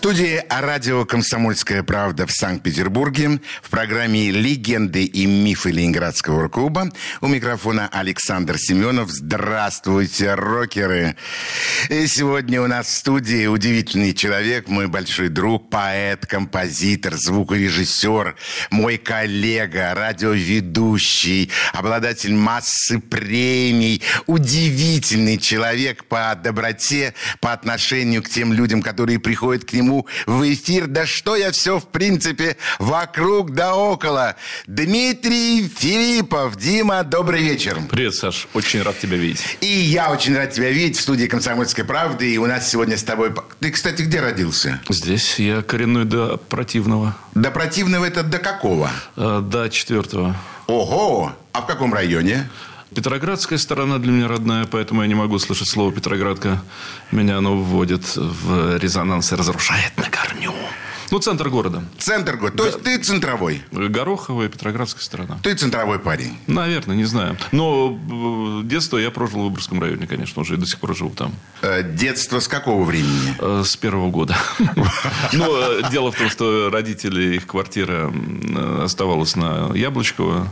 студии 0.00 0.42
радио 0.48 1.04
«Комсомольская 1.04 1.82
правда» 1.82 2.26
в 2.26 2.32
Санкт-Петербурге 2.32 3.38
в 3.62 3.68
программе 3.68 4.30
«Легенды 4.30 5.04
и 5.04 5.26
мифы 5.26 5.72
Ленинградского 5.72 6.48
клуба» 6.48 6.90
у 7.20 7.26
микрофона 7.26 7.86
Александр 7.92 8.56
Семенов. 8.56 9.10
Здравствуйте, 9.10 10.32
рокеры! 10.32 11.16
И 11.90 12.06
сегодня 12.06 12.62
у 12.62 12.66
нас 12.66 12.86
в 12.86 12.96
студии 12.96 13.46
удивительный 13.46 14.14
человек, 14.14 14.68
мой 14.68 14.88
большой 14.88 15.28
друг, 15.28 15.68
поэт, 15.68 16.24
композитор, 16.24 17.16
звукорежиссер, 17.16 18.36
мой 18.70 18.96
коллега, 18.96 19.92
радиоведущий, 19.94 21.50
обладатель 21.74 22.32
массы 22.32 23.00
премий, 23.00 24.00
удивительный 24.26 25.36
человек 25.36 26.04
по 26.04 26.34
доброте, 26.42 27.12
по 27.40 27.52
отношению 27.52 28.22
к 28.22 28.30
тем 28.30 28.54
людям, 28.54 28.80
которые 28.80 29.18
приходят 29.18 29.66
к 29.66 29.74
нему 29.74 29.89
ему 29.90 30.06
в 30.26 30.52
эфир. 30.52 30.86
Да 30.86 31.06
что 31.06 31.36
я 31.36 31.50
все, 31.50 31.78
в 31.78 31.86
принципе, 31.86 32.56
вокруг 32.78 33.52
да 33.52 33.74
около. 33.74 34.36
Дмитрий 34.66 35.68
Филиппов. 35.68 36.56
Дима, 36.56 37.02
добрый 37.02 37.42
вечер. 37.42 37.78
Привет, 37.90 38.14
Саш. 38.14 38.48
Очень 38.54 38.82
рад 38.82 38.98
тебя 38.98 39.16
видеть. 39.16 39.58
И 39.60 39.66
я 39.66 40.10
очень 40.10 40.36
рад 40.36 40.52
тебя 40.52 40.70
видеть 40.70 40.96
в 40.96 41.00
студии 41.00 41.26
«Комсомольской 41.26 41.84
правды». 41.84 42.32
И 42.32 42.38
у 42.38 42.46
нас 42.46 42.70
сегодня 42.70 42.96
с 42.96 43.02
тобой... 43.02 43.32
Ты, 43.58 43.70
кстати, 43.70 44.02
где 44.02 44.20
родился? 44.20 44.80
Здесь 44.88 45.38
я 45.38 45.62
коренной 45.62 46.04
до 46.04 46.36
противного. 46.36 47.16
До 47.34 47.50
противного 47.50 48.04
это 48.04 48.22
до 48.22 48.38
какого? 48.38 48.90
Э, 49.16 49.40
до 49.42 49.68
четвертого. 49.68 50.36
Ого! 50.66 51.32
А 51.52 51.62
в 51.62 51.66
каком 51.66 51.92
районе? 51.92 52.48
Петроградская 52.94 53.58
сторона 53.58 53.98
для 53.98 54.10
меня 54.10 54.26
родная, 54.26 54.66
поэтому 54.66 55.02
я 55.02 55.08
не 55.08 55.14
могу 55.14 55.38
слышать 55.38 55.68
слово 55.68 55.92
«Петроградка». 55.92 56.60
Меня 57.12 57.38
оно 57.38 57.56
вводит 57.56 58.16
в 58.16 58.78
резонанс 58.78 59.32
и 59.32 59.36
разрушает 59.36 59.92
на 59.96 60.10
корню. 60.10 60.52
Ну, 61.10 61.18
центр 61.18 61.48
города. 61.48 61.82
Центр 61.98 62.36
города. 62.36 62.56
То 62.56 62.66
есть 62.66 62.82
ты 62.82 62.98
центровой? 62.98 63.62
Гороховая, 63.72 64.48
Петроградская 64.48 65.02
сторона. 65.02 65.38
Ты 65.42 65.54
центровой 65.54 65.98
парень? 65.98 66.38
Наверное, 66.46 66.94
не 66.94 67.04
знаю. 67.04 67.36
Но 67.50 67.98
э, 68.62 68.66
детство 68.66 68.96
я 68.96 69.10
прожил 69.10 69.40
в 69.40 69.44
Выборгском 69.44 69.80
районе, 69.80 70.06
конечно, 70.06 70.42
уже 70.42 70.54
и 70.54 70.56
до 70.56 70.66
сих 70.66 70.78
пор 70.78 70.96
живу 70.96 71.10
там. 71.10 71.32
Э, 71.62 71.82
детство 71.82 72.38
с 72.38 72.46
какого 72.46 72.84
времени? 72.84 73.34
Э, 73.40 73.62
с 73.64 73.76
первого 73.76 74.10
года. 74.10 74.36
Но 75.32 75.80
дело 75.90 76.12
в 76.12 76.16
том, 76.16 76.30
что 76.30 76.70
родители, 76.70 77.36
их 77.36 77.46
квартира 77.46 78.12
оставалась 78.80 79.34
на 79.34 79.72
Яблочково. 79.74 80.48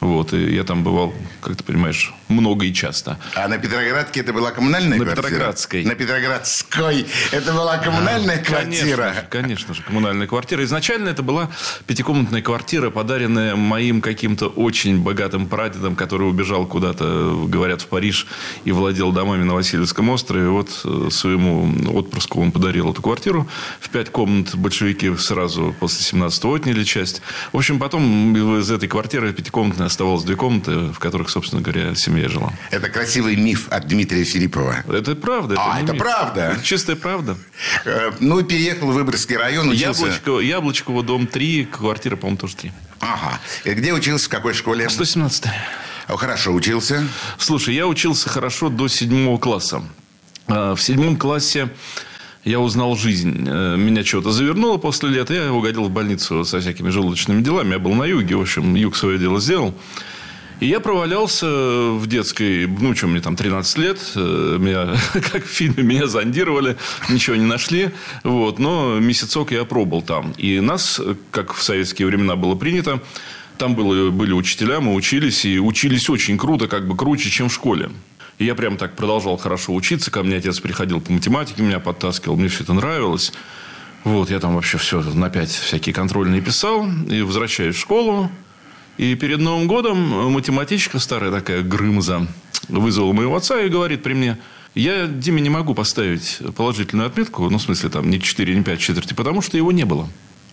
Вот, 0.00 0.34
и 0.34 0.54
я 0.54 0.64
там 0.64 0.84
бывал, 0.84 1.14
как 1.40 1.56
ты 1.56 1.64
понимаешь, 1.64 2.12
много 2.28 2.66
и 2.66 2.74
часто. 2.74 3.18
А 3.34 3.48
на 3.48 3.56
Петроградке 3.56 4.20
это 4.20 4.34
была 4.34 4.50
коммунальная 4.50 4.98
на 4.98 5.04
квартира? 5.04 5.22
На 5.22 5.28
Петроградской. 5.28 5.84
На 5.84 5.94
Петроградской. 5.94 7.06
Это 7.30 7.52
была 7.54 7.78
коммунальная 7.78 8.44
квартира? 8.44 9.26
Конечно 9.30 9.72
же, 9.72 9.82
коммунальная 9.82 10.01
квартира. 10.26 10.64
Изначально 10.64 11.08
это 11.08 11.22
была 11.22 11.50
пятикомнатная 11.86 12.42
квартира, 12.42 12.90
подаренная 12.90 13.56
моим 13.56 14.00
каким-то 14.00 14.48
очень 14.48 15.00
богатым 15.00 15.46
прадедом, 15.46 15.96
который 15.96 16.28
убежал 16.28 16.66
куда-то, 16.66 17.46
говорят, 17.48 17.82
в 17.82 17.86
Париж 17.86 18.26
и 18.64 18.72
владел 18.72 19.12
домами 19.12 19.44
на 19.44 19.54
Васильевском 19.54 20.08
острове. 20.10 20.48
Вот 20.48 20.70
э, 20.84 21.08
своему 21.10 21.72
отпрыску 21.92 22.40
он 22.40 22.52
подарил 22.52 22.90
эту 22.90 23.02
квартиру. 23.02 23.48
В 23.80 23.90
пять 23.90 24.10
комнат 24.10 24.54
большевики 24.54 25.14
сразу 25.16 25.74
после 25.78 26.18
17-го 26.18 26.54
отняли 26.54 26.84
часть. 26.84 27.22
В 27.52 27.56
общем, 27.56 27.78
потом 27.78 28.58
из 28.58 28.70
этой 28.70 28.88
квартиры 28.88 29.32
пятикомнатной 29.32 29.86
оставалось 29.86 30.24
две 30.24 30.36
комнаты, 30.36 30.92
в 30.92 30.98
которых, 30.98 31.30
собственно 31.30 31.62
говоря, 31.62 31.94
семья 31.94 32.28
жила. 32.28 32.52
Это 32.70 32.88
красивый 32.88 33.36
миф 33.36 33.68
от 33.70 33.86
Дмитрия 33.86 34.24
Филиппова. 34.24 34.84
Это 34.88 35.14
правда. 35.14 35.54
Это 35.54 35.62
а, 35.64 35.80
это 35.80 35.92
миф. 35.92 36.02
правда? 36.02 36.40
Это 36.54 36.64
чистая 36.64 36.96
правда. 36.96 37.36
Э, 37.84 38.10
ну, 38.20 38.42
переехал 38.42 38.90
в 38.90 38.94
Выборгский 38.94 39.36
район, 39.36 39.70
учился... 39.92 40.06
Яблочко, 40.06 40.40
Яблочково, 40.40 41.02
дом 41.02 41.26
3, 41.26 41.64
квартира, 41.66 42.16
по-моему, 42.16 42.38
тоже 42.38 42.56
3. 42.56 42.72
Ага. 43.00 43.40
И 43.64 43.72
где 43.74 43.92
учился, 43.92 44.26
в 44.26 44.28
какой 44.28 44.54
школе? 44.54 44.88
117 44.88 45.44
Хорошо 46.08 46.52
учился? 46.52 47.06
Слушай, 47.38 47.74
я 47.74 47.86
учился 47.86 48.28
хорошо 48.28 48.68
до 48.68 48.88
седьмого 48.88 49.38
класса. 49.38 49.82
А, 50.46 50.74
в 50.74 50.82
седьмом 50.82 51.16
классе 51.16 51.68
я 52.44 52.60
узнал 52.60 52.96
жизнь. 52.96 53.46
Э, 53.48 53.76
меня 53.76 54.04
что-то 54.04 54.32
завернуло 54.32 54.76
после 54.76 55.10
лет. 55.10 55.30
Я 55.30 55.52
угодил 55.52 55.84
в 55.84 55.90
больницу 55.90 56.44
со 56.44 56.60
всякими 56.60 56.90
желудочными 56.90 57.42
делами. 57.42 57.72
Я 57.72 57.78
был 57.78 57.94
на 57.94 58.04
юге. 58.04 58.36
В 58.36 58.40
общем, 58.40 58.74
юг 58.74 58.96
свое 58.96 59.18
дело 59.18 59.40
сделал. 59.40 59.74
И 60.60 60.66
я 60.66 60.80
провалялся 60.80 61.46
в 61.46 62.06
детской, 62.06 62.66
ну, 62.66 62.94
что, 62.94 63.08
мне 63.08 63.20
там 63.20 63.36
13 63.36 63.78
лет, 63.78 63.98
э, 64.14 64.56
меня, 64.60 64.96
как 65.32 65.44
в 65.44 65.48
фильме, 65.48 65.82
меня 65.82 66.06
зондировали, 66.06 66.76
ничего 67.08 67.36
не 67.36 67.46
нашли, 67.46 67.90
вот, 68.22 68.58
но 68.58 68.98
месяцок 69.00 69.50
я 69.50 69.64
пробовал 69.64 70.02
там. 70.02 70.32
И 70.38 70.60
нас, 70.60 71.00
как 71.30 71.54
в 71.54 71.62
советские 71.62 72.06
времена 72.06 72.36
было 72.36 72.54
принято, 72.54 73.00
там 73.58 73.74
было, 73.74 74.10
были 74.10 74.32
учителя, 74.32 74.80
мы 74.80 74.94
учились, 74.94 75.44
и 75.44 75.58
учились 75.58 76.08
очень 76.08 76.38
круто, 76.38 76.68
как 76.68 76.86
бы 76.86 76.96
круче, 76.96 77.30
чем 77.30 77.48
в 77.48 77.54
школе. 77.54 77.90
И 78.38 78.44
я 78.44 78.54
прям 78.54 78.76
так 78.76 78.96
продолжал 78.96 79.36
хорошо 79.36 79.74
учиться. 79.74 80.10
Ко 80.10 80.22
мне 80.22 80.36
отец 80.36 80.58
приходил 80.58 81.00
по 81.00 81.12
математике, 81.12 81.62
меня 81.62 81.78
подтаскивал, 81.78 82.36
мне 82.36 82.48
все 82.48 82.64
это 82.64 82.72
нравилось. 82.72 83.32
Вот, 84.04 84.30
я 84.30 84.40
там 84.40 84.56
вообще 84.56 84.78
все 84.78 85.00
на 85.00 85.30
пять 85.30 85.50
всякие 85.50 85.94
контрольные 85.94 86.40
писал. 86.40 86.88
И 87.08 87.22
возвращаюсь 87.22 87.76
в 87.76 87.80
школу. 87.80 88.30
И 88.98 89.14
перед 89.14 89.38
Новым 89.38 89.66
годом 89.66 90.32
математичка 90.32 90.98
старая 90.98 91.30
такая, 91.30 91.62
Грымза, 91.62 92.26
вызвала 92.68 93.12
моего 93.12 93.36
отца 93.36 93.60
и 93.60 93.68
говорит 93.68 94.02
при 94.02 94.14
мне, 94.14 94.38
я 94.74 95.06
Диме 95.06 95.40
не 95.40 95.50
могу 95.50 95.74
поставить 95.74 96.38
положительную 96.56 97.08
отметку, 97.08 97.48
ну, 97.48 97.58
в 97.58 97.62
смысле, 97.62 97.90
там, 97.90 98.10
не 98.10 98.20
4, 98.20 98.54
не 98.54 98.62
5 98.62 98.80
четверти, 98.80 99.14
потому 99.14 99.42
что 99.42 99.56
его 99.56 99.72
не 99.72 99.84
было. 99.84 100.08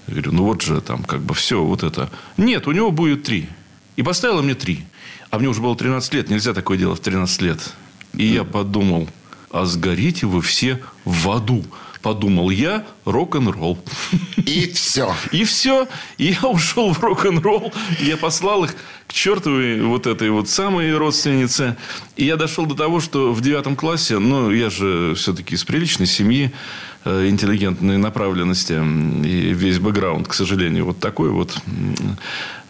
Я 0.08 0.14
говорю, 0.14 0.32
ну, 0.34 0.44
вот 0.44 0.62
же 0.62 0.82
там, 0.82 1.04
как 1.04 1.22
бы, 1.22 1.34
все 1.34 1.64
вот 1.64 1.84
это. 1.84 2.10
Нет, 2.38 2.68
у 2.68 2.72
него 2.72 2.92
будет 2.92 3.24
3. 3.24 3.48
И 3.96 4.04
поставила 4.04 4.42
мне 4.42 4.56
3. 4.56 4.84
А 5.30 5.40
мне 5.40 5.48
уже 5.48 5.62
было 5.62 5.76
13 5.76 6.14
лет, 6.14 6.30
нельзя 6.30 6.54
такое 6.54 6.78
делать 6.78 7.00
в 7.00 7.04
13 7.04 7.42
лет. 7.42 7.74
И 8.14 8.26
я 8.26 8.44
подумал, 8.44 9.08
а 9.52 9.66
сгорите 9.66 10.26
вы 10.26 10.42
все 10.42 10.80
в 11.06 11.30
аду 11.30 11.64
подумал 12.02 12.50
я, 12.50 12.86
рок-н-ролл. 13.06 13.78
И 14.38 14.72
все. 14.72 15.14
И 15.32 15.44
все. 15.44 15.88
И 16.18 16.36
я 16.42 16.48
ушел 16.48 16.94
в 16.94 17.02
рок-н-ролл. 17.02 17.74
Я 18.00 18.18
послал 18.18 18.64
их 18.66 18.76
к 19.08 19.14
чертовой 19.14 19.82
вот 19.82 20.08
этой 20.08 20.30
вот 20.30 20.50
самой 20.50 20.96
родственнице. 20.96 21.76
И 22.16 22.26
я 22.26 22.36
дошел 22.36 22.66
до 22.66 22.76
того, 22.76 23.00
что 23.00 23.34
в 23.34 23.42
девятом 23.42 23.76
классе, 23.76 24.20
ну, 24.20 24.52
я 24.52 24.70
же 24.70 25.14
все-таки 25.16 25.56
из 25.56 25.64
приличной 25.64 26.06
семьи, 26.06 26.52
интеллигентной 27.06 27.98
направленности 27.98 28.74
и 28.74 29.54
весь 29.54 29.80
бэкграунд, 29.80 30.28
к 30.28 30.34
сожалению, 30.34 30.86
вот 30.86 31.00
такой 31.00 31.30
вот. 31.30 31.58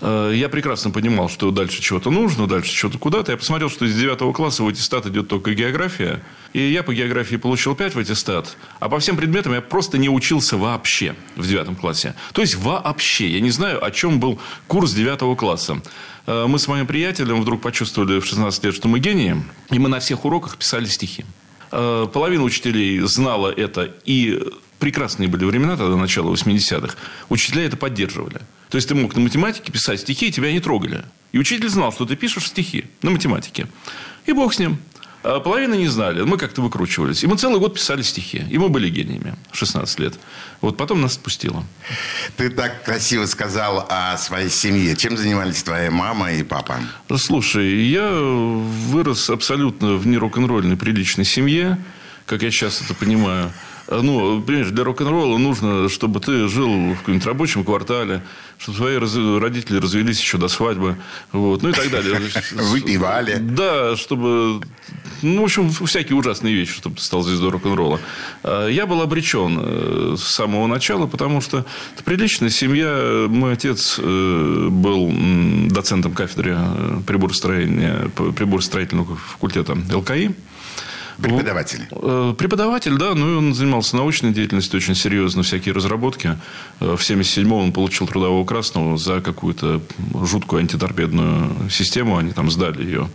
Э, 0.01 0.31
я 0.33 0.49
прекрасно 0.49 0.91
понимал, 0.91 1.29
что 1.29 1.51
дальше 1.51 1.81
чего-то 1.81 2.09
нужно, 2.09 2.47
дальше 2.47 2.71
чего-то 2.71 2.97
куда-то. 2.97 3.31
Я 3.31 3.37
посмотрел, 3.37 3.69
что 3.69 3.85
из 3.85 3.95
девятого 3.95 4.33
класса 4.33 4.63
в 4.63 4.67
аттестат 4.67 5.05
идет 5.07 5.27
только 5.27 5.53
география. 5.53 6.21
И 6.53 6.61
я 6.61 6.83
по 6.83 6.93
географии 6.93 7.35
получил 7.35 7.75
5 7.75 7.95
в 7.95 7.99
аттестат. 7.99 8.57
А 8.79 8.89
по 8.89 8.99
всем 8.99 9.17
предметам 9.17 9.53
я 9.53 9.61
просто 9.61 9.97
не 9.97 10.09
учился 10.09 10.57
вообще 10.57 11.15
в 11.35 11.47
девятом 11.47 11.75
классе. 11.75 12.15
То 12.33 12.41
есть 12.41 12.55
вообще. 12.55 13.29
Я 13.29 13.39
не 13.41 13.51
знаю, 13.51 13.83
о 13.83 13.91
чем 13.91 14.19
был 14.19 14.39
курс 14.67 14.93
девятого 14.93 15.35
класса. 15.35 15.81
Э, 16.25 16.45
мы 16.47 16.59
с 16.59 16.67
моим 16.67 16.87
приятелем 16.87 17.41
вдруг 17.41 17.61
почувствовали 17.61 18.19
в 18.19 18.25
16 18.25 18.63
лет, 18.63 18.75
что 18.75 18.87
мы 18.87 18.99
гении. 18.99 19.35
И 19.71 19.79
мы 19.79 19.89
на 19.89 19.99
всех 19.99 20.25
уроках 20.25 20.57
писали 20.57 20.85
стихи. 20.85 21.25
Э, 21.71 22.07
половина 22.11 22.43
учителей 22.43 22.99
знала 23.01 23.51
это 23.51 23.93
и 24.05 24.41
прекрасные 24.79 25.27
были 25.27 25.45
времена 25.45 25.77
тогда, 25.77 25.95
начало 25.95 26.33
80-х. 26.33 26.95
Учителя 27.29 27.65
это 27.65 27.77
поддерживали. 27.77 28.41
То 28.69 28.75
есть, 28.77 28.87
ты 28.87 28.95
мог 28.95 29.15
на 29.15 29.21
математике 29.21 29.71
писать 29.71 29.99
стихи, 29.99 30.27
и 30.27 30.31
тебя 30.31 30.51
не 30.51 30.59
трогали. 30.59 31.03
И 31.31 31.37
учитель 31.37 31.69
знал, 31.69 31.91
что 31.91 32.05
ты 32.05 32.15
пишешь 32.15 32.47
стихи 32.47 32.85
на 33.01 33.11
математике. 33.11 33.67
И 34.25 34.31
бог 34.31 34.53
с 34.53 34.59
ним. 34.59 34.77
А 35.21 35.39
половина 35.41 35.73
не 35.73 35.87
знали. 35.87 36.21
Мы 36.21 36.37
как-то 36.37 36.61
выкручивались. 36.61 37.23
И 37.23 37.27
мы 37.27 37.37
целый 37.37 37.59
год 37.59 37.73
писали 37.73 38.01
стихи. 38.01 38.45
И 38.49 38.57
мы 38.57 38.69
были 38.69 38.89
гениями. 38.89 39.35
16 39.51 39.99
лет. 39.99 40.13
Вот 40.61 40.77
потом 40.77 41.01
нас 41.01 41.13
спустило. 41.13 41.63
Ты 42.37 42.49
так 42.49 42.83
красиво 42.83 43.25
сказал 43.25 43.85
о 43.89 44.17
своей 44.17 44.49
семье. 44.49 44.95
Чем 44.95 45.17
занимались 45.17 45.61
твоя 45.63 45.91
мама 45.91 46.31
и 46.31 46.43
папа? 46.43 46.77
Слушай, 47.17 47.85
я 47.87 48.09
вырос 48.11 49.29
абсолютно 49.29 49.95
в 49.95 50.07
не 50.07 50.17
рок-н-ролльной 50.17 50.77
приличной 50.77 51.25
семье. 51.25 51.77
Как 52.25 52.41
я 52.41 52.51
сейчас 52.51 52.81
это 52.81 52.93
понимаю. 52.93 53.51
Ну, 53.91 54.41
понимаешь, 54.41 54.69
для 54.69 54.83
рок-н-ролла 54.83 55.37
нужно, 55.37 55.89
чтобы 55.89 56.19
ты 56.19 56.47
жил 56.47 56.93
в 56.93 56.97
каком-нибудь 56.99 57.25
рабочем 57.25 57.63
квартале, 57.63 58.21
чтобы 58.59 58.77
твои 58.77 58.97
раз... 58.97 59.15
родители 59.15 59.79
развелись 59.79 60.19
еще 60.19 60.37
до 60.37 60.47
свадьбы. 60.47 60.97
Вот, 61.31 61.63
ну 61.63 61.69
и 61.69 61.71
так 61.71 61.89
далее. 61.89 62.19
Выпивали. 62.51 63.37
Да, 63.39 63.95
чтобы... 63.95 64.61
Ну, 65.23 65.41
в 65.41 65.43
общем, 65.45 65.71
всякие 65.71 66.15
ужасные 66.15 66.53
вещи, 66.53 66.73
чтобы 66.73 66.97
ты 66.97 67.01
стал 67.01 67.23
звездой 67.23 67.49
рок-н-ролла. 67.49 67.99
А 68.43 68.67
Я 68.67 68.85
был 68.85 69.01
обречен 69.01 69.59
э, 69.59 70.15
с 70.17 70.23
самого 70.23 70.67
начала, 70.67 71.07
потому 71.07 71.41
что 71.41 71.65
это 71.95 72.03
приличная 72.03 72.49
семья. 72.49 73.25
Мой 73.27 73.53
отец 73.53 73.97
э, 73.97 74.67
был 74.69 75.11
доцентом 75.67 76.13
кафедры 76.13 76.55
э, 76.57 77.01
приборостроения, 77.07 78.09
приборостроительного 78.15 79.15
факультета 79.15 79.73
ЛКИ. 79.73 80.35
Преподаватель. 81.21 81.87
Э, 81.91 82.33
Преподаватель, 82.37 82.97
да, 82.97 83.13
ну 83.15 83.37
он 83.37 83.53
занимался 83.53 83.95
научной 83.95 84.31
деятельностью 84.31 84.77
очень 84.77 84.95
серьезно, 84.95 85.43
всякие 85.43 85.73
разработки. 85.73 86.37
Э, 86.79 86.95
В 86.95 87.01
77-м 87.01 87.51
он 87.51 87.71
получил 87.73 88.07
трудового 88.07 88.45
красного 88.45 88.97
за 88.97 89.21
какую-то 89.21 89.81
жуткую 90.23 90.61
антиторпедную 90.61 91.69
систему. 91.69 92.17
Они 92.17 92.31
там 92.31 92.49
сдали 92.49 92.83
ее. 92.83 93.09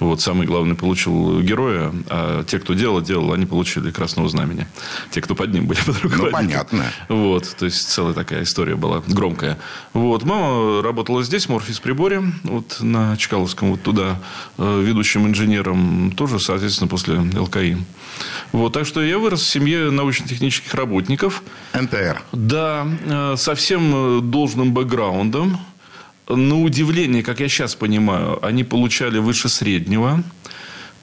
Вот, 0.00 0.20
самый 0.20 0.46
главный 0.46 0.74
получил 0.74 1.40
героя, 1.40 1.92
а 2.08 2.44
те, 2.44 2.58
кто 2.58 2.74
делал, 2.74 3.00
делал, 3.00 3.32
они 3.32 3.46
получили 3.46 3.90
красного 3.90 4.28
знамени. 4.28 4.66
Те, 5.10 5.20
кто 5.20 5.34
под 5.34 5.52
ним 5.52 5.66
были 5.66 5.78
под 5.86 6.00
руководителем. 6.02 6.32
понятно. 6.32 6.84
Вот, 7.08 7.54
то 7.58 7.64
есть 7.64 7.88
целая 7.88 8.14
такая 8.14 8.42
история 8.42 8.76
была 8.76 9.02
громкая. 9.06 9.58
Вот, 9.92 10.24
мама 10.24 10.82
работала 10.82 11.22
здесь, 11.22 11.48
Морфис 11.48 11.80
приборе, 11.80 12.22
вот 12.42 12.78
на 12.80 13.16
Чкаловском, 13.16 13.70
вот 13.70 13.82
туда, 13.82 14.20
э, 14.58 14.82
ведущим 14.82 15.26
инженером, 15.26 16.12
тоже, 16.16 16.38
соответственно, 16.38 16.88
после 16.88 17.18
ЛКИ. 17.18 17.76
Вот, 18.52 18.72
так 18.72 18.86
что 18.86 19.02
я 19.02 19.18
вырос 19.18 19.42
в 19.42 19.50
семье 19.50 19.90
научно-технических 19.90 20.74
работников. 20.74 21.42
НТР. 21.72 22.22
Да, 22.32 22.86
э, 23.04 23.34
со 23.36 23.54
всем 23.54 24.18
э, 24.18 24.20
должным 24.20 24.72
бэкграундом. 24.72 25.58
На 26.28 26.60
удивление, 26.60 27.22
как 27.22 27.40
я 27.40 27.48
сейчас 27.48 27.74
понимаю, 27.74 28.44
они 28.44 28.64
получали 28.64 29.18
выше 29.18 29.48
среднего. 29.48 30.22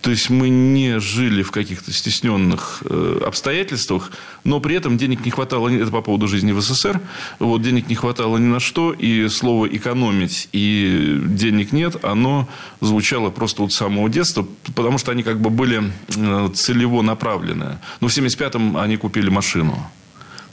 То 0.01 0.09
есть 0.09 0.31
мы 0.31 0.49
не 0.49 0.99
жили 0.99 1.43
в 1.43 1.51
каких-то 1.51 1.93
стесненных 1.93 2.81
э, 2.89 3.21
обстоятельствах, 3.23 4.11
но 4.43 4.59
при 4.59 4.75
этом 4.75 4.97
денег 4.97 5.23
не 5.25 5.29
хватало, 5.31 5.69
это 5.69 5.91
по 5.91 6.01
поводу 6.01 6.27
жизни 6.27 6.51
в 6.51 6.59
СССР, 6.59 6.99
вот 7.37 7.61
денег 7.61 7.87
не 7.87 7.93
хватало 7.93 8.37
ни 8.37 8.47
на 8.47 8.59
что, 8.59 8.93
и 8.93 9.27
слово 9.27 9.67
экономить 9.67 10.49
и 10.53 11.19
денег 11.23 11.71
нет, 11.71 12.03
оно 12.03 12.49
звучало 12.79 13.29
просто 13.29 13.61
вот 13.61 13.73
с 13.73 13.77
самого 13.77 14.09
детства, 14.09 14.47
потому 14.75 14.97
что 14.97 15.11
они 15.11 15.21
как 15.21 15.39
бы 15.39 15.51
были 15.51 15.83
э, 16.15 16.49
целево 16.55 17.03
направлены. 17.03 17.77
Ну, 17.99 18.07
в 18.07 18.11
75-м 18.11 18.77
они 18.77 18.97
купили 18.97 19.29
машину. 19.29 19.87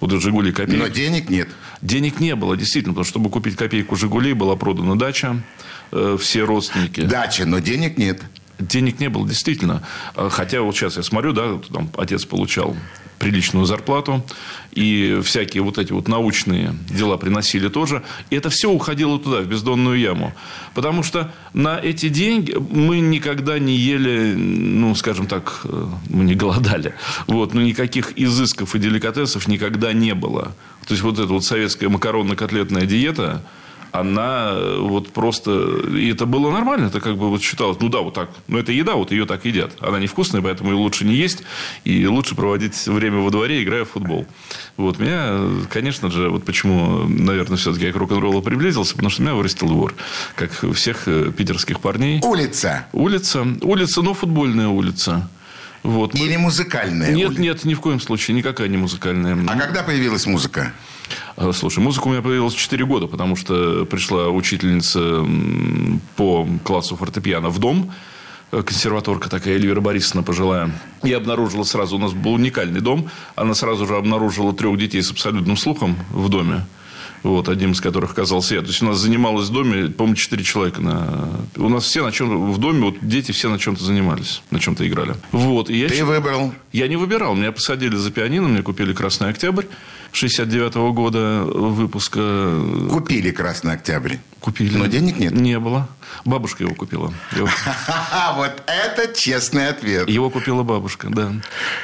Вот 0.00 0.10
«Жигули» 0.12 0.52
копейки. 0.52 0.78
Но 0.78 0.88
денег 0.88 1.28
нет. 1.28 1.48
Денег 1.82 2.20
не 2.20 2.34
было, 2.34 2.56
действительно, 2.56 2.92
потому 2.92 3.04
что, 3.04 3.12
чтобы 3.12 3.30
купить 3.30 3.56
копейку 3.56 3.96
«Жигулей», 3.96 4.32
была 4.32 4.56
продана 4.56 4.96
дача, 4.96 5.42
э, 5.92 6.16
все 6.20 6.42
родственники. 6.42 7.02
Дача, 7.02 7.46
но 7.46 7.60
денег 7.60 7.98
нет. 7.98 8.20
Денег 8.58 8.98
не 8.98 9.08
было, 9.08 9.26
действительно. 9.26 9.82
А, 10.16 10.28
Хотя 10.28 10.62
вот 10.62 10.74
сейчас 10.74 10.96
я 10.96 11.02
смотрю, 11.02 11.32
да, 11.32 11.58
там 11.72 11.90
отец 11.96 12.24
получал 12.24 12.76
приличную 13.18 13.64
зарплату, 13.66 14.24
и 14.72 15.20
всякие 15.24 15.62
вот 15.62 15.78
эти 15.78 15.92
вот 15.92 16.08
научные 16.08 16.74
дела 16.88 17.16
приносили 17.16 17.68
тоже. 17.68 18.02
И 18.30 18.36
это 18.36 18.48
все 18.50 18.70
уходило 18.70 19.18
туда, 19.18 19.40
в 19.40 19.46
бездонную 19.46 19.98
яму. 19.98 20.32
Потому 20.74 21.02
что 21.02 21.32
на 21.52 21.78
эти 21.78 22.08
деньги 22.08 22.54
мы 22.70 23.00
никогда 23.00 23.58
не 23.58 23.76
ели, 23.76 24.34
ну, 24.34 24.94
скажем 24.94 25.26
так, 25.26 25.60
э, 25.64 25.86
мы 26.10 26.24
не 26.24 26.34
голодали. 26.34 26.94
Вот, 27.26 27.54
но 27.54 27.62
никаких 27.62 28.12
изысков 28.16 28.74
и 28.74 28.78
деликатесов 28.78 29.48
никогда 29.48 29.92
не 29.92 30.14
было. 30.14 30.54
То 30.86 30.94
есть, 30.94 31.02
вот 31.02 31.18
эта 31.18 31.28
вот 31.28 31.44
советская 31.44 31.88
макаронно-котлетная 31.88 32.86
диета, 32.86 33.42
она 34.00 34.50
э, 34.52 34.78
вот 34.80 35.12
просто... 35.12 35.50
И 35.92 36.12
это 36.12 36.26
было 36.26 36.50
нормально. 36.50 36.86
Это 36.86 37.00
как 37.00 37.16
бы 37.16 37.28
вот 37.28 37.42
считалось, 37.42 37.78
ну 37.80 37.88
да, 37.88 38.00
вот 38.00 38.14
так. 38.14 38.30
Но 38.46 38.58
это 38.58 38.72
еда, 38.72 38.94
вот 38.94 39.12
ее 39.12 39.26
так 39.26 39.44
едят. 39.44 39.72
Она 39.80 39.98
невкусная, 39.98 40.42
поэтому 40.42 40.70
ее 40.70 40.76
лучше 40.76 41.04
не 41.04 41.14
есть. 41.14 41.42
И 41.84 42.06
лучше 42.06 42.34
проводить 42.34 42.86
время 42.86 43.18
во 43.18 43.30
дворе, 43.30 43.62
играя 43.62 43.84
в 43.84 43.90
футбол. 43.90 44.26
Вот 44.76 44.98
меня, 44.98 45.28
э, 45.30 45.62
конечно 45.70 46.10
же, 46.10 46.28
вот 46.30 46.44
почему, 46.44 47.04
наверное, 47.08 47.56
все-таки 47.56 47.86
я 47.86 47.92
к 47.92 47.96
рок-н-роллу 47.96 48.42
приблизился, 48.42 48.94
потому 48.94 49.10
что 49.10 49.22
меня 49.22 49.34
вырастил 49.34 49.68
двор. 49.68 49.94
Как 50.34 50.50
всех 50.74 51.06
э, 51.06 51.32
питерских 51.36 51.80
парней. 51.80 52.20
Улица. 52.22 52.86
Улица. 52.92 53.46
Улица, 53.62 54.02
но 54.02 54.14
футбольная 54.14 54.68
улица. 54.68 55.28
Вот. 55.82 56.14
Или 56.14 56.36
музыкальная 56.36 57.12
Нет, 57.12 57.28
улица. 57.28 57.42
нет, 57.42 57.64
ни 57.64 57.74
в 57.74 57.80
коем 57.80 58.00
случае. 58.00 58.36
Никакая 58.36 58.68
не 58.68 58.76
музыкальная. 58.76 59.38
А 59.46 59.56
когда 59.58 59.82
появилась 59.82 60.26
музыка? 60.26 60.72
А, 61.36 61.52
Слушай, 61.52 61.80
музыка 61.80 62.08
у 62.08 62.10
меня 62.10 62.22
появилась 62.22 62.54
в 62.54 62.58
4 62.58 62.84
года, 62.84 63.06
потому 63.06 63.36
что 63.36 63.84
пришла 63.86 64.28
учительница 64.28 65.24
по 66.16 66.48
классу 66.64 66.96
фортепиано 66.96 67.48
в 67.48 67.58
дом, 67.58 67.92
э, 68.52 68.62
консерваторка 68.62 69.28
такая, 69.28 69.54
Эльвира 69.54 69.80
Борисовна 69.80 70.22
пожилая. 70.22 70.70
И 71.02 71.12
обнаружила 71.12 71.64
сразу, 71.64 71.96
у 71.96 71.98
нас 71.98 72.12
был 72.12 72.34
уникальный 72.34 72.80
дом, 72.80 73.08
она 73.36 73.54
сразу 73.54 73.86
же 73.86 73.96
обнаружила 73.96 74.52
трех 74.52 74.78
детей 74.78 75.02
с 75.02 75.10
абсолютным 75.10 75.56
слухом 75.56 75.96
в 76.10 76.28
доме. 76.28 76.66
Вот, 77.24 77.48
одним 77.48 77.72
из 77.72 77.80
которых 77.80 78.12
оказался 78.12 78.54
я. 78.54 78.60
То 78.60 78.68
есть, 78.68 78.80
у 78.80 78.86
нас 78.86 78.98
занималось 78.98 79.48
в 79.48 79.52
доме, 79.52 79.88
по-моему, 79.88 80.14
четыре 80.14 80.44
человека. 80.44 80.80
На... 80.80 81.28
У 81.56 81.68
нас 81.68 81.82
все 81.82 82.04
на 82.04 82.12
чем 82.12 82.52
в 82.52 82.58
доме, 82.58 82.80
вот 82.80 82.94
дети 83.02 83.32
все 83.32 83.50
на 83.50 83.58
чем-то 83.58 83.82
занимались, 83.82 84.40
на 84.52 84.60
чем-то 84.60 84.86
играли. 84.86 85.16
Вот, 85.32 85.68
и 85.68 85.76
я 85.76 85.88
Ты 85.88 86.04
выбрал. 86.04 86.54
я 86.72 86.86
не 86.86 86.94
выбирал. 86.94 87.34
Меня 87.34 87.50
посадили 87.50 87.96
за 87.96 88.12
пианино, 88.12 88.46
мне 88.46 88.62
купили 88.62 88.92
«Красный 88.92 89.30
октябрь» 89.30 89.64
69 90.12 90.74
года 90.94 91.42
выпуска. 91.44 92.60
Купили 92.90 93.30
«Красный 93.30 93.74
октябрь». 93.74 94.16
Купили. 94.40 94.76
Но 94.76 94.86
денег 94.86 95.18
нет. 95.18 95.32
Не 95.32 95.58
было. 95.58 95.88
Бабушка 96.24 96.62
его 96.64 96.74
купила. 96.74 97.12
Вот 98.36 98.62
это 98.66 99.12
честный 99.14 99.68
ответ. 99.68 100.08
его 100.08 100.30
купила 100.30 100.62
бабушка, 100.62 101.08
да. 101.10 101.32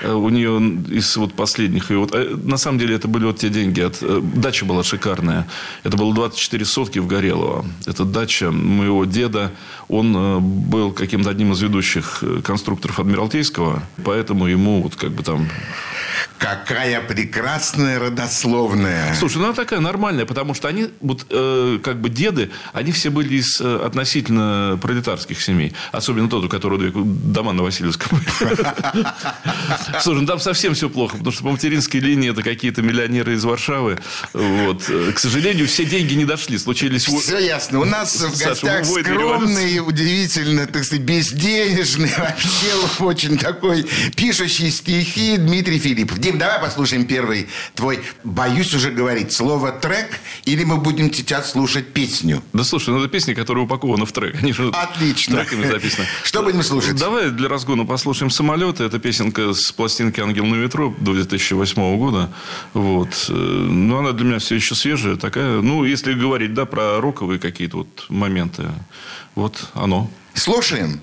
Э, 0.03 0.13
У 0.13 0.29
нее 0.29 0.59
из 0.91 1.17
вот 1.17 1.35
последних... 1.35 1.91
И 1.91 1.95
вот, 1.95 2.15
э, 2.15 2.37
на 2.43 2.57
самом 2.57 2.79
деле, 2.79 2.95
это 2.95 3.09
были 3.09 3.25
вот 3.25 3.39
те 3.39 3.49
деньги. 3.49 3.81
От, 3.81 3.99
э, 4.03 4.21
дача 4.23 4.65
была 4.65 4.85
шикарная. 4.85 5.47
Это 5.83 5.97
было 5.97 6.15
24 6.15 6.65
сотки 6.65 7.01
в 7.01 7.07
Горелово. 7.07 7.65
Это 7.87 8.05
дача 8.05 8.51
моего 8.51 9.05
деда. 9.05 9.53
Он 9.89 10.41
был 10.69 10.93
каким-то 10.93 11.31
одним 11.31 11.53
из 11.53 11.61
ведущих 11.61 12.23
конструкторов 12.45 13.01
Адмиралтейского. 13.01 13.83
Поэтому 14.05 14.47
ему 14.47 14.83
вот 14.83 14.95
как 14.97 15.11
бы 15.11 15.23
там 15.23 15.49
Какая 16.39 17.01
прекрасная 17.01 17.99
родословная. 18.15 19.15
Слушай, 19.15 19.39
ну 19.39 19.45
она 19.45 19.53
такая 19.55 19.81
нормальная, 19.81 20.25
потому 20.25 20.55
что 20.55 20.69
они, 20.69 20.89
вот 21.01 21.27
э, 21.31 21.79
как 21.83 22.01
бы 22.01 22.09
деды, 22.09 22.51
они 22.73 22.93
все 22.93 23.11
были 23.11 23.35
из 23.37 23.61
э, 23.61 23.81
относительно 23.85 24.79
пролетарских 24.81 25.41
семей. 25.41 25.75
Особенно 25.93 26.29
тот, 26.29 26.45
у 26.45 26.49
которого 26.49 26.79
две 26.79 26.93
дома 26.95 27.53
на 27.53 27.63
Васильевском. 27.63 28.21
Слушай, 30.01 30.21
ну 30.21 30.27
там 30.27 30.39
совсем 30.39 30.75
все 30.75 30.89
плохо, 30.89 31.17
потому 31.17 31.33
что 31.33 31.43
по 31.43 31.51
материнской 31.51 32.01
линии 32.01 32.31
это 32.31 32.43
какие-то 32.43 32.83
миллионеры 32.83 33.35
из 33.35 33.45
Варшавы. 33.45 33.99
Вот. 34.33 34.85
К 35.15 35.19
сожалению, 35.19 35.67
все 35.67 35.85
деньги 35.85 36.15
не 36.15 36.25
дошли. 36.25 36.57
Случились... 36.59 37.05
Все 37.05 37.39
ясно. 37.39 37.81
У 37.81 37.85
нас 37.85 38.15
в 38.15 38.39
гостях 38.39 38.85
скромный, 38.85 39.81
удивительно, 39.81 40.67
так 40.67 40.85
сказать, 40.85 41.05
безденежный, 41.05 42.11
вообще 42.19 43.05
очень 43.05 43.39
такой 43.39 43.87
пишущий 44.17 44.71
стихи 44.71 45.37
Дмитрий 45.37 45.79
Филиппов. 45.79 46.19
Дим, 46.19 46.39
давай 46.39 46.61
послушаем 46.61 47.05
первый 47.07 47.49
твой, 47.75 48.04
боюсь 48.25 48.75
уже 48.75 48.91
говорить, 48.91 49.33
слово 49.33 49.73
трек, 49.73 50.21
или 50.45 50.65
мы 50.65 50.77
будем 50.79 51.13
сейчас 51.13 51.53
слушать 51.53 51.93
песню? 51.93 52.43
Да 52.53 52.65
слушай, 52.65 52.91
ну 52.91 53.01
это 53.01 53.09
песня, 53.09 53.35
которая 53.35 53.65
упакована 53.65 54.07
в 54.07 54.13
трек. 54.13 54.37
Они 54.43 54.53
же 54.53 54.69
Отлично. 54.71 55.39
треками 55.39 55.67
записаны. 55.67 56.07
Что 56.25 56.43
будем 56.43 56.63
слушать? 56.63 56.97
Давай 56.97 57.31
для 57.31 57.49
разгона 57.49 57.85
послушаем 57.85 58.31
«Самолеты». 58.31 58.85
Это 58.85 58.99
песенка 58.99 59.53
с 59.53 59.73
пластинки 59.73 60.21
«Ангел 60.21 60.47
на 60.47 60.57
ветру» 60.57 60.95
до 60.99 61.13
2008 61.15 61.97
года. 61.99 62.31
Вот. 62.73 63.27
Э, 63.29 63.33
Но 63.33 63.99
она 63.99 64.13
для 64.13 64.25
меня 64.27 64.39
все 64.39 64.55
еще 64.57 64.75
свежая. 64.75 65.17
Такая, 65.17 65.61
ну, 65.61 65.85
если 65.85 66.15
говорить, 66.15 66.55
да, 66.55 66.65
про 66.65 67.01
роковые 67.01 67.39
какие-то 67.39 67.79
вот 67.79 68.07
моменты. 68.09 68.65
Вот 69.35 69.69
оно. 69.75 70.11
Слушаем. 70.35 71.01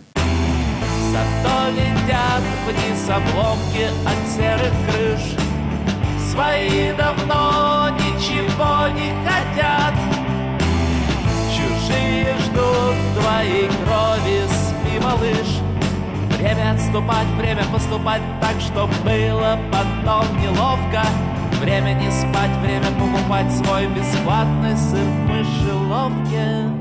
Зато 1.11 1.69
летят 1.71 2.43
вниз 2.65 3.09
обломки 3.09 3.89
от 4.05 4.35
серых 4.35 4.73
крыш 4.87 5.40
Свои 6.31 6.93
давно 6.93 7.89
ничего 7.89 8.87
не 8.95 9.11
хотят. 9.27 9.93
Чужие 11.53 12.33
ждут 12.45 12.95
твоей 13.19 13.67
крови, 13.83 14.41
спи, 14.47 14.99
малыш. 15.03 15.59
Время 16.39 16.71
отступать, 16.71 17.27
время 17.37 17.63
поступать 17.65 18.21
так, 18.39 18.61
чтоб 18.61 18.89
было 19.03 19.59
потом 19.73 20.25
неловко. 20.41 21.05
Время 21.59 21.93
не 21.95 22.09
спать, 22.09 22.55
время 22.63 22.87
покупать 22.97 23.51
свой 23.51 23.87
бесплатный 23.87 24.77
сыр 24.77 25.03
в 25.03 25.27
мышеловке 25.27 26.80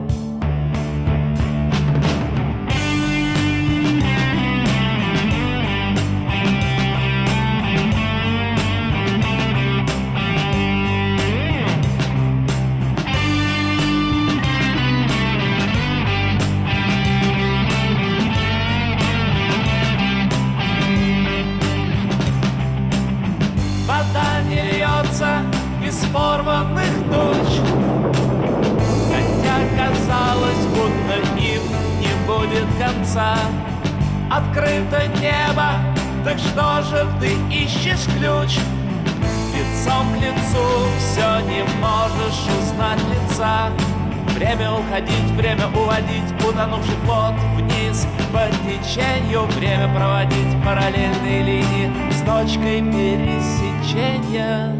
время 46.00 46.00
уводить 46.00 46.33
утонувший 46.49 46.95
флот 47.04 47.35
вниз 47.57 48.07
по 48.33 48.49
течению. 48.64 49.42
Время 49.59 49.92
проводить 49.95 50.57
параллельные 50.64 51.42
линии 51.42 51.90
с 52.11 52.23
точкой 52.23 52.80
пересечения. 52.80 54.79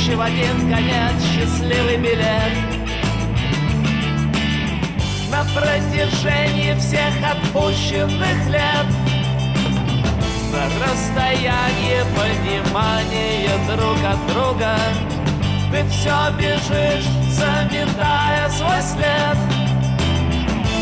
Вытащи 0.00 0.14
в 0.14 0.20
один 0.20 0.70
конец 0.70 1.22
счастливый 1.22 1.96
билет. 1.98 2.52
На 5.30 5.44
протяжении 5.54 6.74
всех 6.78 7.12
отпущенных 7.22 8.48
лет. 8.48 8.86
На 10.52 10.86
расстоянии 10.86 12.02
понимания 12.16 13.50
друг 13.68 13.98
от 14.04 14.26
друга. 14.32 14.76
Ты 15.70 15.84
все 15.90 16.30
бежишь, 16.38 17.06
заметая 17.32 18.48
свой 18.50 18.80
след. 18.82 19.36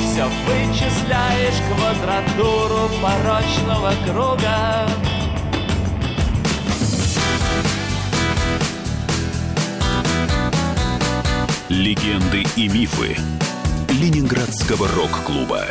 Все 0.00 0.26
вычисляешь 0.46 1.60
квадратуру 1.75 2.88
порочного 3.02 3.92
круга. 4.06 5.08
Легенды 11.68 12.44
и 12.56 12.66
мифы 12.66 13.14
Ленинградского 13.90 14.88
рок-клуба. 14.88 15.66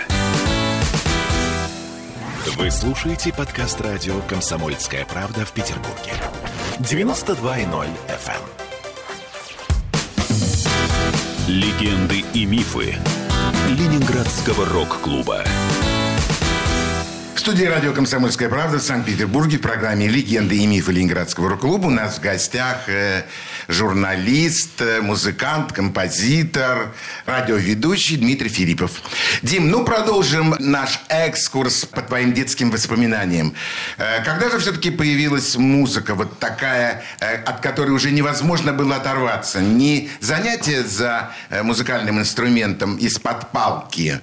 Вы 2.56 2.70
слушаете 2.70 3.34
подкаст 3.34 3.82
радио 3.82 4.20
«Комсомольская 4.30 5.06
правда» 5.06 5.44
в 5.44 5.54
Петербурге. 5.54 6.14
92.0 6.78 7.88
FM. 8.08 8.44
Легенды 11.48 12.24
и 12.32 12.46
мифы 12.46 12.96
Ленинградского 13.68 14.68
рок-клуба. 14.68 15.44
В 17.34 17.40
студии 17.40 17.66
радио 17.66 17.94
«Комсомольская 17.94 18.50
правда» 18.50 18.78
в 18.78 18.82
Санкт-Петербурге 18.84 19.58
в 19.58 19.62
программе 19.62 20.08
«Легенды 20.08 20.58
и 20.58 20.68
мифы 20.68 20.92
Ленинградского 20.92 21.50
рок-клуба» 21.50 21.88
у 21.88 21.90
нас 21.90 22.20
в 22.20 22.22
гостях 22.22 22.88
э, 22.88 23.24
журналист, 23.68 24.82
э, 24.82 25.02
музыкант, 25.02 25.74
композитор, 25.74 26.94
радиоведущий 27.26 28.18
Дмитрий 28.18 28.50
Филиппов. 28.50 28.92
Дим, 29.42 29.70
ну 29.70 29.84
продолжим 29.84 30.56
наш 30.60 31.02
экскурс 31.10 31.86
по 31.86 32.02
твоим 32.02 32.34
детским 32.34 32.72
воспоминаниям. 32.72 33.54
Э, 33.98 34.24
когда 34.24 34.50
же 34.50 34.60
все-таки 34.60 34.92
появилась 34.92 35.56
музыка, 35.56 36.16
вот 36.16 36.40
такая, 36.40 37.04
э, 37.20 37.36
от 37.36 37.60
которой 37.60 37.92
уже 37.92 38.12
невозможно 38.12 38.74
было 38.74 38.96
оторваться? 38.96 39.60
Не 39.60 40.10
занятие 40.20 40.84
за 40.84 41.32
музыкальным 41.64 42.20
инструментом 42.20 42.98
из-под 42.98 43.52
палки, 43.52 44.22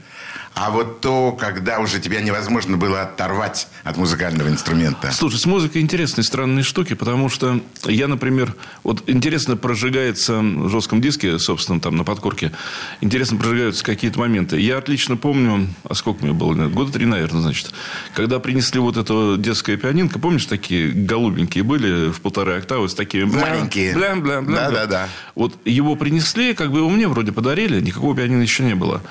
а 0.54 0.70
вот 0.70 1.00
то, 1.00 1.32
когда 1.32 1.80
уже 1.80 2.00
тебя 2.00 2.20
невозможно 2.20 2.76
было 2.76 3.02
оторвать 3.02 3.68
от 3.82 3.96
музыкального 3.96 4.48
инструмента. 4.48 5.10
Слушай, 5.12 5.38
с 5.40 5.46
музыкой 5.46 5.82
интересные 5.82 6.24
странные 6.24 6.62
штуки, 6.62 6.94
потому 6.94 7.28
что 7.28 7.60
я, 7.84 8.06
например, 8.06 8.54
вот 8.84 9.02
интересно 9.08 9.56
прожигается 9.56 10.38
в 10.38 10.68
жестком 10.68 11.00
диске, 11.00 11.38
собственно, 11.38 11.80
там 11.80 11.96
на 11.96 12.04
подкорке, 12.04 12.52
интересно 13.00 13.36
прожигаются 13.36 13.84
какие-то 13.84 14.20
моменты. 14.20 14.60
Я 14.60 14.78
отлично 14.78 15.16
помню, 15.16 15.68
а 15.82 15.94
сколько 15.94 16.24
мне 16.24 16.32
было, 16.32 16.54
года 16.68 16.92
три, 16.92 17.04
наверное, 17.06 17.42
значит, 17.42 17.72
когда 18.14 18.38
принесли 18.38 18.78
вот 18.78 18.96
эту 18.96 19.36
детское 19.36 19.76
пианинка, 19.76 20.20
помнишь, 20.20 20.46
такие 20.46 20.90
голубенькие 20.90 21.64
были 21.64 22.10
в 22.10 22.20
полторы 22.20 22.56
октавы 22.56 22.88
с 22.88 22.94
такими... 22.94 23.24
Маленькие. 23.24 23.94
Блям, 23.94 24.22
блям, 24.22 24.46
блям, 24.46 24.56
Да, 24.56 24.70
да, 24.70 24.86
да. 24.86 25.08
Вот 25.34 25.54
его 25.64 25.96
принесли, 25.96 26.54
как 26.54 26.70
бы 26.70 26.78
его 26.78 26.90
мне 26.90 27.08
вроде 27.08 27.32
подарили, 27.32 27.80
никакого 27.80 28.14
пианино 28.16 28.42
еще 28.42 28.62
не 28.62 28.74
было. 28.74 29.02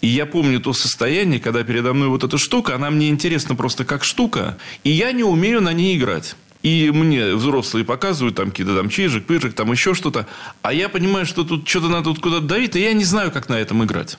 И 0.00 0.08
я 0.08 0.26
помню 0.26 0.60
то 0.60 0.72
состояние, 0.72 0.91
когда 1.38 1.62
передо 1.64 1.92
мной 1.92 2.08
вот 2.08 2.24
эта 2.24 2.38
штука, 2.38 2.74
она 2.74 2.90
мне 2.90 3.08
интересна 3.08 3.54
просто 3.54 3.84
как 3.84 4.04
штука, 4.04 4.58
и 4.84 4.90
я 4.90 5.12
не 5.12 5.24
умею 5.24 5.60
на 5.60 5.72
ней 5.72 5.96
играть. 5.96 6.36
И 6.62 6.92
мне 6.94 7.34
взрослые 7.34 7.84
показывают 7.84 8.36
там 8.36 8.50
какие-то 8.50 8.76
там 8.76 8.88
чижик, 8.88 9.26
пыжик, 9.26 9.52
там 9.54 9.72
еще 9.72 9.94
что-то. 9.94 10.26
А 10.62 10.72
я 10.72 10.88
понимаю, 10.88 11.26
что 11.26 11.42
тут 11.42 11.68
что-то 11.68 11.88
надо 11.88 12.04
тут 12.04 12.20
куда-то 12.20 12.46
давить, 12.46 12.76
и 12.76 12.80
я 12.80 12.92
не 12.92 13.04
знаю, 13.04 13.32
как 13.32 13.48
на 13.48 13.54
этом 13.54 13.82
играть. 13.84 14.16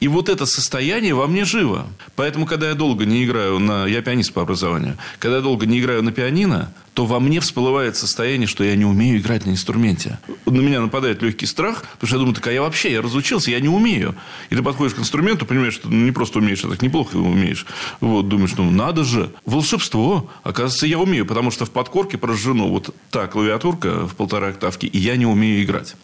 И 0.00 0.08
вот 0.08 0.28
это 0.28 0.46
состояние 0.46 1.14
во 1.14 1.26
мне 1.26 1.44
живо. 1.44 1.86
Поэтому, 2.16 2.46
когда 2.46 2.68
я 2.68 2.74
долго 2.74 3.04
не 3.04 3.24
играю 3.24 3.58
на... 3.58 3.86
Я 3.86 4.00
пианист 4.00 4.32
по 4.32 4.40
образованию. 4.42 4.96
Когда 5.18 5.36
я 5.36 5.42
долго 5.42 5.66
не 5.66 5.80
играю 5.80 6.02
на 6.02 6.12
пианино, 6.12 6.72
то 6.94 7.06
во 7.06 7.20
мне 7.20 7.40
всплывает 7.40 7.96
состояние, 7.96 8.46
что 8.46 8.64
я 8.64 8.76
не 8.76 8.84
умею 8.84 9.18
играть 9.18 9.46
на 9.46 9.50
инструменте. 9.50 10.18
На 10.44 10.60
меня 10.60 10.80
нападает 10.80 11.22
легкий 11.22 11.46
страх, 11.46 11.84
потому 11.92 12.08
что 12.08 12.16
я 12.16 12.18
думаю, 12.18 12.34
так 12.34 12.46
а 12.46 12.52
я 12.52 12.62
вообще, 12.62 12.92
я 12.92 13.00
разучился, 13.00 13.50
я 13.50 13.60
не 13.60 13.68
умею. 13.68 14.14
И 14.50 14.56
ты 14.56 14.62
подходишь 14.62 14.94
к 14.94 14.98
инструменту, 14.98 15.46
понимаешь, 15.46 15.74
что 15.74 15.88
ну, 15.88 16.04
не 16.04 16.12
просто 16.12 16.38
умеешь, 16.38 16.64
а 16.64 16.68
так 16.68 16.82
неплохо 16.82 17.16
его 17.16 17.28
умеешь. 17.28 17.66
Вот, 18.00 18.28
думаешь, 18.28 18.52
ну, 18.58 18.70
надо 18.70 19.04
же. 19.04 19.30
Волшебство. 19.46 20.30
Оказывается, 20.42 20.86
я 20.86 20.98
умею, 20.98 21.24
потому 21.24 21.50
что 21.50 21.64
в 21.64 21.70
подкорке 21.70 22.18
прожжено 22.18 22.68
вот 22.68 22.94
та 23.10 23.26
клавиатурка 23.26 24.06
в 24.06 24.14
полтора 24.14 24.48
октавки, 24.48 24.86
и 24.86 24.98
я 24.98 25.16
не 25.16 25.26
умею 25.26 25.62
играть. 25.62 25.96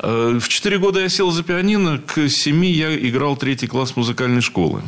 Э, 0.00 0.38
В 0.40 0.48
четыре 0.48 0.78
года 0.78 1.00
я 1.00 1.08
сел 1.08 1.30
за 1.30 1.42
пианино, 1.44 1.98
к 1.98 2.28
семи 2.28 2.70
я 2.72 2.96
играл 2.96 3.36
третий 3.36 3.68
класс 3.68 3.94
музыкальной 3.94 4.40
школы. 4.42 4.82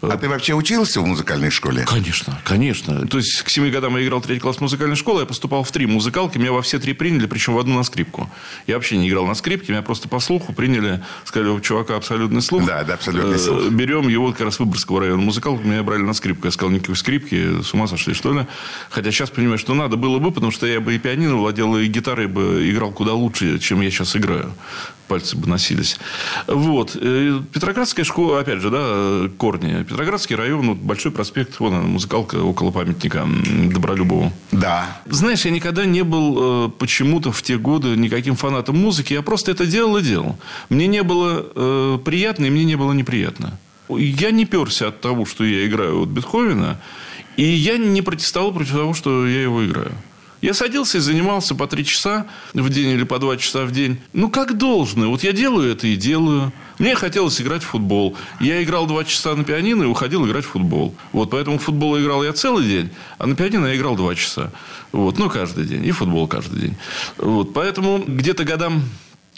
А 0.00 0.16
ты 0.16 0.28
вообще 0.28 0.54
учился 0.54 1.00
в 1.00 1.06
музыкальной 1.06 1.50
школе? 1.50 1.84
Конечно, 1.84 2.38
конечно. 2.44 3.06
То 3.08 3.18
есть, 3.18 3.42
к 3.42 3.48
семи 3.48 3.70
годам 3.70 3.96
я 3.96 4.04
играл 4.04 4.20
третий 4.20 4.40
класс 4.40 4.60
музыкальной 4.60 4.94
школы, 4.94 5.20
я 5.20 5.26
поступал 5.26 5.64
в 5.64 5.72
три 5.72 5.86
музыкалки, 5.86 6.38
меня 6.38 6.52
во 6.52 6.62
все 6.62 6.78
три 6.78 6.92
приняли, 6.92 7.26
причем 7.26 7.54
в 7.54 7.58
одну 7.58 7.74
на 7.74 7.82
скрипку. 7.82 8.30
Я 8.66 8.76
вообще 8.76 8.96
не 8.96 9.08
играл 9.08 9.26
на 9.26 9.34
скрипке, 9.34 9.72
меня 9.72 9.82
просто 9.82 10.08
по 10.08 10.20
слуху 10.20 10.52
приняли, 10.52 11.02
сказали, 11.24 11.50
у 11.50 11.60
чувака 11.60 11.96
абсолютный 11.96 12.42
слух. 12.42 12.64
Да, 12.64 12.84
да, 12.84 12.94
абсолютный 12.94 13.34
Э, 13.34 13.38
слух. 13.38 13.70
Берем 13.70 14.08
его 14.08 14.30
как 14.30 14.42
раз 14.42 14.58
Выборгского 14.58 15.00
района 15.00 15.20
музыкалку, 15.20 15.64
меня 15.64 15.82
брали 15.82 16.02
на 16.02 16.14
скрипку. 16.14 16.46
Я 16.46 16.52
сказал, 16.52 16.70
никакой 16.70 16.96
скрипки, 16.96 17.62
с 17.62 17.74
ума 17.74 17.88
сошли, 17.88 18.14
что 18.14 18.32
ли? 18.32 18.46
Хотя 18.90 19.10
сейчас 19.10 19.30
понимаю, 19.30 19.58
что 19.58 19.74
надо 19.74 19.96
было 19.96 20.18
бы, 20.18 20.30
потому 20.30 20.52
что 20.52 20.66
я 20.66 20.80
бы 20.80 20.94
и 20.94 20.98
пианино 20.98 21.36
владел, 21.36 21.76
и 21.76 21.86
гитарой 21.86 22.26
бы 22.28 22.68
играл 22.70 22.92
куда 22.92 23.14
лучше, 23.14 23.58
чем 23.58 23.80
я 23.80 23.90
сейчас 23.90 24.14
играю 24.16 24.52
пальцы 25.08 25.36
бы 25.36 25.48
носились. 25.48 25.98
Вот. 26.46 26.96
Э, 27.00 27.40
Петроградская 27.52 28.04
школа, 28.04 28.40
опять 28.40 28.60
же, 28.60 28.70
да, 28.70 29.28
корни. 29.36 29.82
Петроградский 29.82 30.36
район, 30.36 30.68
вот 30.68 30.78
большой 30.78 31.10
проспект, 31.10 31.58
вон 31.58 31.74
она, 31.74 31.86
музыкалка 31.86 32.36
около 32.36 32.70
памятника 32.70 33.26
Добролюбову. 33.72 34.32
Да. 34.52 35.00
Знаешь, 35.06 35.44
я 35.44 35.50
никогда 35.50 35.84
не 35.84 36.02
был 36.02 36.66
э, 36.66 36.70
почему-то 36.78 37.32
в 37.32 37.42
те 37.42 37.58
годы 37.58 37.96
никаким 37.96 38.36
фанатом 38.36 38.78
музыки. 38.78 39.14
Я 39.14 39.22
просто 39.22 39.50
это 39.50 39.66
делал 39.66 39.96
и 39.96 40.02
делал. 40.02 40.38
Мне 40.68 40.86
не 40.86 41.02
было 41.02 41.44
э, 41.54 41.98
приятно, 42.04 42.44
и 42.44 42.50
мне 42.50 42.64
не 42.64 42.76
было 42.76 42.92
неприятно. 42.92 43.58
Я 43.88 44.30
не 44.30 44.44
перся 44.44 44.88
от 44.88 45.00
того, 45.00 45.24
что 45.24 45.44
я 45.44 45.66
играю 45.66 46.02
от 46.02 46.08
Бетховена. 46.08 46.78
И 47.36 47.44
я 47.44 47.78
не 47.78 48.02
протестовал 48.02 48.52
против 48.52 48.72
того, 48.72 48.94
что 48.94 49.26
я 49.26 49.42
его 49.42 49.64
играю. 49.64 49.92
Я 50.40 50.54
садился 50.54 50.98
и 50.98 51.00
занимался 51.00 51.54
по 51.54 51.66
три 51.66 51.84
часа 51.84 52.26
в 52.54 52.68
день 52.70 52.90
или 52.90 53.02
по 53.02 53.18
два 53.18 53.36
часа 53.36 53.64
в 53.64 53.72
день. 53.72 53.98
Ну, 54.12 54.30
как 54.30 54.56
должно. 54.56 55.10
Вот 55.10 55.24
я 55.24 55.32
делаю 55.32 55.72
это 55.72 55.86
и 55.88 55.96
делаю. 55.96 56.52
Мне 56.78 56.94
хотелось 56.94 57.40
играть 57.40 57.62
в 57.62 57.66
футбол. 57.66 58.16
Я 58.40 58.62
играл 58.62 58.86
два 58.86 59.04
часа 59.04 59.34
на 59.34 59.42
пианино 59.42 59.82
и 59.82 59.86
уходил 59.86 60.26
играть 60.26 60.44
в 60.44 60.50
футбол. 60.50 60.94
Вот, 61.12 61.30
поэтому 61.30 61.58
в 61.58 61.62
футбол 61.62 61.98
играл 61.98 62.22
я 62.22 62.32
целый 62.32 62.64
день, 62.64 62.90
а 63.18 63.26
на 63.26 63.34
пианино 63.34 63.66
я 63.66 63.76
играл 63.76 63.96
два 63.96 64.14
часа. 64.14 64.52
Вот, 64.92 65.18
ну, 65.18 65.28
каждый 65.28 65.64
день. 65.64 65.84
И 65.84 65.90
футбол 65.90 66.28
каждый 66.28 66.60
день. 66.60 66.76
Вот, 67.16 67.52
поэтому 67.52 68.04
где-то 68.06 68.44
годам 68.44 68.84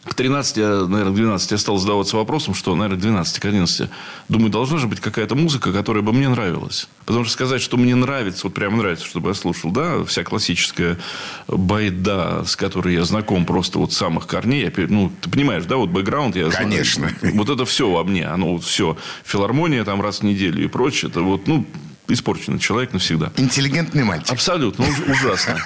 к 0.04 0.14
13, 0.14 0.56
наверное, 0.88 1.12
к 1.12 1.14
12 1.14 1.50
я 1.50 1.58
стал 1.58 1.76
задаваться 1.76 2.16
вопросом, 2.16 2.54
что, 2.54 2.74
наверное, 2.74 2.96
к 2.96 3.02
12, 3.02 3.38
к 3.38 3.44
11. 3.44 3.90
Думаю, 4.30 4.50
должна 4.50 4.78
же 4.78 4.86
быть 4.86 4.98
какая-то 4.98 5.34
музыка, 5.34 5.72
которая 5.72 6.02
бы 6.02 6.14
мне 6.14 6.28
нравилась. 6.30 6.88
Потому 7.04 7.24
что 7.24 7.34
сказать, 7.34 7.60
что 7.60 7.76
мне 7.76 7.94
нравится, 7.94 8.46
вот 8.46 8.54
прямо 8.54 8.78
нравится, 8.78 9.04
чтобы 9.04 9.28
я 9.28 9.34
слушал, 9.34 9.70
да, 9.70 10.02
вся 10.04 10.24
классическая 10.24 10.96
байда, 11.48 12.44
с 12.46 12.56
которой 12.56 12.94
я 12.94 13.04
знаком 13.04 13.44
просто 13.44 13.78
вот 13.78 13.92
с 13.92 13.96
самых 13.98 14.26
корней. 14.26 14.62
Я, 14.64 14.86
ну, 14.88 15.12
ты 15.20 15.28
понимаешь, 15.28 15.66
да, 15.66 15.76
вот 15.76 15.90
бэкграунд. 15.90 16.34
Я 16.34 16.48
Конечно. 16.48 17.10
Знаю, 17.20 17.36
вот 17.36 17.50
это 17.50 17.66
все 17.66 17.90
во 17.90 18.02
мне. 18.02 18.26
Оно 18.26 18.54
вот 18.54 18.64
все. 18.64 18.96
Филармония 19.24 19.84
там 19.84 20.00
раз 20.00 20.20
в 20.20 20.22
неделю 20.22 20.64
и 20.64 20.66
прочее. 20.66 21.10
Это 21.10 21.20
вот, 21.20 21.46
ну, 21.46 21.66
испорченный 22.10 22.58
человек 22.58 22.92
навсегда. 22.92 23.32
Интеллигентный 23.36 24.04
мальчик. 24.04 24.32
Абсолютно. 24.32 24.86
Ужасно. 25.08 25.58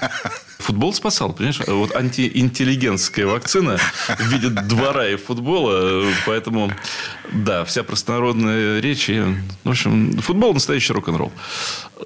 Футбол 0.59 0.95
спасал, 0.95 1.33
понимаешь? 1.33 1.61
Вот 1.67 1.95
антиинтеллигентская 1.95 3.27
вакцина 3.27 3.79
в 4.09 4.29
виде 4.29 4.49
двора 4.49 5.09
и 5.09 5.17
футбола. 5.17 6.07
Поэтому, 6.27 6.73
да, 7.33 7.65
вся 7.65 7.83
простонародная 7.83 8.81
речь. 8.81 9.11
И, 9.11 9.23
в 9.65 9.71
общем, 9.71 10.19
футбол 10.21 10.55
настоящий 10.55 10.93
рок-н-ролл. 10.93 11.33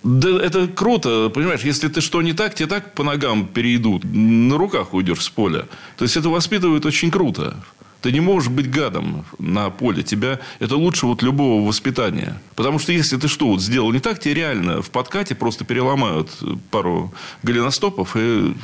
Да 0.02 0.28
это 0.42 0.66
круто, 0.68 1.30
понимаешь, 1.32 1.60
если 1.62 1.88
ты 1.88 2.00
что 2.00 2.22
не 2.22 2.32
так, 2.32 2.54
тебе 2.54 2.68
так 2.68 2.94
по 2.94 3.04
ногам 3.04 3.46
перейдут, 3.46 4.04
на 4.04 4.56
руках 4.56 4.92
уйдешь 4.94 5.22
с 5.22 5.28
поля. 5.28 5.64
То 5.96 6.04
есть, 6.04 6.16
это 6.16 6.28
воспитывает 6.28 6.84
очень 6.84 7.10
круто. 7.10 7.56
Ты 8.00 8.12
не 8.12 8.20
можешь 8.20 8.48
быть 8.48 8.70
гадом 8.70 9.24
на 9.38 9.70
поле. 9.70 10.02
Тебя 10.02 10.38
это 10.60 10.76
лучше 10.76 11.06
вот 11.06 11.22
любого 11.22 11.66
воспитания. 11.66 12.40
Потому 12.54 12.78
что 12.78 12.92
если 12.92 13.16
ты 13.16 13.28
что 13.28 13.48
вот 13.48 13.60
сделал 13.60 13.92
не 13.92 13.98
так, 13.98 14.20
тебе 14.20 14.34
реально 14.34 14.82
в 14.82 14.90
подкате 14.90 15.34
просто 15.34 15.64
переломают 15.64 16.30
пару 16.70 17.12
голеностопов. 17.42 18.16
И 18.16 18.54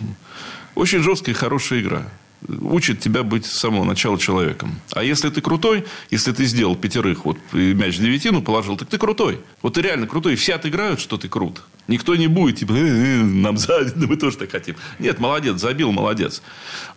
очень 0.75 1.03
жесткая 1.03 1.35
хорошая 1.35 1.81
игра 1.81 2.07
учит 2.49 3.01
тебя 3.01 3.23
быть 3.23 3.47
с 3.47 3.59
самого 3.59 3.85
начала 3.85 4.19
человеком. 4.19 4.81
А 4.93 5.03
если 5.03 5.31
ты 5.31 5.41
крутой, 5.41 5.85
если 6.11 6.33
ты 6.33 6.45
сделал 6.45 6.77
пятерых, 6.77 7.25
вот 7.25 7.39
и 7.53 7.75
мяч 7.75 7.99
девятину 7.99 8.43
положил, 8.43 8.77
так 8.77 8.89
ты 8.89 8.99
крутой. 8.99 9.41
Вот 9.63 9.75
ты 9.75 9.83
реально 9.83 10.07
крутой. 10.07 10.37
Все 10.37 10.55
отыграют, 10.55 11.01
что 11.01 11.17
ты 11.17 11.29
крут. 11.29 11.63
Никто 11.87 12.17
не 12.17 12.29
будет, 12.29 12.57
типа, 12.57 12.73
э, 12.73 12.77
э, 12.77 13.23
нам 13.23 13.59
сзади, 13.59 13.93
да 13.95 14.07
мы 14.09 14.17
тоже 14.17 14.39
так 14.39 14.51
хотим. 14.51 14.77
Нет, 14.99 15.19
молодец, 15.21 15.61
забил, 15.61 15.93
молодец. 15.93 16.43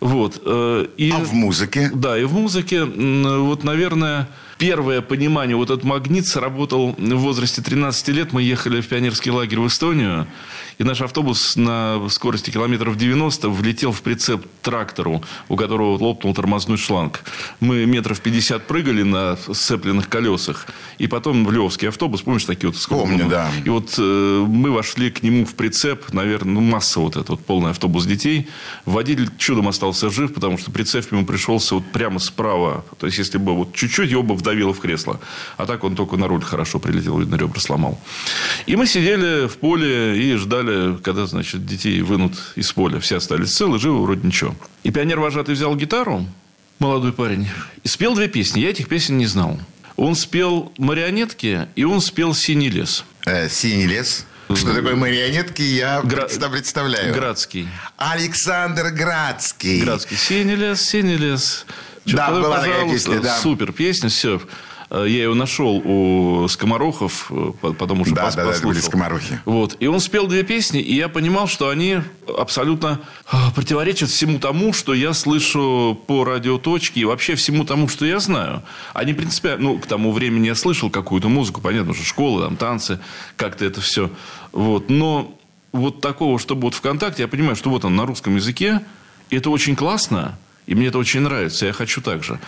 Вот. 0.00 0.40
Э, 0.44 0.86
и, 0.96 1.10
а 1.10 1.18
в 1.18 1.32
музыке? 1.32 1.90
Да, 1.94 2.18
и 2.18 2.24
в 2.24 2.32
музыке, 2.32 2.84
вот, 2.84 3.64
наверное, 3.64 4.30
первое 4.56 5.02
понимание, 5.02 5.56
вот 5.56 5.70
этот 5.70 5.84
магнит 5.84 6.26
сработал 6.26 6.94
в 6.98 7.16
возрасте 7.16 7.60
13 7.60 8.08
лет. 8.08 8.32
Мы 8.32 8.42
ехали 8.42 8.80
в 8.80 8.88
пионерский 8.88 9.30
лагерь 9.30 9.60
в 9.60 9.66
Эстонию. 9.66 10.26
И 10.78 10.84
наш 10.84 11.00
автобус 11.00 11.56
на 11.56 12.08
скорости 12.08 12.50
километров 12.50 12.96
90 12.96 13.48
влетел 13.48 13.90
в 13.90 14.00
прицеп 14.00 14.46
трактору, 14.62 15.24
у 15.48 15.56
которого 15.56 15.98
лопнул 15.98 16.32
тормозной 16.34 16.78
шланг. 16.78 17.24
Мы 17.58 17.84
метров 17.84 18.20
50 18.20 18.64
прыгали 18.64 19.02
на 19.02 19.36
сцепленных 19.36 20.08
колесах. 20.08 20.66
И 20.98 21.08
потом 21.08 21.44
в 21.44 21.50
Левский 21.50 21.88
автобус, 21.88 22.22
помнишь, 22.22 22.44
такие 22.44 22.70
вот... 22.70 22.78
Помню, 22.88 23.26
да. 23.28 23.50
И 23.64 23.68
вот 23.68 23.94
э, 23.98 24.44
мы 24.46 24.70
вошли 24.70 25.10
к 25.10 25.24
нему 25.24 25.44
в 25.44 25.54
прицеп, 25.54 26.12
наверное, 26.12 26.54
ну, 26.54 26.60
масса 26.60 27.00
вот 27.00 27.16
этот 27.16 27.30
вот 27.30 27.40
полный 27.44 27.70
автобус 27.70 28.06
детей. 28.06 28.48
Водитель 28.84 29.30
чудом 29.36 29.66
остался 29.66 30.10
жив, 30.10 30.32
потому 30.32 30.58
что 30.58 30.70
прицеп 30.70 31.10
ему 31.10 31.26
пришелся 31.26 31.74
вот 31.74 31.86
прямо 31.90 32.20
справа. 32.20 32.84
То 33.00 33.06
есть, 33.06 33.18
если 33.18 33.38
бы 33.38 33.52
вот 33.56 33.74
чуть-чуть 33.74 34.12
его 34.12 34.22
бы 34.22 34.36
вдавило 34.36 34.72
в 34.72 34.78
кресло. 34.78 35.18
А 35.56 35.66
так 35.66 35.82
он 35.82 35.96
только 35.96 36.16
на 36.16 36.28
руль 36.28 36.42
хорошо 36.42 36.78
прилетел, 36.78 37.18
видно, 37.18 37.34
ребра 37.34 37.60
сломал. 37.60 38.00
И 38.66 38.76
мы 38.76 38.86
сидели 38.86 39.48
в 39.48 39.56
поле 39.56 40.16
и 40.16 40.36
ждали 40.36 40.67
ждали, 40.68 40.96
когда, 41.02 41.26
значит, 41.26 41.66
детей 41.66 42.00
вынут 42.02 42.34
из 42.56 42.72
поля. 42.72 43.00
Все 43.00 43.16
остались 43.16 43.54
целы, 43.54 43.78
живы, 43.78 44.02
вроде 44.02 44.26
ничего. 44.26 44.54
И 44.82 44.90
пионер-вожатый 44.90 45.54
взял 45.54 45.74
гитару, 45.74 46.26
молодой 46.78 47.12
парень, 47.12 47.48
и 47.82 47.88
спел 47.88 48.14
две 48.14 48.28
песни. 48.28 48.60
Я 48.60 48.70
этих 48.70 48.88
песен 48.88 49.18
не 49.18 49.26
знал. 49.26 49.58
Он 49.96 50.14
спел 50.14 50.72
«Марионетки» 50.78 51.68
и 51.74 51.84
он 51.84 52.00
спел 52.00 52.34
«Синий 52.34 52.70
лес». 52.70 53.04
Э, 53.26 53.48
«Синий 53.48 53.86
лес»? 53.86 54.26
Что 54.54 54.72
такое 54.72 54.96
марионетки, 54.96 55.60
я 55.60 56.00
Гра... 56.00 56.26
представляю. 56.26 57.12
Градский. 57.12 57.68
Александр 57.98 58.90
Градский. 58.92 59.82
Градский. 59.82 60.16
Синий 60.16 60.54
лес, 60.54 60.80
синий 60.80 61.18
лес. 61.18 61.66
да, 62.06 62.30
была 62.30 62.60
такая 62.60 62.88
песня, 62.88 63.20
да. 63.20 63.36
Супер 63.36 63.72
песня, 63.72 64.08
все. 64.08 64.40
Э, 64.90 65.04
я 65.08 65.24
его 65.24 65.34
нашел 65.34 65.82
у 65.84 66.48
скоморохов, 66.48 67.30
э, 67.30 67.52
потому 67.78 68.04
что 68.04 68.14
да, 68.14 68.28
пос- 68.28 68.36
да, 68.36 68.44
послушал. 68.44 68.60
Да, 68.62 68.68
были 68.68 68.80
скоморохи. 68.80 69.40
Вот. 69.44 69.76
И 69.80 69.86
он 69.86 70.00
спел 70.00 70.26
две 70.26 70.42
песни, 70.42 70.80
и 70.80 70.94
я 70.94 71.08
понимал, 71.08 71.46
что 71.46 71.68
они 71.68 72.00
абсолютно 72.38 73.00
э, 73.30 73.36
противоречат 73.54 74.08
всему 74.08 74.38
тому, 74.38 74.72
что 74.72 74.94
я 74.94 75.12
слышу 75.12 76.00
по 76.06 76.24
радиоточке 76.24 77.00
и 77.00 77.04
вообще 77.04 77.34
всему 77.34 77.64
тому, 77.64 77.88
что 77.88 78.06
я 78.06 78.18
знаю. 78.18 78.62
Они, 78.94 79.12
в 79.12 79.16
принципе, 79.16 79.56
ну, 79.58 79.78
к 79.78 79.86
тому 79.86 80.12
времени 80.12 80.46
я 80.46 80.54
слышал 80.54 80.90
какую-то 80.90 81.28
музыку, 81.28 81.60
понятно, 81.60 81.94
что 81.94 82.04
школа, 82.04 82.44
там, 82.44 82.56
танцы, 82.56 82.98
как-то 83.36 83.64
это 83.64 83.80
все. 83.80 84.10
Вот. 84.52 84.88
Но 84.88 85.34
вот 85.72 86.00
такого, 86.00 86.38
чтобы 86.38 86.62
вот 86.62 86.74
ВКонтакте, 86.74 87.22
я 87.22 87.28
понимаю, 87.28 87.56
что 87.56 87.68
вот 87.68 87.84
он 87.84 87.94
на 87.94 88.06
русском 88.06 88.36
языке, 88.36 88.80
и 89.28 89.36
это 89.36 89.50
очень 89.50 89.76
классно, 89.76 90.38
и 90.66 90.74
мне 90.74 90.86
это 90.88 90.98
очень 90.98 91.20
нравится, 91.20 91.66
я 91.66 91.72
хочу 91.72 92.00
так 92.00 92.24
же. 92.24 92.38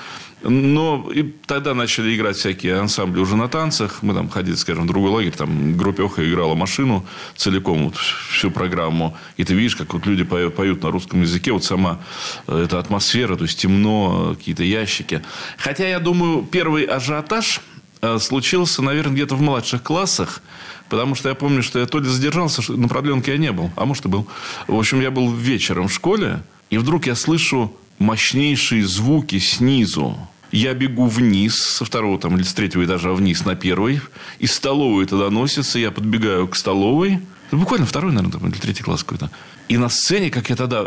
Но 0.43 1.11
и 1.15 1.23
тогда 1.23 1.75
начали 1.75 2.17
играть 2.17 2.37
всякие 2.37 2.79
ансамбли 2.79 3.21
уже 3.21 3.37
на 3.37 3.49
танцах. 3.49 4.03
Мы 4.03 4.15
там 4.15 4.29
ходили, 4.29 4.55
скажем, 4.55 4.85
в 4.85 4.87
другой 4.87 5.11
лагерь, 5.11 5.33
там 5.33 5.77
группеха 5.77 6.29
играла 6.29 6.55
машину 6.55 7.05
целиком, 7.37 7.87
вот, 7.87 7.97
всю 7.97 8.51
программу. 8.51 9.17
И 9.37 9.45
ты 9.45 9.55
видишь, 9.55 9.77
как 9.77 9.93
вот 9.93 10.07
люди 10.07 10.25
поют, 10.25 10.83
на 10.83 10.91
русском 10.91 11.21
языке, 11.21 11.53
вот 11.53 11.65
сама 11.65 12.01
э, 12.47 12.65
эта 12.65 12.79
атмосфера, 12.79 13.37
то 13.37 13.45
есть 13.45 13.59
темно, 13.59 14.35
какие-то 14.39 14.65
ящики. 14.65 15.23
Хотя, 15.59 15.87
я 15.87 16.01
думаю, 16.01 16.43
первый 16.43 16.85
ажиотаж 16.85 17.61
э, 18.01 18.19
случился, 18.19 18.83
наверное, 18.83 19.13
где-то 19.13 19.35
в 19.35 19.43
младших 19.43 19.83
классах, 19.83 20.43
Потому 20.89 21.15
что 21.15 21.29
я 21.29 21.37
помню, 21.37 21.63
что 21.63 21.79
я 21.79 21.87
то 21.87 22.01
ли 22.01 22.09
задержался, 22.09 22.73
на 22.73 22.89
продленке 22.89 23.31
я 23.31 23.39
не 23.39 23.53
был, 23.53 23.71
а 23.77 23.85
может 23.85 24.07
и 24.07 24.09
был. 24.09 24.27
В 24.67 24.77
общем, 24.77 25.01
я 25.01 25.13
был 25.13 25.33
вечером 25.33 25.87
в 25.87 25.93
школе, 25.93 26.43
и 26.69 26.79
вдруг 26.79 27.07
я 27.07 27.15
слышу 27.15 27.73
мощнейшие 28.01 28.85
звуки 28.85 29.39
снизу. 29.39 30.19
Я 30.51 30.75
бегу 30.75 31.07
вниз, 31.07 31.55
со 31.55 31.85
второго 31.85 32.19
там, 32.19 32.37
или 32.37 32.43
с 32.43 32.53
третьего 32.53 32.85
этажа 32.85 33.13
вниз 33.13 33.45
на 33.45 33.55
первый. 33.55 34.01
Из 34.41 34.53
столовой 34.53 35.05
это 35.05 35.17
доносится. 35.17 35.79
Я 35.79 35.93
подбегаю 35.93 36.49
к 36.49 36.57
столовой. 36.57 37.21
Ну, 37.53 37.59
буквально 37.59 37.87
второй, 37.87 38.13
наверное, 38.13 38.41
там, 38.41 38.49
или 38.49 38.59
третий 38.59 38.83
класс 38.83 39.05
какой-то. 39.05 39.31
И 39.69 39.77
на 39.79 39.89
сцене, 39.89 40.31
как 40.31 40.51
я 40.51 40.57
тогда 40.57 40.87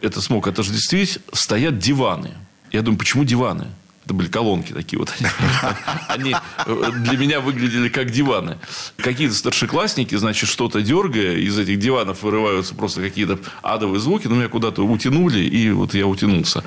это 0.00 0.20
смог 0.20 0.46
отождествить, 0.46 1.18
стоят 1.32 1.78
диваны. 1.78 2.30
Я 2.70 2.82
думаю, 2.82 2.98
почему 2.98 3.24
диваны? 3.24 3.66
Это 4.10 4.16
были 4.16 4.26
колонки 4.26 4.72
такие 4.72 4.98
вот. 4.98 5.14
Они 6.08 6.34
э, 6.66 6.90
для 7.04 7.16
меня 7.16 7.40
выглядели 7.40 7.88
как 7.88 8.10
диваны. 8.10 8.58
Какие-то 8.96 9.34
старшеклассники, 9.36 10.16
значит, 10.16 10.48
что-то 10.48 10.82
дергая, 10.82 11.36
из 11.36 11.56
этих 11.56 11.78
диванов 11.78 12.24
вырываются 12.24 12.74
просто 12.74 13.02
какие-то 13.02 13.38
адовые 13.62 14.00
звуки, 14.00 14.26
но 14.26 14.34
меня 14.34 14.48
куда-то 14.48 14.82
утянули, 14.82 15.38
и 15.38 15.70
вот 15.70 15.94
я 15.94 16.08
утянулся. 16.08 16.64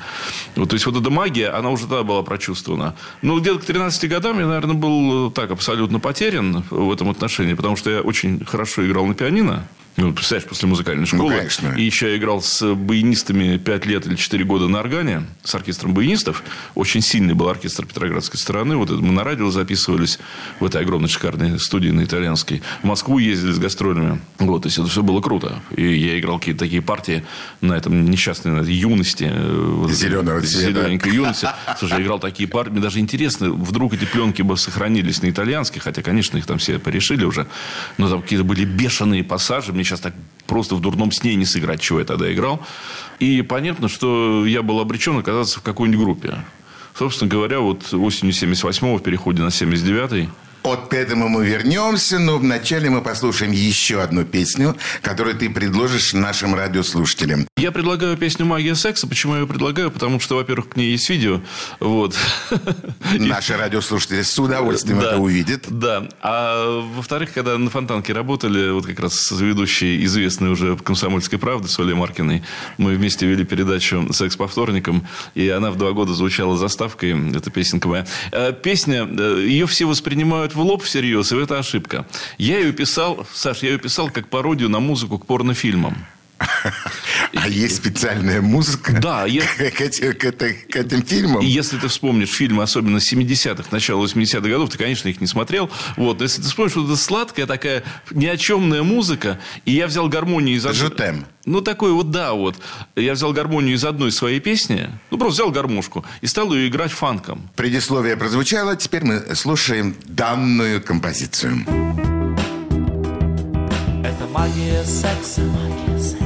Вот, 0.56 0.70
то 0.70 0.74
есть, 0.74 0.86
вот 0.86 0.98
эта 0.98 1.10
магия, 1.10 1.50
она 1.50 1.68
уже 1.68 1.82
тогда 1.82 2.02
была 2.02 2.22
прочувствована. 2.22 2.96
Ну, 3.20 3.38
где-то 3.38 3.58
к 3.58 3.66
13 3.66 4.08
годам 4.08 4.38
я, 4.38 4.46
наверное, 4.46 4.74
был 4.74 5.30
так 5.30 5.50
абсолютно 5.50 6.00
потерян 6.00 6.64
в 6.70 6.90
этом 6.90 7.10
отношении, 7.10 7.52
потому 7.52 7.76
что 7.76 7.90
я 7.90 8.00
очень 8.00 8.42
хорошо 8.46 8.86
играл 8.86 9.04
на 9.04 9.12
пианино. 9.12 9.68
Ну, 9.96 10.12
представляешь, 10.12 10.48
после 10.48 10.68
музыкальной 10.68 11.06
школы. 11.06 11.30
Ну, 11.32 11.38
конечно. 11.38 11.74
И 11.76 11.82
еще 11.82 12.10
я 12.10 12.16
играл 12.16 12.42
с 12.42 12.74
баянистами 12.74 13.58
5 13.58 13.86
лет 13.86 14.06
или 14.06 14.16
4 14.16 14.44
года 14.44 14.66
на 14.66 14.80
органе, 14.80 15.22
с 15.44 15.54
оркестром 15.54 15.94
баянистов. 15.94 16.42
Очень 16.74 17.00
сильный 17.00 17.34
был 17.34 17.48
оркестр 17.48 17.86
Петроградской 17.86 18.40
стороны. 18.40 18.76
Вот 18.76 18.90
это 18.90 19.00
мы 19.00 19.12
на 19.12 19.22
радио 19.22 19.50
записывались 19.50 20.18
в 20.58 20.64
этой 20.64 20.82
огромной 20.82 21.08
шикарной 21.08 21.60
студии 21.60 21.90
на 21.90 22.02
итальянской. 22.02 22.60
В 22.82 22.86
Москву 22.86 23.18
ездили 23.18 23.52
с 23.52 23.58
гастрольными. 23.58 24.20
Вот, 24.40 24.62
то 24.62 24.66
есть, 24.66 24.78
это 24.78 24.88
все 24.88 25.02
было 25.02 25.20
круто. 25.20 25.62
И 25.76 25.86
я 25.86 26.18
играл 26.18 26.40
какие-то 26.40 26.60
такие 26.60 26.82
партии 26.82 27.24
на 27.60 27.74
этом 27.74 28.10
несчастной 28.10 28.52
на 28.52 28.60
этой 28.60 28.74
юности. 28.74 29.30
Э, 29.32 29.86
Зеленого 29.90 30.40
цвета. 30.40 30.72
Зелененькой 30.72 31.14
юности. 31.14 31.48
Слушай, 31.78 31.98
я 31.98 32.04
играл 32.04 32.18
такие 32.18 32.48
партии. 32.48 32.70
Мне 32.70 32.80
даже 32.80 32.98
интересно, 32.98 33.50
вдруг 33.50 33.94
эти 33.94 34.06
пленки 34.06 34.42
бы 34.42 34.56
сохранились 34.56 35.22
на 35.22 35.30
итальянских. 35.30 35.84
Хотя, 35.84 36.02
конечно, 36.02 36.36
их 36.36 36.46
там 36.46 36.58
все 36.58 36.80
порешили 36.80 37.24
уже. 37.24 37.46
Но 37.96 38.08
там 38.08 38.22
какие-то 38.22 38.44
были 38.44 38.64
бешеные 38.64 39.22
пассажи. 39.22 39.72
Мне 39.72 39.83
сейчас 39.84 40.00
так 40.00 40.14
просто 40.46 40.74
в 40.74 40.80
дурном 40.80 41.12
сне 41.12 41.34
не 41.34 41.44
сыграть, 41.44 41.80
чего 41.80 42.00
я 42.00 42.04
тогда 42.04 42.32
играл. 42.32 42.60
И 43.18 43.42
понятно, 43.42 43.88
что 43.88 44.44
я 44.46 44.62
был 44.62 44.80
обречен 44.80 45.18
оказаться 45.18 45.60
в 45.60 45.62
какой-нибудь 45.62 46.04
группе. 46.04 46.34
Собственно 46.96 47.28
говоря, 47.28 47.60
вот 47.60 47.92
осенью 47.92 48.32
78-го, 48.32 48.96
в 48.96 49.02
переходе 49.02 49.42
на 49.42 49.48
79-й, 49.48 50.28
От 50.64 50.88
к 50.88 50.94
этому 50.94 51.28
мы 51.28 51.44
вернемся, 51.44 52.18
но 52.18 52.38
вначале 52.38 52.88
мы 52.88 53.02
послушаем 53.02 53.52
еще 53.52 54.00
одну 54.00 54.24
песню, 54.24 54.74
которую 55.02 55.36
ты 55.36 55.50
предложишь 55.50 56.14
нашим 56.14 56.54
радиослушателям. 56.54 57.46
Я 57.58 57.70
предлагаю 57.70 58.16
песню 58.16 58.46
«Магия 58.46 58.74
секса». 58.74 59.06
Почему 59.06 59.34
я 59.34 59.40
ее 59.40 59.46
предлагаю? 59.46 59.90
Потому 59.90 60.20
что, 60.20 60.36
во-первых, 60.36 60.70
к 60.70 60.76
ней 60.76 60.92
есть 60.92 61.10
видео. 61.10 61.42
Вот. 61.80 62.16
Наши 63.12 63.58
радиослушатели 63.58 64.22
с 64.22 64.38
удовольствием 64.38 65.00
да, 65.00 65.08
это 65.08 65.18
увидят. 65.18 65.64
Да. 65.68 66.08
А 66.22 66.80
во-вторых, 66.80 67.34
когда 67.34 67.58
на 67.58 67.68
Фонтанке 67.68 68.14
работали, 68.14 68.70
вот 68.70 68.86
как 68.86 69.00
раз 69.00 69.16
с 69.16 69.38
ведущей, 69.38 70.02
известной 70.04 70.48
уже 70.48 70.78
«Комсомольской 70.78 71.38
правды» 71.38 71.68
с 71.68 71.78
Олей 71.78 71.94
Маркиной, 71.94 72.42
мы 72.78 72.94
вместе 72.94 73.26
вели 73.26 73.44
передачу 73.44 74.10
«Секс 74.14 74.34
по 74.34 74.48
вторникам», 74.48 75.06
и 75.34 75.46
она 75.50 75.70
в 75.70 75.76
два 75.76 75.92
года 75.92 76.14
звучала 76.14 76.56
заставкой, 76.56 77.36
эта 77.36 77.50
песенка 77.50 77.86
моя. 77.86 78.06
Э, 78.32 78.54
песня, 78.54 79.06
э, 79.06 79.44
ее 79.46 79.66
все 79.66 79.84
воспринимают 79.84 80.53
в 80.54 80.60
лоб 80.60 80.82
всерьез, 80.82 81.32
и 81.32 81.36
это 81.36 81.58
ошибка. 81.58 82.06
Я 82.38 82.58
ее 82.58 82.72
писал, 82.72 83.26
Саш, 83.32 83.62
я 83.62 83.70
ее 83.70 83.78
писал 83.78 84.10
как 84.10 84.28
пародию 84.28 84.68
на 84.68 84.80
музыку 84.80 85.18
к 85.18 85.26
порнофильмам. 85.26 86.06
А 87.36 87.48
есть 87.48 87.76
специальная 87.76 88.40
музыка 88.40 88.98
да, 89.00 89.26
я... 89.26 89.42
к, 89.56 89.80
этим, 89.80 90.14
к, 90.14 90.24
это, 90.24 90.52
к 90.52 90.76
этим 90.76 91.04
фильмам? 91.04 91.42
И 91.42 91.46
если 91.46 91.78
ты 91.78 91.88
вспомнишь 91.88 92.30
фильмы, 92.30 92.62
особенно 92.62 92.98
70-х, 92.98 93.68
начала 93.70 94.04
80-х 94.04 94.48
годов, 94.48 94.70
ты, 94.70 94.78
конечно, 94.78 95.08
их 95.08 95.20
не 95.20 95.26
смотрел. 95.26 95.70
Вот. 95.96 96.18
Но 96.18 96.24
если 96.24 96.42
ты 96.42 96.48
вспомнишь, 96.48 96.72
что 96.72 96.84
это 96.84 96.96
сладкая 96.96 97.46
такая 97.46 97.82
ни 98.10 98.26
о 98.26 98.36
чемная 98.36 98.82
музыка, 98.82 99.38
и 99.64 99.72
я 99.72 99.86
взял 99.86 100.08
гармонию 100.08 100.56
из... 100.56 100.64
Жутем. 100.74 101.26
Ну, 101.44 101.60
такой 101.60 101.92
вот, 101.92 102.10
да, 102.10 102.32
вот. 102.32 102.56
Я 102.96 103.12
взял 103.12 103.32
гармонию 103.32 103.74
из 103.74 103.84
одной 103.84 104.12
своей 104.12 104.40
песни, 104.40 104.90
ну, 105.10 105.18
просто 105.18 105.42
взял 105.42 105.52
гармошку 105.52 106.04
и 106.20 106.26
стал 106.26 106.54
ее 106.54 106.68
играть 106.68 106.92
фанком. 106.92 107.50
Предисловие 107.56 108.16
прозвучало, 108.16 108.76
теперь 108.76 109.04
мы 109.04 109.34
слушаем 109.34 109.94
данную 110.06 110.82
композицию. 110.82 111.64
Это 114.04 114.26
магия 114.32 114.84
секса, 114.84 115.42
магия 115.42 115.98
секса. 116.00 116.23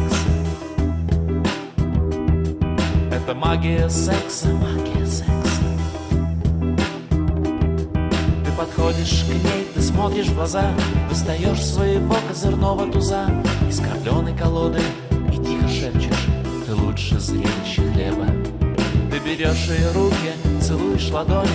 Это 3.28 3.36
магия 3.36 3.90
секса, 3.90 4.48
магия 4.48 5.04
секса. 5.04 5.62
Ты 8.42 8.52
подходишь 8.56 9.22
к 9.24 9.28
ней, 9.28 9.68
ты 9.74 9.82
смотришь 9.82 10.28
в 10.28 10.34
глаза, 10.34 10.70
достаешь 11.10 11.62
своего 11.62 12.16
козырного 12.26 12.90
туза 12.90 13.26
из 13.68 13.80
кормленой 13.80 14.34
колоды 14.34 14.80
и 15.30 15.36
тихо 15.36 15.68
шепчешь, 15.68 16.26
ты 16.64 16.74
лучше 16.74 17.20
зрелище 17.20 17.82
хлеба. 17.92 18.24
Ты 19.10 19.18
берешь 19.18 19.68
ее 19.68 19.92
руки, 19.92 20.32
целуешь 20.62 21.10
ладони, 21.10 21.50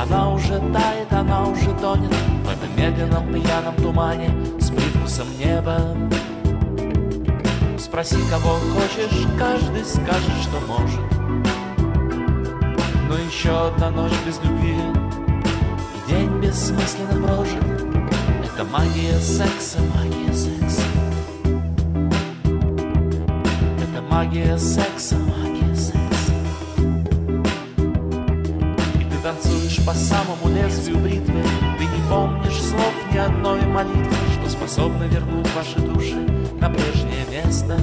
она 0.00 0.32
уже 0.32 0.58
тает, 0.72 1.12
она 1.12 1.46
уже 1.46 1.70
тонет 1.78 2.14
в 2.42 2.48
этом 2.48 2.74
медленном 2.74 3.34
пьяном 3.34 3.74
тумане 3.76 4.30
с 4.58 4.70
привкусом 4.70 5.26
неба. 5.38 5.94
Спроси, 7.88 8.18
кого 8.30 8.58
хочешь, 8.74 9.26
каждый 9.38 9.82
скажет, 9.82 10.30
что 10.42 10.60
может. 10.68 11.00
Но 13.08 13.16
еще 13.16 13.68
одна 13.68 13.90
ночь 13.90 14.12
без 14.26 14.38
любви 14.44 14.76
И 14.76 16.10
день 16.10 16.38
бессмысленно 16.38 17.26
прожит. 17.26 17.64
Это 18.44 18.64
магия 18.64 19.18
секса, 19.18 19.78
магия 19.94 20.32
секса. 20.34 20.82
Это 23.80 24.02
магия 24.10 24.58
секса, 24.58 25.16
магия 25.16 25.74
секса. 25.74 26.32
И 29.00 29.04
ты 29.10 29.16
танцуешь 29.22 29.82
по 29.86 29.94
самому 29.94 30.54
лезвию 30.54 30.98
бритвы 30.98 31.42
Ты 31.78 31.84
не 31.86 32.08
помнишь 32.10 32.60
слов 32.60 32.94
ни 33.10 33.16
одной 33.16 33.62
молитвы 33.62 34.37
Что 34.48 34.56
способны 34.56 35.04
вернуть 35.04 35.48
ваши 35.54 35.78
души 35.78 36.16
на 36.60 36.70
прежнее 36.70 37.26
место 37.30 37.78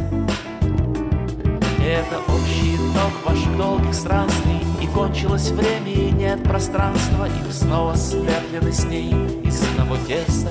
И 1.80 1.84
это 1.84 2.18
общий 2.28 2.76
итог 2.76 3.26
ваших 3.26 3.58
долгих 3.58 3.94
странствий 3.94 4.66
кончилось 4.96 5.52
время 5.52 5.92
и 5.92 6.12
нет 6.12 6.42
пространства, 6.44 7.28
и 7.28 7.52
снова 7.52 7.98
слеплены 7.98 8.72
с 8.72 8.86
ней 8.86 9.12
из 9.44 9.62
одного 9.62 9.98
теста. 10.08 10.50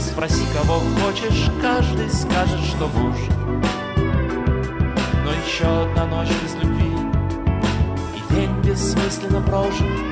Спроси, 0.00 0.44
кого 0.54 0.80
хочешь, 1.02 1.50
каждый 1.60 2.08
скажет, 2.08 2.60
что 2.60 2.86
может. 2.86 3.30
Но 5.24 5.32
еще 5.44 5.64
одна 5.64 6.06
ночь 6.06 6.28
без 6.44 6.54
любви, 6.54 6.92
и 8.14 8.32
день 8.32 8.62
бессмысленно 8.62 9.40
прожит. 9.40 10.09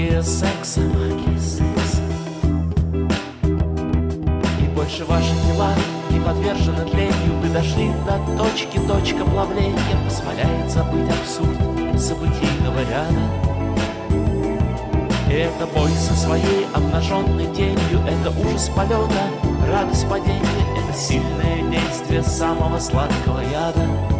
Магия 0.00 0.22
секса. 0.22 0.80
И 4.60 4.64
больше 4.74 5.04
ваши 5.04 5.34
тела 5.46 5.74
не 6.10 6.20
подвержены 6.20 6.88
тлению, 6.88 7.38
вы 7.42 7.48
дошли 7.50 7.90
до 8.06 8.42
точки, 8.42 8.78
точка 8.78 9.24
плавления 9.24 9.76
позволяет 10.04 10.70
забыть 10.70 11.08
абсурд 11.08 12.00
событийного 12.00 12.80
ряда. 12.90 13.20
И 15.28 15.32
это 15.32 15.66
бой 15.66 15.90
со 15.92 16.14
своей 16.14 16.66
обнаженной 16.74 17.46
тенью, 17.54 18.00
это 18.06 18.30
ужас 18.40 18.70
полета, 18.74 19.28
радость 19.68 20.08
падения, 20.08 20.40
это 20.76 20.98
сильное 20.98 21.70
действие 21.70 22.22
самого 22.22 22.78
сладкого 22.78 23.40
яда. 23.40 24.19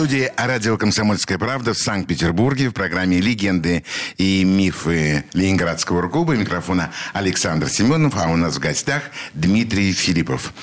студии 0.00 0.32
радио 0.34 0.78
«Комсомольская 0.78 1.36
правда» 1.36 1.74
в 1.74 1.78
Санкт-Петербурге 1.78 2.70
в 2.70 2.72
программе 2.72 3.20
«Легенды 3.20 3.84
и 4.16 4.44
мифы 4.44 5.26
Ленинградского 5.34 6.00
рок-клуба». 6.00 6.36
Микрофона 6.36 6.90
Александр 7.12 7.68
Семенов, 7.68 8.14
а 8.16 8.28
у 8.28 8.36
нас 8.36 8.56
в 8.56 8.60
гостях 8.60 9.02
Дмитрий 9.34 9.92
Филиппов. 9.92 10.54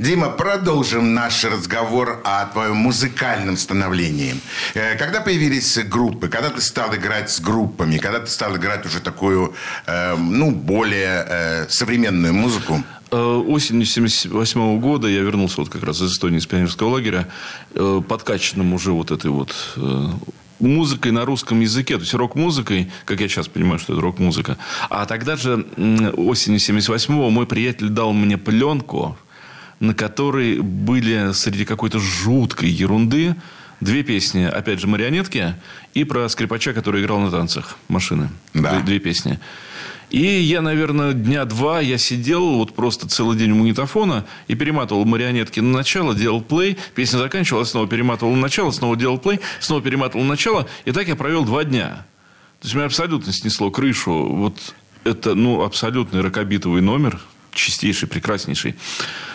Дима, 0.00 0.30
продолжим 0.30 1.14
наш 1.14 1.44
разговор 1.44 2.20
о 2.24 2.46
твоем 2.46 2.78
музыкальном 2.78 3.56
становлении. 3.56 4.34
Э, 4.74 4.96
когда 4.96 5.20
появились 5.20 5.78
группы, 5.84 6.26
когда 6.26 6.50
ты 6.50 6.60
стал 6.60 6.92
играть 6.96 7.30
с 7.30 7.38
группами, 7.38 7.98
когда 7.98 8.18
ты 8.18 8.26
стал 8.26 8.56
играть 8.56 8.84
уже 8.86 8.98
такую, 8.98 9.54
э, 9.86 10.16
ну, 10.16 10.50
более 10.50 11.26
э, 11.28 11.66
современную 11.68 12.34
музыку? 12.34 12.82
Э, 13.10 13.42
осенью 13.48 13.86
78 13.86 14.80
года 14.80 15.08
я 15.08 15.20
вернулся 15.20 15.56
вот 15.58 15.68
как 15.68 15.82
раз 15.82 16.00
из 16.00 16.12
Эстонии, 16.12 16.38
из 16.38 16.46
пионерского 16.46 16.90
лагеря, 16.90 17.28
э, 17.74 18.02
подкачанным 18.06 18.72
уже 18.72 18.92
вот 18.92 19.10
этой 19.10 19.30
вот 19.30 19.54
э, 19.76 20.06
музыкой 20.60 21.10
на 21.10 21.24
русском 21.24 21.60
языке, 21.60 21.96
то 21.96 22.02
есть 22.02 22.14
рок-музыкой, 22.14 22.90
как 23.04 23.20
я 23.20 23.28
сейчас 23.28 23.48
понимаю, 23.48 23.78
что 23.80 23.94
это 23.94 24.02
рок-музыка. 24.02 24.58
А 24.90 25.06
тогда 25.06 25.36
же 25.36 25.66
осенью 26.16 26.60
78-го 26.60 27.30
мой 27.30 27.46
приятель 27.46 27.88
дал 27.88 28.12
мне 28.12 28.38
пленку, 28.38 29.18
на 29.80 29.94
которой 29.94 30.60
были 30.60 31.32
среди 31.32 31.64
какой-то 31.64 31.98
жуткой 31.98 32.68
ерунды 32.68 33.34
две 33.80 34.02
песни, 34.02 34.44
опять 34.44 34.78
же, 34.78 34.86
марионетки, 34.86 35.54
и 35.94 36.04
про 36.04 36.28
скрипача, 36.28 36.74
который 36.74 37.02
играл 37.02 37.18
на 37.20 37.30
танцах 37.30 37.76
машины. 37.88 38.28
Да. 38.54 38.74
Две, 38.74 38.82
две 38.82 38.98
песни. 38.98 39.40
И 40.10 40.24
я, 40.24 40.60
наверное, 40.60 41.12
дня 41.12 41.44
два 41.44 41.80
я 41.80 41.96
сидел 41.96 42.56
вот 42.56 42.74
просто 42.74 43.08
целый 43.08 43.38
день 43.38 43.52
у 43.52 43.54
магнитофона 43.56 44.26
и 44.48 44.56
перематывал 44.56 45.04
марионетки 45.04 45.60
на 45.60 45.78
начало, 45.78 46.14
делал 46.14 46.40
плей, 46.40 46.76
песня 46.94 47.18
заканчивалась, 47.18 47.70
снова 47.70 47.86
перематывал 47.86 48.34
на 48.34 48.42
начало, 48.42 48.72
снова 48.72 48.96
делал 48.96 49.18
плей, 49.18 49.40
снова 49.60 49.80
перематывал 49.80 50.24
на 50.24 50.30
начало. 50.30 50.66
И 50.84 50.92
так 50.92 51.06
я 51.06 51.14
провел 51.14 51.44
два 51.44 51.62
дня. 51.62 52.06
То 52.60 52.66
есть 52.66 52.74
меня 52.74 52.86
абсолютно 52.86 53.32
снесло 53.32 53.70
крышу. 53.70 54.12
Вот 54.12 54.74
это, 55.04 55.34
ну, 55.34 55.62
абсолютный 55.62 56.20
ракобитовый 56.20 56.82
номер, 56.82 57.20
чистейший, 57.52 58.08
прекраснейший 58.08 58.74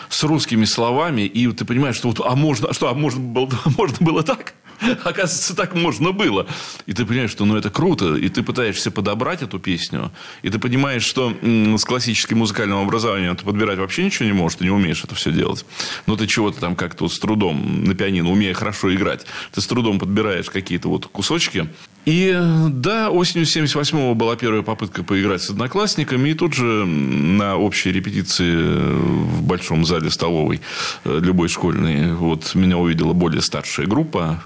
с 0.10 0.24
русскими 0.24 0.66
словами, 0.66 1.22
и 1.22 1.52
ты 1.52 1.66
понимаешь, 1.66 1.96
что 1.96 2.10
вот, 2.10 2.22
а 2.24 2.36
можно, 2.36 2.74
что, 2.74 2.90
а 2.90 2.94
можно 2.94 3.22
было, 3.22 3.50
можно 3.78 3.98
было 4.00 4.24
так? 4.24 4.54
Оказывается, 5.04 5.56
так 5.56 5.76
можно 5.76 6.12
было. 6.12 6.48
И 6.86 6.94
ты 6.94 7.06
понимаешь, 7.06 7.32
что 7.32 7.46
ну, 7.46 7.56
это 7.56 7.70
круто. 7.70 8.16
И 8.16 8.30
ты 8.30 8.44
пытаешься 8.44 8.92
подобрать 8.92 9.42
эту 9.42 9.60
песню. 9.60 10.12
И 10.42 10.50
ты 10.50 10.60
понимаешь, 10.60 11.04
что 11.04 11.34
с 11.42 11.84
классическим 11.86 12.40
музыкальным 12.40 12.80
образованием 12.80 13.36
ты 13.36 13.46
подбирать 13.46 13.80
вообще 13.80 14.04
ничего 14.04 14.26
не 14.26 14.34
можешь. 14.34 14.58
Ты 14.58 14.66
не 14.66 14.72
умеешь 14.72 15.04
это 15.04 15.16
все 15.16 15.32
делать. 15.32 15.66
Но 16.06 16.16
ты 16.16 16.28
чего-то 16.28 16.60
там 16.60 16.76
как-то 16.76 17.06
вот 17.06 17.14
с 17.14 17.20
трудом 17.20 17.84
на 17.84 17.96
пианино, 17.96 18.30
умея 18.30 18.54
хорошо 18.54 18.94
играть, 18.94 19.26
ты 19.54 19.62
с 19.62 19.68
трудом 19.68 20.00
подбираешь 20.00 20.50
какие-то 20.50 20.90
вот 20.90 21.08
кусочки. 21.08 21.70
И 22.06 22.40
да, 22.70 23.10
осенью 23.10 23.48
78-го 23.48 24.14
была 24.14 24.36
первая 24.36 24.62
попытка 24.62 25.04
поиграть 25.04 25.42
с 25.42 25.50
одноклассниками. 25.50 26.30
И 26.30 26.34
тут 26.36 26.54
же 26.54 26.86
на 26.86 27.58
общей 27.58 27.92
репетиции 27.92 28.56
в 28.56 29.42
большом 29.42 29.86
зале 29.86 30.12
столовой 30.12 30.62
э, 31.04 31.20
любой 31.20 31.50
школьной 31.50 32.14
вот 32.14 32.54
меня 32.54 32.78
увидела 32.78 33.14
более 33.14 33.42
старшая 33.42 33.88
группа, 33.88 34.44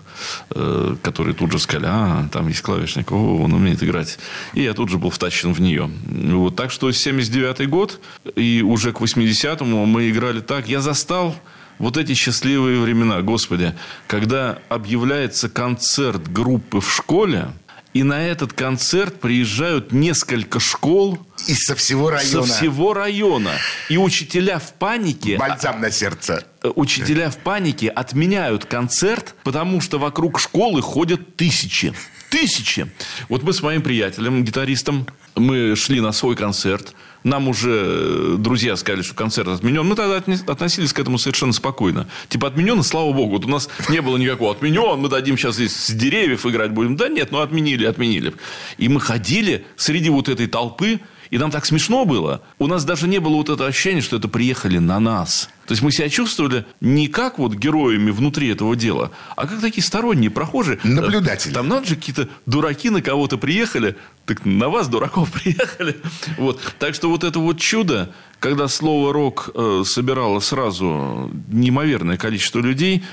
э, 0.52 0.96
которые 1.02 1.36
тут 1.36 1.52
же 1.52 1.60
сказали, 1.60 1.88
а, 1.90 2.30
там 2.32 2.48
есть 2.48 2.62
клавишник, 2.62 3.12
о, 3.12 3.38
он 3.44 3.54
умеет 3.54 3.84
играть. 3.84 4.20
И 4.54 4.64
я 4.64 4.74
тут 4.74 4.90
же 4.90 4.98
был 4.98 5.10
втащен 5.10 5.54
в 5.54 5.60
нее. 5.60 5.90
Вот, 6.06 6.56
так 6.56 6.72
что 6.72 6.90
79-й 6.90 7.66
год, 7.66 8.00
и 8.36 8.64
уже 8.66 8.94
к 8.94 9.02
80-му 9.02 9.86
мы 9.86 10.10
играли 10.10 10.40
так. 10.40 10.70
Я 10.70 10.80
застал 10.80 11.36
вот 11.80 11.98
эти 11.98 12.14
счастливые 12.14 12.80
времена, 12.80 13.22
Господи, 13.22 13.74
когда 14.08 14.60
объявляется 14.70 15.50
концерт 15.50 16.32
группы 16.32 16.80
в 16.82 16.94
школе, 16.94 17.48
и 17.92 18.04
на 18.04 18.22
этот 18.22 18.54
концерт 18.54 19.20
приезжают 19.20 19.92
несколько 19.92 20.60
школ 20.60 21.18
И 21.48 21.56
со 21.56 21.76
всего 21.76 22.12
района. 22.12 22.46
со 22.46 22.54
всего 22.54 22.94
района. 22.94 23.52
И 23.90 23.98
учителя 23.98 24.60
в 24.60 24.74
панике... 24.74 25.38
Бальзам 25.38 25.82
на 25.82 25.90
сердце. 25.90 26.46
э, 26.62 26.70
Учителя 26.76 27.32
в 27.32 27.38
панике 27.38 27.90
отменяют 27.90 28.66
концерт, 28.66 29.34
потому 29.44 29.82
что 29.82 29.98
вокруг 29.98 30.40
школы 30.40 30.84
ходят 30.84 31.36
тысячи. 31.36 31.92
Тысячи. 32.30 32.92
Вот 33.28 33.42
мы 33.42 33.54
с 33.54 33.64
моим 33.64 33.82
приятелем, 33.82 34.44
гитаристом, 34.44 35.08
мы 35.36 35.76
шли 35.76 36.00
на 36.00 36.12
свой 36.12 36.36
концерт. 36.36 36.94
Нам 37.24 37.48
уже 37.50 37.70
э, 37.72 38.36
друзья 38.38 38.76
сказали, 38.78 39.02
что 39.02 39.14
концерт 39.14 39.50
отменен. 39.50 39.86
Мы 39.86 39.96
тогда 39.96 40.24
относились 40.48 40.94
к 40.94 41.00
этому 41.00 41.18
совершенно 41.18 41.52
спокойно. 41.52 42.08
Типа 42.30 42.48
отменен, 42.48 42.82
слава 42.84 43.12
богу. 43.12 43.34
Вот 43.34 43.46
у 43.46 43.50
нас 43.50 43.70
не 43.90 44.02
было 44.02 44.18
никакого 44.18 44.52
отменен, 44.52 45.00
мы 45.00 45.10
дадим 45.10 45.38
сейчас 45.38 45.56
здесь 45.56 45.76
с 45.76 45.92
деревьев 45.92 46.46
играть 46.46 46.72
будем. 46.72 46.96
Да 46.96 47.10
нет, 47.10 47.32
ну 47.32 47.40
отменили, 47.40 47.86
отменили. 47.86 48.34
И 48.78 48.88
мы 48.88 49.02
ходили 49.02 49.66
среди 49.76 50.10
вот 50.10 50.30
этой 50.30 50.48
толпы, 50.48 51.02
и 51.32 51.38
нам 51.38 51.52
так 51.52 51.66
смешно 51.66 52.06
было. 52.06 52.42
У 52.58 52.68
нас 52.68 52.86
даже 52.86 53.08
не 53.08 53.20
было 53.20 53.36
вот 53.36 53.50
этого 53.50 53.70
ощущения, 53.70 54.02
что 54.02 54.18
это 54.18 54.28
приехали 54.28 54.78
на 54.78 55.00
нас. 55.00 55.50
То 55.66 55.74
есть 55.74 55.84
мы 55.84 55.92
себя 55.92 56.10
чувствовали 56.10 56.66
не 56.82 57.08
как 57.08 57.38
вот 57.38 57.54
героями 57.54 58.10
внутри 58.10 58.48
этого 58.50 58.76
дела, 58.76 59.12
а 59.36 59.46
как 59.46 59.62
такие 59.62 59.84
сторонние 59.84 60.32
прохожие. 60.32 60.80
Наблюдатели. 60.84 61.54
Там 61.54 61.68
надо 61.68 61.88
же 61.88 61.96
какие-то 61.96 62.28
дураки 62.48 62.90
на 62.90 63.04
кого-то 63.04 63.38
приехали, 63.38 63.96
так 64.26 64.46
на 64.46 64.70
вас, 64.70 64.88
дураков, 64.88 65.32
приехали. 65.44 65.98
Вот. 66.38 66.60
Так 66.80 66.96
что 66.96 67.10
вот 67.10 67.24
это 67.24 67.40
вот 67.40 67.60
чудо, 67.60 68.12
когда 68.40 68.68
слово 68.68 69.14
«рок» 69.14 69.52
э, 69.54 69.84
собирало 69.86 70.40
сразу 70.40 71.32
неимоверное 71.50 72.18
количество 72.18 72.60
людей, 72.60 73.04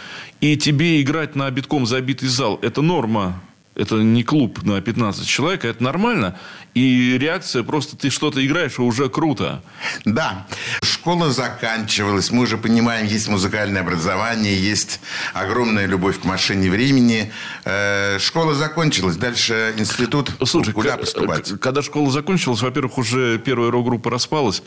и 0.41 0.57
тебе 0.57 1.03
играть 1.03 1.37
на 1.37 1.51
битком 1.51 1.87
забитый 1.87 2.29
зал– 2.29 2.59
это 2.63 2.81
норма 2.81 3.43
это 3.77 3.97
не 3.97 4.25
клуб 4.25 4.63
на 4.63 4.81
15 4.81 5.27
человек, 5.27 5.65
а 5.65 5.69
это 5.69 5.83
нормально. 5.83 6.39
И 6.75 7.17
реакция 7.19 7.63
просто 7.63 7.97
ты 7.97 8.11
что-то 8.11 8.45
играешь, 8.45 8.79
и 8.79 8.83
уже 8.83 9.09
круто. 9.09 9.63
Да, 10.05 10.47
школа 10.83 11.31
заканчивалась. 11.31 12.31
Мы 12.31 12.43
уже 12.43 12.57
понимаем, 12.57 13.07
есть 13.07 13.29
музыкальное 13.29 13.83
образование, 13.83 14.57
есть 14.57 15.01
огромная 15.35 15.87
любовь 15.87 16.21
к 16.21 16.25
машине 16.25 16.71
времени. 16.71 17.33
Э, 17.65 18.19
школа 18.19 18.55
закончилась. 18.55 19.17
Дальше 19.17 19.75
институт. 19.77 20.33
Слушай, 20.45 20.73
куда 20.73 20.97
поступать? 20.97 21.53
когда 21.61 21.83
школа 21.83 22.11
закончилась, 22.11 22.63
во-первых, 22.63 22.99
уже 22.99 23.39
первая 23.39 23.71
рок-группа 23.71 24.11
распалась. 24.11 24.63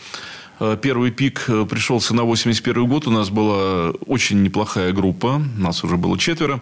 Э, 0.59 0.77
Первый 0.79 1.11
пик 1.11 1.45
э, 1.47 1.65
пришелся 1.69 2.13
на 2.13 2.23
81 2.23 2.87
год. 2.87 3.07
У 3.07 3.11
нас 3.11 3.29
была 3.29 3.91
очень 4.05 4.43
неплохая 4.43 4.91
группа. 4.91 5.41
Нас 5.57 5.83
уже 5.83 5.97
было 5.97 6.17
четверо. 6.17 6.61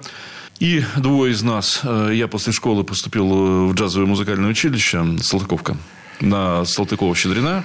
И 0.59 0.83
двое 0.97 1.33
из 1.33 1.43
нас. 1.43 1.81
э, 1.83 2.11
Я 2.13 2.27
после 2.27 2.51
школы 2.51 2.83
поступил 2.83 3.25
э, 3.31 3.67
в 3.67 3.73
джазовое 3.75 4.07
музыкальное 4.07 4.49
училище 4.49 5.05
Салтыковка. 5.21 5.77
На 6.19 6.63
Салтыкова-Щедрина. 6.65 7.63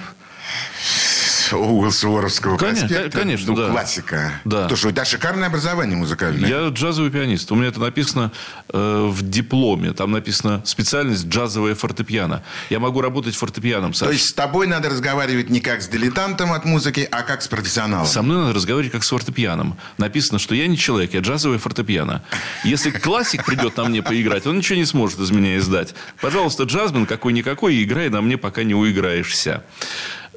Угол 1.57 1.91
Суворовского 1.91 2.57
Конечно, 2.57 2.87
проспекта. 2.87 3.17
конечно, 3.19 3.51
Ну, 3.51 3.57
да. 3.57 3.69
классика. 3.71 4.31
Да. 4.45 4.67
Слушай, 4.67 4.87
у 4.87 4.91
тебя 4.91 5.05
шикарное 5.05 5.47
образование 5.47 5.97
музыкальное. 5.97 6.49
Я 6.49 6.67
джазовый 6.69 7.11
пианист. 7.11 7.51
У 7.51 7.55
меня 7.55 7.67
это 7.67 7.79
написано 7.79 8.31
э, 8.69 9.07
в 9.09 9.21
дипломе. 9.27 9.93
Там 9.93 10.11
написано 10.11 10.61
специальность 10.65 11.27
джазовая 11.27 11.75
фортепиано. 11.75 12.43
Я 12.69 12.79
могу 12.79 13.01
работать 13.01 13.35
фортепианом, 13.35 13.91
То 13.93 13.99
Саш. 13.99 14.11
есть 14.13 14.29
с 14.29 14.33
тобой 14.33 14.67
надо 14.67 14.89
разговаривать 14.89 15.49
не 15.49 15.59
как 15.59 15.81
с 15.81 15.87
дилетантом 15.87 16.53
от 16.53 16.65
музыки, 16.65 17.07
а 17.11 17.21
как 17.23 17.41
с 17.41 17.47
профессионалом. 17.47 18.07
Со 18.07 18.21
мной 18.21 18.37
надо 18.37 18.53
разговаривать 18.53 18.91
как 18.91 19.03
с 19.03 19.09
фортепианом. 19.09 19.77
Написано, 19.97 20.39
что 20.39 20.55
я 20.55 20.67
не 20.67 20.77
человек, 20.77 21.13
я 21.13 21.19
джазовое 21.19 21.59
фортепиано. 21.59 22.23
Если 22.63 22.91
классик 22.91 23.45
придет 23.45 23.77
на 23.77 23.85
мне 23.85 24.01
поиграть, 24.01 24.47
он 24.47 24.57
ничего 24.57 24.77
не 24.77 24.85
сможет 24.85 25.19
из 25.19 25.31
меня 25.31 25.57
издать. 25.57 25.93
Пожалуйста, 26.21 26.63
джазмен 26.63 27.05
какой-никакой, 27.05 27.83
играй 27.83 28.09
на 28.09 28.21
мне, 28.21 28.37
пока 28.37 28.63
не 28.63 28.73
уиграешься. 28.75 29.63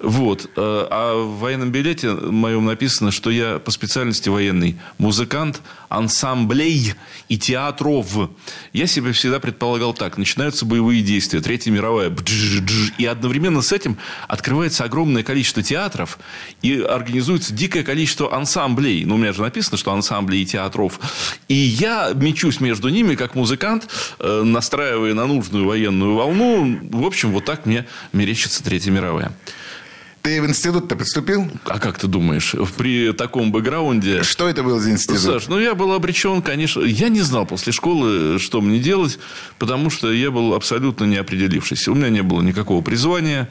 Вот. 0.02 0.50
Э, 0.56 0.86
А 0.90 1.14
в 1.14 1.38
военном 1.38 1.70
билете 1.70 2.12
моем 2.12 2.66
написано, 2.66 3.10
что 3.10 3.30
я 3.30 3.58
по 3.58 3.70
специальности 3.70 4.28
военный 4.28 4.76
музыкант 4.98 5.62
ансамблей 5.88 6.94
и 7.28 7.38
театров. 7.38 8.30
Я 8.72 8.86
себе 8.86 9.12
всегда 9.12 9.40
предполагал 9.40 9.94
так. 9.94 10.18
Начинаются 10.18 10.66
боевые 10.66 11.02
действия, 11.02 11.40
Третья 11.40 11.70
мировая. 11.70 12.14
И 12.98 13.06
одновременно 13.06 13.62
с 13.62 13.72
этим 13.72 13.96
открывается 14.28 14.84
огромное 14.84 15.22
количество 15.22 15.62
театров 15.62 16.18
и 16.62 16.80
организуется 16.80 17.54
дикое 17.54 17.82
количество 17.82 18.34
ансамблей. 18.34 19.04
Ну, 19.04 19.14
у 19.14 19.18
меня 19.18 19.32
же 19.32 19.40
написано, 19.42 19.78
что 19.78 19.92
ансамблей 19.92 20.42
и 20.42 20.46
театров. 20.46 21.00
И 21.48 21.54
я 21.54 22.12
мечусь 22.14 22.60
между 22.60 22.88
ними, 22.88 23.14
как 23.14 23.34
музыкант, 23.34 23.88
э, 24.18 24.42
настраивая 24.42 25.14
на 25.14 25.26
нужную 25.26 25.64
военную 25.64 26.14
волну. 26.14 26.78
В 26.90 27.06
общем, 27.06 27.32
вот 27.32 27.44
так 27.44 27.64
мне 27.66 27.86
мерещится 28.12 28.62
Третья 28.62 28.90
мировая. 28.90 29.32
Ты 30.26 30.42
в 30.42 30.46
институт-то 30.46 30.96
поступил? 30.96 31.48
А 31.66 31.78
как 31.78 32.00
ты 32.00 32.08
думаешь, 32.08 32.52
при 32.76 33.12
таком 33.12 33.52
бэкграунде... 33.52 34.24
Что 34.24 34.48
это 34.48 34.64
был 34.64 34.80
за 34.80 34.90
институт? 34.90 35.20
Саш, 35.20 35.46
ну 35.46 35.60
я 35.60 35.76
был 35.76 35.92
обречен, 35.92 36.42
конечно. 36.42 36.80
Я 36.80 37.10
не 37.10 37.20
знал 37.20 37.46
после 37.46 37.72
школы, 37.72 38.40
что 38.40 38.60
мне 38.60 38.80
делать, 38.80 39.20
потому 39.60 39.88
что 39.88 40.10
я 40.10 40.32
был 40.32 40.54
абсолютно 40.54 41.04
не 41.04 41.14
определившийся. 41.14 41.92
У 41.92 41.94
меня 41.94 42.08
не 42.08 42.24
было 42.24 42.42
никакого 42.42 42.82
призвания 42.82 43.48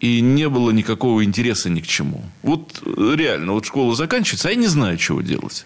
и 0.00 0.20
не 0.20 0.48
было 0.48 0.72
никакого 0.72 1.22
интереса 1.22 1.70
ни 1.70 1.78
к 1.78 1.86
чему. 1.86 2.24
Вот 2.42 2.82
э, 2.84 3.14
реально, 3.16 3.52
вот 3.52 3.64
школа 3.64 3.94
заканчивается, 3.94 4.48
а 4.48 4.50
я 4.50 4.56
не 4.56 4.66
знаю, 4.66 4.96
чего 4.96 5.22
делать. 5.22 5.64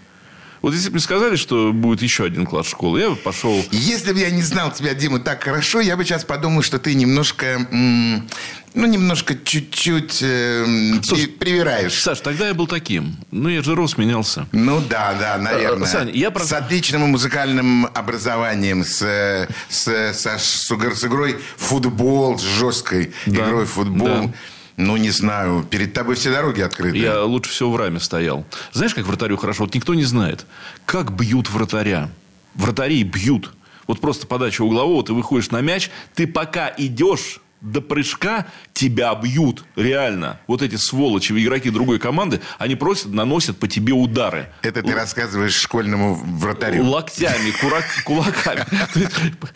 Вот 0.62 0.74
если 0.74 0.88
бы 0.88 0.94
мне 0.94 1.00
сказали, 1.00 1.36
что 1.36 1.72
будет 1.72 2.02
еще 2.02 2.24
один 2.24 2.44
класс 2.46 2.66
школы, 2.68 3.00
я 3.00 3.10
бы 3.10 3.16
пошел... 3.16 3.64
Если 3.70 4.12
бы 4.12 4.18
я 4.18 4.30
не 4.30 4.42
знал 4.42 4.70
тебя, 4.72 4.92
Дима, 4.94 5.18
так 5.18 5.42
хорошо, 5.42 5.80
я 5.80 5.96
бы 5.96 6.04
сейчас 6.04 6.24
подумал, 6.24 6.62
что 6.62 6.78
ты 6.78 6.94
немножко, 6.94 7.66
ну, 7.70 8.86
немножко 8.86 9.34
чуть-чуть 9.34 10.18
э, 10.22 10.66
Слушай, 11.02 11.28
привираешь. 11.28 11.94
Саш, 12.02 12.20
тогда 12.20 12.48
я 12.48 12.54
был 12.54 12.66
таким. 12.66 13.16
Ну, 13.30 13.48
я 13.48 13.62
же 13.62 13.74
рос, 13.74 13.96
менялся. 13.96 14.46
Ну 14.52 14.80
да, 14.88 15.14
да, 15.18 15.38
наверное. 15.38 15.88
Э, 15.88 15.90
Сань, 15.90 16.10
я 16.14 16.30
про- 16.30 16.44
С 16.44 16.52
отличным 16.52 17.00
музыкальным 17.02 17.86
образованием, 17.86 18.84
с, 18.84 19.00
э, 19.02 19.48
с, 19.70 20.12
со- 20.12 20.38
с 20.38 20.70
игр- 20.70 20.94
с 20.94 21.04
игрой 21.04 21.38
в 21.56 21.62
футбол, 21.62 22.38
с 22.38 22.42
жесткой 22.42 23.12
Да, 23.26 23.46
игрой 23.48 23.64
в 23.64 23.70
футбол. 23.70 24.08
да. 24.26 24.32
Ну, 24.80 24.96
не 24.96 25.10
знаю, 25.10 25.66
перед 25.68 25.92
тобой 25.92 26.14
все 26.14 26.32
дороги 26.32 26.62
открыты. 26.62 26.96
Я 26.96 27.22
лучше 27.22 27.50
всего 27.50 27.70
в 27.70 27.76
раме 27.76 28.00
стоял. 28.00 28.46
Знаешь, 28.72 28.94
как 28.94 29.06
вратарю 29.06 29.36
хорошо? 29.36 29.64
Вот 29.64 29.74
никто 29.74 29.94
не 29.94 30.04
знает. 30.04 30.46
Как 30.86 31.12
бьют 31.12 31.50
вратаря? 31.50 32.10
Вратарей 32.54 33.02
бьют. 33.02 33.52
Вот 33.86 34.00
просто 34.00 34.26
подача 34.26 34.62
углового, 34.62 35.04
ты 35.04 35.12
выходишь 35.12 35.50
на 35.50 35.60
мяч, 35.60 35.90
ты 36.14 36.26
пока 36.26 36.72
идешь, 36.78 37.40
до 37.60 37.80
прыжка 37.80 38.46
тебя 38.72 39.14
бьют, 39.14 39.64
реально. 39.76 40.40
Вот 40.46 40.62
эти 40.62 40.76
сволочи, 40.76 41.32
игроки 41.32 41.70
другой 41.70 41.98
команды, 41.98 42.40
они 42.58 42.74
просят, 42.74 43.12
наносят 43.12 43.58
по 43.58 43.68
тебе 43.68 43.92
удары. 43.92 44.48
Это 44.62 44.82
ты 44.82 44.94
рассказываешь 44.94 45.54
школьному 45.54 46.14
вратарю. 46.14 46.84
Локтями, 46.84 47.50
курак, 47.60 47.84
кулаками. 48.04 48.64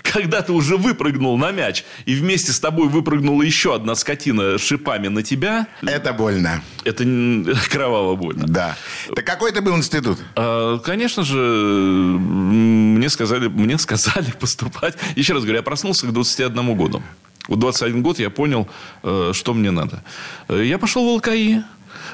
Когда 0.02 0.42
ты 0.42 0.52
уже 0.52 0.76
выпрыгнул 0.76 1.38
на 1.38 1.50
мяч, 1.50 1.84
и 2.04 2.14
вместе 2.14 2.52
с 2.52 2.60
тобой 2.60 2.88
выпрыгнула 2.88 3.42
еще 3.42 3.74
одна 3.74 3.94
скотина 3.94 4.58
шипами 4.58 5.08
на 5.08 5.22
тебя... 5.22 5.66
Это 5.82 6.12
больно. 6.12 6.62
Это 6.84 7.04
кроваво 7.70 8.16
больно. 8.16 8.46
Да. 8.46 8.76
Так 9.14 9.24
какой 9.24 9.50
это 9.50 9.62
был 9.62 9.76
институт? 9.76 10.18
А, 10.36 10.78
конечно 10.78 11.24
же, 11.24 11.38
мне 11.38 13.08
сказали, 13.08 13.48
мне 13.48 13.78
сказали 13.78 14.30
поступать. 14.40 14.96
Еще 15.16 15.32
раз 15.32 15.42
говорю, 15.42 15.58
я 15.58 15.62
проснулся 15.62 16.06
к 16.06 16.12
21 16.12 16.76
году. 16.76 17.02
В 17.48 17.56
21 17.56 18.02
год 18.02 18.18
я 18.18 18.30
понял, 18.30 18.68
э, 19.02 19.32
что 19.34 19.54
мне 19.54 19.70
надо. 19.70 20.02
Э, 20.48 20.62
я 20.64 20.78
пошел 20.78 21.04
в 21.04 21.16
ЛКИ. 21.16 21.62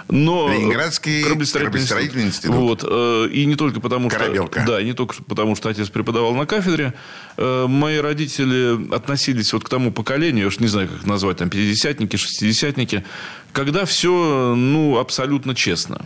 Но 0.09 0.53
Ленинградский 0.53 1.23
кораблестроительный, 1.23 1.73
кораблестроительный 1.73 2.25
институт. 2.25 2.57
Вот. 2.57 2.85
Э, 2.85 3.29
и 3.31 3.45
не 3.47 3.55
только 3.55 3.81
потому, 3.81 4.09
Корабелка. 4.09 4.63
что... 4.63 4.73
Да, 4.73 4.83
не 4.83 4.93
только 4.93 5.23
потому, 5.23 5.55
что 5.55 5.69
отец 5.69 5.89
преподавал 5.89 6.35
на 6.35 6.47
кафедре. 6.47 6.95
Мои 7.37 7.99
родители 7.99 8.93
относились 8.93 9.53
вот 9.53 9.65
к 9.65 9.69
тому 9.69 9.93
поколению, 9.93 10.43
я 10.43 10.49
уж 10.49 10.59
не 10.59 10.67
знаю, 10.67 10.89
как 10.89 11.07
назвать, 11.07 11.39
там, 11.39 11.49
пятидесятники, 11.49 12.17
шестидесятники, 12.17 13.05
когда 13.53 13.85
все, 13.85 14.55
ну, 14.57 14.99
абсолютно 14.99 15.55
честно 15.55 16.05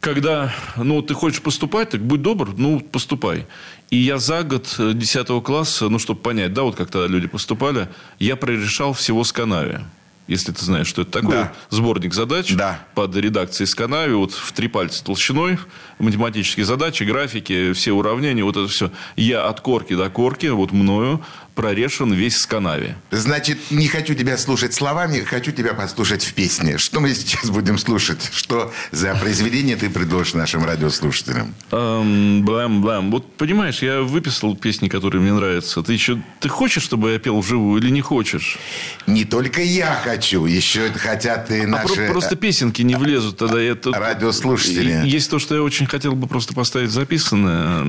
когда, 0.00 0.52
ну, 0.76 1.02
ты 1.02 1.14
хочешь 1.14 1.42
поступать, 1.42 1.90
так 1.90 2.00
будь 2.00 2.22
добр, 2.22 2.54
ну, 2.56 2.80
поступай. 2.80 3.46
И 3.90 3.96
я 3.96 4.18
за 4.18 4.44
год 4.44 4.76
10 4.78 5.30
э, 5.30 5.40
класса, 5.40 5.88
ну, 5.88 5.98
чтобы 5.98 6.20
понять, 6.20 6.52
да, 6.52 6.62
вот 6.62 6.76
как 6.76 6.90
тогда 6.90 7.08
люди 7.08 7.26
поступали, 7.26 7.88
я 8.20 8.36
прорешал 8.36 8.92
всего 8.92 9.24
с 9.24 9.32
Канави. 9.32 9.80
Если 10.28 10.52
ты 10.52 10.64
знаешь, 10.64 10.86
что 10.86 11.02
это 11.02 11.10
такое. 11.10 11.30
Да. 11.32 11.52
Сборник 11.70 12.14
задач 12.14 12.54
да. 12.54 12.86
под 12.94 13.16
редакцией 13.16 13.66
Сканави, 13.66 14.12
вот 14.12 14.30
в 14.30 14.52
три 14.52 14.68
пальца 14.68 15.02
толщиной, 15.04 15.58
математические 15.98 16.64
задачи, 16.64 17.02
графики, 17.02 17.72
все 17.72 17.90
уравнения, 17.90 18.44
вот 18.44 18.56
это 18.56 18.68
все. 18.68 18.92
Я 19.16 19.48
от 19.48 19.60
корки 19.60 19.96
до 19.96 20.08
корки, 20.08 20.46
вот 20.46 20.70
мною, 20.70 21.24
прорешен 21.60 22.14
весь 22.14 22.38
Сканави. 22.38 22.94
Значит, 23.10 23.58
не 23.70 23.86
хочу 23.86 24.14
тебя 24.14 24.38
слушать 24.38 24.72
словами, 24.72 25.20
хочу 25.20 25.52
тебя 25.52 25.74
послушать 25.74 26.24
в 26.24 26.32
песне. 26.32 26.78
Что 26.78 27.00
мы 27.00 27.14
сейчас 27.14 27.50
будем 27.50 27.76
слушать? 27.76 28.30
Что 28.32 28.72
за 28.92 29.14
произведение 29.14 29.76
ты 29.76 29.90
предложишь 29.90 30.32
нашим 30.32 30.64
радиослушателям? 30.64 31.54
Эм, 31.70 32.46
блам, 32.46 32.80
блам. 32.80 33.10
Вот 33.10 33.30
понимаешь, 33.36 33.82
я 33.82 34.00
выписал 34.00 34.56
песни, 34.56 34.88
которые 34.88 35.20
мне 35.20 35.34
нравятся. 35.34 35.82
Ты 35.82 35.92
еще 35.92 36.22
ты 36.40 36.48
хочешь, 36.48 36.82
чтобы 36.82 37.12
я 37.12 37.18
пел 37.18 37.40
вживую 37.40 37.82
или 37.82 37.90
не 37.90 38.00
хочешь? 38.00 38.58
Не 39.06 39.26
только 39.26 39.60
я 39.60 40.00
хочу, 40.02 40.46
еще 40.46 40.90
хотят 40.92 41.50
и 41.50 41.66
наши... 41.66 42.06
А 42.06 42.10
просто 42.10 42.36
песенки 42.36 42.80
не 42.80 42.94
влезут 42.94 43.36
тогда. 43.36 43.60
Это... 43.60 43.92
Радиослушатели. 43.92 45.02
Есть 45.04 45.28
то, 45.28 45.38
что 45.38 45.54
я 45.54 45.62
очень 45.62 45.84
хотел 45.84 46.12
бы 46.12 46.26
просто 46.26 46.54
поставить 46.54 46.90
записанное. 46.90 47.86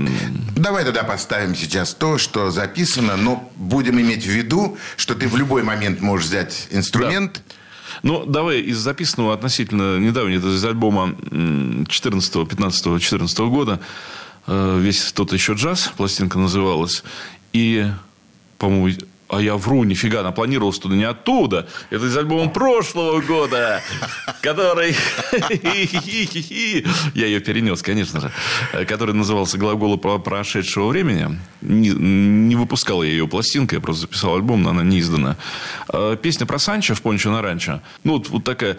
Давай 0.58 0.84
тогда 0.84 1.04
поставим 1.04 1.56
сейчас 1.56 1.94
то, 1.94 2.18
что 2.18 2.52
записано, 2.52 3.16
но 3.16 3.50
будем 3.62 4.00
иметь 4.02 4.24
в 4.24 4.30
виду, 4.30 4.78
что 4.98 5.16
ты 5.16 5.28
в 5.28 5.38
любой 5.38 5.64
момент 5.64 6.02
можешь 6.02 6.28
взять 6.28 6.68
инструмент. 6.72 7.42
Да. 7.48 7.56
Ну, 8.04 8.26
давай 8.26 8.62
из 8.62 8.78
записанного 8.78 9.34
относительно 9.34 10.00
недавнего, 10.00 10.56
из 10.56 10.66
альбома 10.66 11.16
14, 11.88 12.50
15, 12.50 13.02
14 13.02 13.40
года, 13.40 13.80
э, 14.48 14.80
весь 14.80 15.12
тот 15.12 15.34
еще 15.34 15.54
джаз, 15.54 15.92
пластинка 15.96 16.40
называлась. 16.40 17.04
И, 17.54 17.88
по-моему, 18.58 18.98
а 19.32 19.42
я 19.42 19.56
вру, 19.56 19.86
нифига, 19.86 20.24
напланировал 20.24 20.74
туда 20.74 20.96
не 20.96 21.06
оттуда. 21.06 21.68
Это 21.90 22.06
из 22.06 22.18
альбома 22.18 22.50
прошлого 22.50 23.22
года, 23.22 23.82
который... 24.42 24.96
Я 27.14 27.26
ее 27.28 27.40
перенес, 27.40 27.82
конечно 27.82 28.20
же. 28.20 28.32
Который 28.86 29.16
назывался 29.16 29.58
«Глаголы 29.58 29.98
прошедшего 29.98 30.90
времени». 30.90 31.40
Не, 31.62 31.90
не 31.90 32.56
выпускал 32.56 33.04
я 33.04 33.10
ее 33.10 33.28
пластинкой, 33.28 33.78
я 33.78 33.82
просто 33.82 34.02
записал 34.02 34.36
альбом, 34.36 34.64
но 34.64 34.72
она 34.72 34.84
не 34.84 35.00
издана. 35.00 35.38
А, 35.88 36.16
песня 36.16 36.46
про 36.46 36.60
Санчо 36.60 36.94
в 36.96 37.02
«Пончо 37.02 37.32
на 37.32 37.42
ранчо». 37.42 37.82
Ну, 38.04 38.24
вот 38.30 38.44
такая 38.44 38.78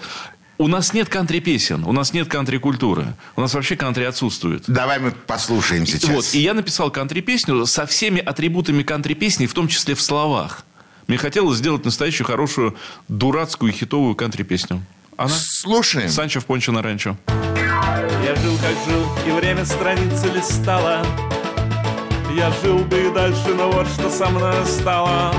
у 0.59 0.69
нас 0.69 0.93
нет 0.93 1.09
кантри-песен, 1.09 1.85
у 1.85 1.93
нас 1.93 2.13
нет 2.13 2.29
кантри-культуры. 2.29 3.15
У 3.37 3.41
нас 3.41 3.55
вообще 3.55 3.77
кантри 3.77 4.05
отсутствует. 4.05 4.65
Давай 4.67 4.99
мы 4.99 5.11
послушаем 5.11 5.87
сейчас. 5.87 6.11
Вот, 6.11 6.35
и 6.35 6.41
я 6.41 6.55
написал 6.55 6.91
кантри-песню 6.91 7.67
со 7.67 7.87
всеми 7.87 8.21
атрибутами 8.21 8.83
кантри-песни, 8.83 9.47
в 9.47 9.55
том 9.55 9.69
числе 9.69 9.95
в 9.95 10.03
словах. 10.03 10.65
Мне 11.09 11.19
хотелось 11.19 11.59
сделать 11.59 11.85
настоящую 11.85 12.27
хорошую 12.27 12.77
дурацкую 13.09 13.73
хитовую 13.73 14.15
кантри-песню. 14.15 14.83
Она? 15.17 15.33
Слушаем. 15.35 16.09
Санчо 16.09 16.41
в 16.41 16.47
Пончо 16.47 16.73
на 16.73 16.83
ранчо. 16.83 17.17
Я 18.25 18.37
жил, 18.37 18.57
как 18.59 18.75
жил, 18.87 19.07
и 19.27 19.31
время 19.39 19.65
страницы 19.65 20.29
листала. 20.29 21.05
Я 22.37 22.51
жил 22.63 22.79
бы 22.79 22.99
и 22.99 23.13
дальше, 23.13 23.55
но 23.55 23.71
вот 23.71 23.87
что 23.89 24.09
со 24.09 24.29
мной 24.31 24.65
стало. 24.65 25.35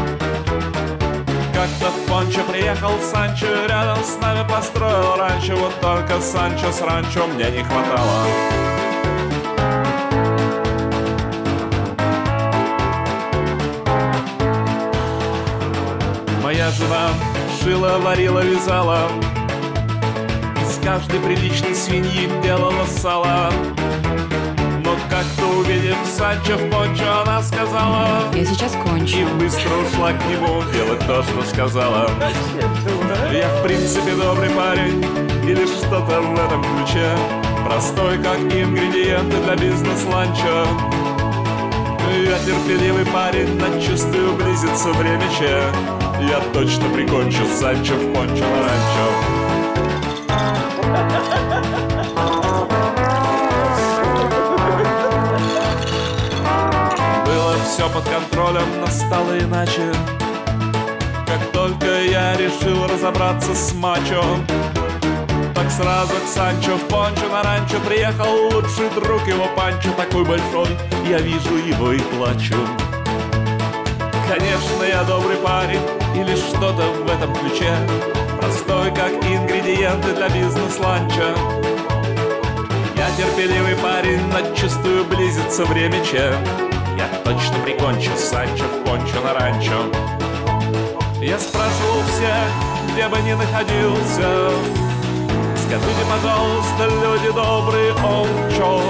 Как-то 1.54 1.92
в 1.92 2.08
Пончо 2.08 2.44
приехал 2.44 3.00
Санчо, 3.00 3.66
рядом 3.68 4.04
с 4.04 4.18
нами 4.20 4.48
построил 4.50 5.16
ранчо, 5.16 5.56
вот 5.56 5.80
только 5.80 6.20
Санчо 6.20 6.72
с 6.72 6.82
ранчо 6.82 7.28
мне 7.28 7.52
не 7.52 7.64
хватало. 7.64 8.26
Моя 16.42 16.72
жена 16.72 17.10
шила, 17.62 18.00
варила, 18.00 18.40
вязала, 18.40 19.10
из 20.62 20.84
каждой 20.84 21.20
приличной 21.20 21.76
свиньи 21.76 22.30
делала 22.44 22.86
сало. 22.86 23.52
Как-то 25.24 25.58
увидев 25.58 25.96
Санчо 26.06 26.58
в 26.58 26.70
пончо, 26.70 27.22
она 27.22 27.42
сказала. 27.42 28.24
Я 28.36 28.46
сейчас 28.46 28.74
кончу. 28.74 29.20
И 29.20 29.24
быстро 29.40 29.70
ушла 29.78 30.12
к 30.12 30.26
нему 30.26 30.62
делать 30.74 31.00
то, 31.08 31.24
что 31.24 31.44
сказала. 31.44 32.10
Я 33.32 33.48
в 33.48 33.64
принципе 33.64 34.16
добрый 34.16 34.50
парень 34.50 35.02
Или 35.48 35.66
что-то 35.66 36.22
в 36.22 36.34
этом 36.34 36.62
ключе. 36.62 37.16
Простой, 37.66 38.18
как 38.18 38.38
ингредиенты 38.38 39.38
для 39.38 39.56
бизнес-ланча. 39.56 40.68
Я 42.26 42.38
терпеливый 42.40 43.06
парень, 43.06 43.58
но 43.58 43.80
чувствую 43.80 44.34
близится 44.36 44.90
время 44.90 45.24
че. 45.40 45.64
Я 46.28 46.42
точно 46.54 46.90
прикончу 46.90 47.46
Санчо 47.58 47.94
в 47.94 48.14
пончо 48.14 48.44
на 48.44 48.60
ранчо 48.60 49.43
все 57.84 57.90
под 57.94 58.08
контролем, 58.08 58.80
но 58.80 58.88
стало 58.88 59.38
иначе. 59.38 59.92
Как 61.26 61.52
только 61.52 62.04
я 62.04 62.36
решил 62.38 62.86
разобраться 62.88 63.56
с 63.56 63.74
мачо 63.74 64.24
Так 65.56 65.72
сразу 65.72 66.14
к 66.14 66.28
Санчо 66.28 66.78
в 66.78 66.88
пончо 66.88 67.28
на 67.32 67.42
ранчо 67.42 67.80
Приехал 67.88 68.32
лучший 68.52 68.90
друг 68.94 69.28
его 69.28 69.48
Панчо 69.56 69.90
Такой 69.98 70.24
большой, 70.26 70.78
я 71.10 71.18
вижу 71.18 71.56
его 71.56 71.92
и 71.94 72.00
плачу. 72.00 72.56
Конечно, 74.28 74.84
я 74.84 75.04
добрый 75.04 75.38
парень 75.38 75.82
Или 76.16 76.36
что-то 76.36 76.84
в 76.84 77.10
этом 77.10 77.34
ключе 77.36 77.76
Простой, 78.40 78.92
как 78.92 79.12
ингредиенты 79.26 80.14
для 80.14 80.30
бизнес-ланча. 80.30 81.34
Я 82.96 83.10
терпеливый 83.18 83.76
парень, 83.78 84.22
но 84.32 84.56
чувствую 84.56 85.06
близится 85.06 85.66
время 85.66 86.04
че 86.06 86.34
я 87.04 87.20
точно 87.24 87.60
прикончу 87.64 88.12
Санчо 88.18 88.64
в 88.66 88.84
пончо 88.86 89.22
на 89.24 89.34
ранчо 89.34 89.92
Я 91.22 91.40
спрашивал 91.40 92.02
всех, 92.08 92.94
где 92.94 93.08
бы 93.08 93.18
ни 93.22 93.34
находился 93.34 94.52
Скажите, 95.58 96.04
пожалуйста, 96.10 96.84
люди 97.02 97.32
добрые, 97.34 97.94
он 97.94 98.28
чё? 98.56 98.82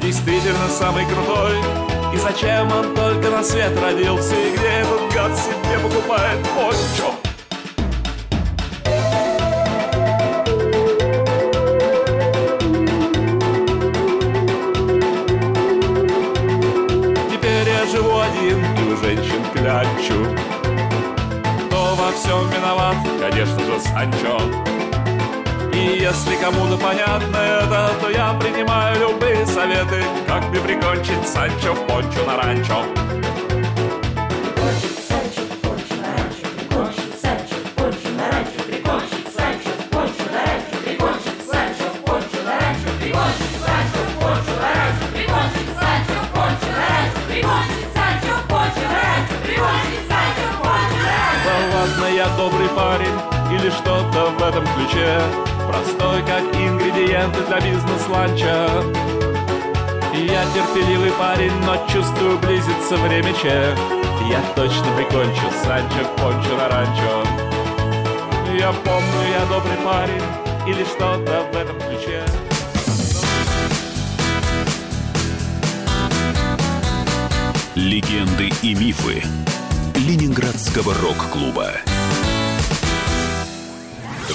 Действительно 0.00 0.68
самый 0.68 1.04
крутой 1.06 1.58
И 2.14 2.18
зачем 2.18 2.70
он 2.72 2.94
только 2.94 3.30
на 3.30 3.42
свет 3.42 3.78
родился 3.80 4.34
И 4.34 4.56
где 4.56 4.68
этот 4.82 5.12
гад 5.12 5.36
себе 5.36 5.78
покупает 5.82 6.38
пончо? 6.54 6.69
Конечно 23.40 23.64
же, 23.64 23.80
Санчо. 23.80 24.38
И 25.72 25.98
если 25.98 26.36
кому-то 26.36 26.76
понятно 26.76 27.36
это, 27.36 27.90
то 28.00 28.10
я 28.10 28.34
принимаю 28.34 29.00
любые 29.00 29.46
советы, 29.46 30.04
как 30.26 30.50
бы 30.50 30.58
прикончить 30.58 31.26
Санчо 31.26 31.74
пончо 31.86 32.24
на 32.26 32.36
ранчо. 32.36 32.84
Простой, 55.68 56.22
как 56.22 56.42
ингредиенты 56.54 57.40
для 57.46 57.60
бизнес-ланча. 57.60 58.68
Я 60.14 60.44
терпеливый 60.54 61.12
парень, 61.12 61.52
но 61.64 61.76
чувствую, 61.88 62.38
близится 62.38 62.96
время 62.96 63.32
че. 63.34 63.74
Я 64.28 64.40
точно 64.54 64.86
прикончу 64.96 65.50
Санчо 65.64 66.04
Пончо 66.16 66.56
на 66.56 66.68
ранчо. 66.68 67.24
Я 68.58 68.72
помню, 68.72 69.30
я 69.32 69.46
добрый 69.46 69.76
парень 69.84 70.22
Или 70.66 70.84
что-то 70.84 71.46
в 71.52 71.56
этом 71.56 71.78
ключе. 71.78 72.24
Легенды 77.74 78.50
и 78.62 78.74
мифы 78.74 79.22
Ленинградского 79.94 80.94
рок-клуба. 80.94 81.89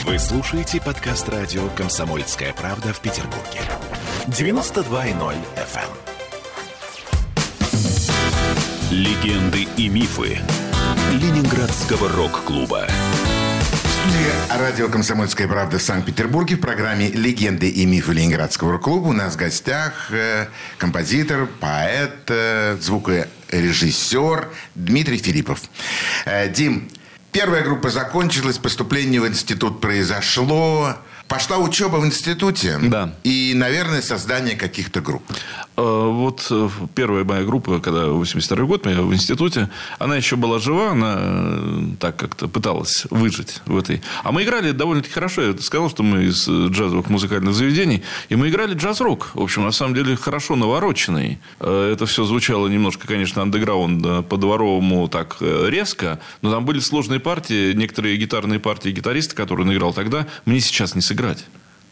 Вы 0.04 0.20
слушаете 0.20 0.82
подкаст 0.82 1.30
радио 1.30 1.70
«Комсомольская 1.70 2.52
правда» 2.54 2.92
в 2.92 3.00
Петербурге. 3.00 3.62
92.0 4.28 5.36
FM. 5.56 5.88
эм. 7.32 7.78
Легенды 8.92 9.66
и 9.78 9.88
мифы 9.88 10.40
Ленинградского 11.14 12.10
рок-клуба. 12.10 12.88
Студия 14.06 14.60
радио 14.60 14.90
«Комсомольская 14.90 15.48
правда» 15.48 15.78
в 15.78 15.82
Санкт-Петербурге 15.82 16.58
в 16.58 16.60
программе 16.60 17.08
«Легенды 17.08 17.70
и 17.70 17.86
мифы 17.86 18.12
Ленинградского 18.12 18.74
рок-клуба». 18.74 19.08
У 19.08 19.14
нас 19.14 19.36
в 19.36 19.38
гостях 19.38 20.12
э, 20.12 20.48
композитор, 20.78 21.48
поэт, 21.62 22.16
э, 22.28 22.78
звукорежиссер 22.82 24.50
Дмитрий 24.76 25.20
Филиппов. 25.20 25.62
Э, 26.26 26.50
Дим, 26.50 26.90
первая 27.36 27.64
группа 27.64 27.90
закончилась, 27.90 28.58
поступление 28.58 29.20
в 29.20 29.28
институт 29.28 29.82
произошло. 29.82 30.96
Пошла 31.28 31.58
учеба 31.58 31.98
в 31.98 32.06
институте. 32.06 32.80
Да. 32.82 33.14
И, 33.26 33.52
наверное, 33.54 34.02
создание 34.02 34.56
каких-то 34.56 35.02
групп. 35.02 35.22
Э, 35.78 36.10
Вот 36.10 36.48
э, 36.50 36.70
первая 36.94 37.24
моя 37.24 37.44
группа, 37.44 37.80
когда 37.80 38.08
82 38.08 38.66
год, 38.66 38.86
я 38.86 39.02
в 39.02 39.14
институте, 39.14 39.70
она 40.00 40.16
еще 40.16 40.36
была 40.36 40.60
жива, 40.60 40.92
она 40.92 41.16
э, 41.20 41.82
так 42.00 42.16
как-то 42.16 42.48
пыталась 42.48 43.06
выжить 43.10 43.62
в 43.66 43.78
этой. 43.78 44.02
А 44.24 44.32
мы 44.32 44.44
играли 44.44 44.72
довольно-таки 44.72 45.14
хорошо. 45.14 45.42
Я 45.42 45.58
сказал, 45.58 45.90
что 45.90 46.04
мы 46.04 46.26
из 46.26 46.48
джазовых 46.48 47.10
музыкальных 47.10 47.54
заведений. 47.54 48.04
И 48.30 48.36
мы 48.36 48.50
играли 48.50 48.74
джаз-рок. 48.74 49.32
В 49.34 49.42
общем, 49.42 49.64
на 49.64 49.72
самом 49.72 49.96
деле, 49.96 50.16
хорошо 50.16 50.56
навороченный. 50.56 51.40
Это 51.60 52.06
все 52.06 52.24
звучало 52.26 52.68
немножко, 52.68 53.08
конечно, 53.08 53.42
андеграунд 53.42 54.28
по-дворовому 54.28 55.08
так 55.08 55.38
резко. 55.42 56.20
Но 56.42 56.52
там 56.52 56.66
были 56.66 56.80
сложные 56.80 57.20
партии. 57.20 57.74
Некоторые 57.74 58.18
гитарные 58.18 58.60
партии 58.60 58.90
гитариста, 58.90 59.36
которые 59.36 59.66
он 59.68 59.74
играл 59.74 59.94
тогда, 59.94 60.28
мне 60.46 60.60
сейчас 60.60 60.96
не 60.96 61.02
сыграть. 61.02 61.46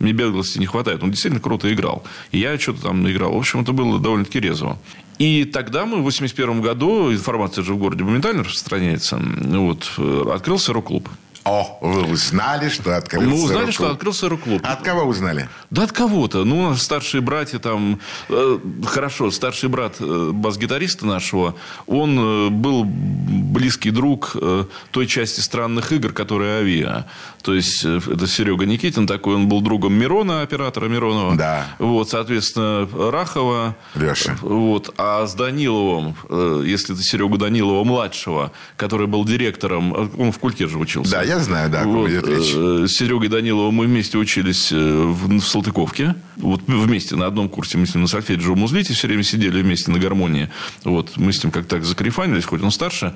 Мне 0.04 0.12
беглости 0.12 0.60
не 0.60 0.66
хватает. 0.66 1.01
Он 1.01 1.12
действительно 1.12 1.41
круто 1.41 1.74
играл. 1.74 2.04
И 2.32 2.39
я 2.39 2.60
что-то 2.60 2.84
там 2.84 3.10
играл. 3.10 3.34
В 3.34 3.38
общем, 3.38 3.62
это 3.62 3.72
было 3.72 3.99
довольно-таки 3.99 4.41
резво. 4.41 4.78
И 5.18 5.45
тогда 5.45 5.86
мы 5.86 5.99
в 5.99 6.04
81 6.04 6.62
году, 6.62 7.12
информация 7.14 7.64
же 7.64 7.74
в 7.74 7.78
городе 7.78 8.04
моментально 8.04 8.43
распространяется, 8.43 9.18
вот, 9.18 9.89
э, 9.97 10.24
открылся 10.34 10.74
рок-клуб. 10.74 11.08
О, 11.45 11.77
вы 11.81 12.03
узнали, 12.03 12.69
что 12.69 12.95
открылся 12.95 13.27
Мы 13.27 13.35
узнали, 13.35 13.57
рок-клуб. 13.65 13.73
что 13.73 13.91
открылся 13.91 14.29
рок-клуб. 14.29 14.61
От 14.63 14.81
кого 14.81 15.03
узнали? 15.03 15.49
Да 15.69 15.83
от 15.83 15.91
кого-то. 15.91 16.45
Ну, 16.45 16.73
старшие 16.75 17.19
братья 17.21 17.59
там... 17.59 17.99
э, 18.29 18.59
хорошо, 18.85 19.29
старший 19.29 19.67
брат 19.67 19.95
э, 19.99 20.31
бас-гитариста 20.33 21.05
нашего, 21.05 21.55
он 21.85 22.17
э, 22.17 22.49
был 22.49 22.85
близкий 22.85 23.91
друг 23.91 24.37
э, 24.39 24.65
той 24.91 25.07
части 25.07 25.41
странных 25.41 25.91
игр, 25.91 26.13
которая 26.13 26.59
Авиа. 26.61 27.05
То 27.41 27.53
есть, 27.53 27.83
э, 27.83 27.99
это 28.09 28.25
Серега 28.25 28.65
Никитин 28.65 29.05
такой, 29.05 29.35
он 29.35 29.49
был 29.49 29.59
другом 29.59 29.93
Мирона, 29.93 30.43
оператора 30.43 30.87
Миронова. 30.87 31.35
Да. 31.35 31.65
Вот, 31.77 32.09
соответственно, 32.09 32.87
Рахова. 33.11 33.75
Леша. 33.95 34.37
Вот. 34.41 34.93
А 34.97 35.25
с 35.27 35.33
Даниловым, 35.33 36.15
э, 36.29 36.63
если 36.65 36.95
это 36.95 37.03
Серегу 37.03 37.37
Данилова-младшего, 37.37 38.51
который 38.77 39.07
был 39.07 39.25
директором, 39.25 39.91
он 40.17 40.31
в 40.31 40.39
культе 40.39 40.67
же 40.67 40.77
учился. 40.77 41.11
Да, 41.11 41.32
я 41.34 41.39
знаю, 41.39 41.69
да, 41.69 41.81
о 41.81 41.84
ком 41.84 41.93
Вот, 41.93 42.09
идет 42.09 42.27
речь. 42.27 42.51
э, 42.55 42.86
С 42.88 42.93
Серегой 42.97 43.27
Даниловым 43.27 43.73
мы 43.75 43.86
вместе 43.86 44.17
учились 44.17 44.71
э, 44.71 44.75
в, 44.75 45.39
в 45.39 45.41
Салтыковке. 45.47 46.15
Вот 46.38 46.61
вместе 46.67 47.15
на 47.15 47.25
одном 47.25 47.49
курсе 47.49 47.77
мы 47.77 47.86
с 47.86 47.93
ним 47.93 48.03
на 48.03 48.07
сольфеджио 48.07 48.55
Музлите 48.55 48.93
все 48.93 49.07
время 49.07 49.23
сидели 49.23 49.61
вместе 49.61 49.91
на 49.91 49.99
гармонии. 49.99 50.49
Вот 50.84 51.17
мы 51.17 51.34
с 51.34 51.43
ним 51.43 51.51
как-то 51.51 51.75
так 51.77 51.86
закарифанились, 51.86 52.45
хоть 52.45 52.61
он 52.61 52.71
старше, 52.71 53.13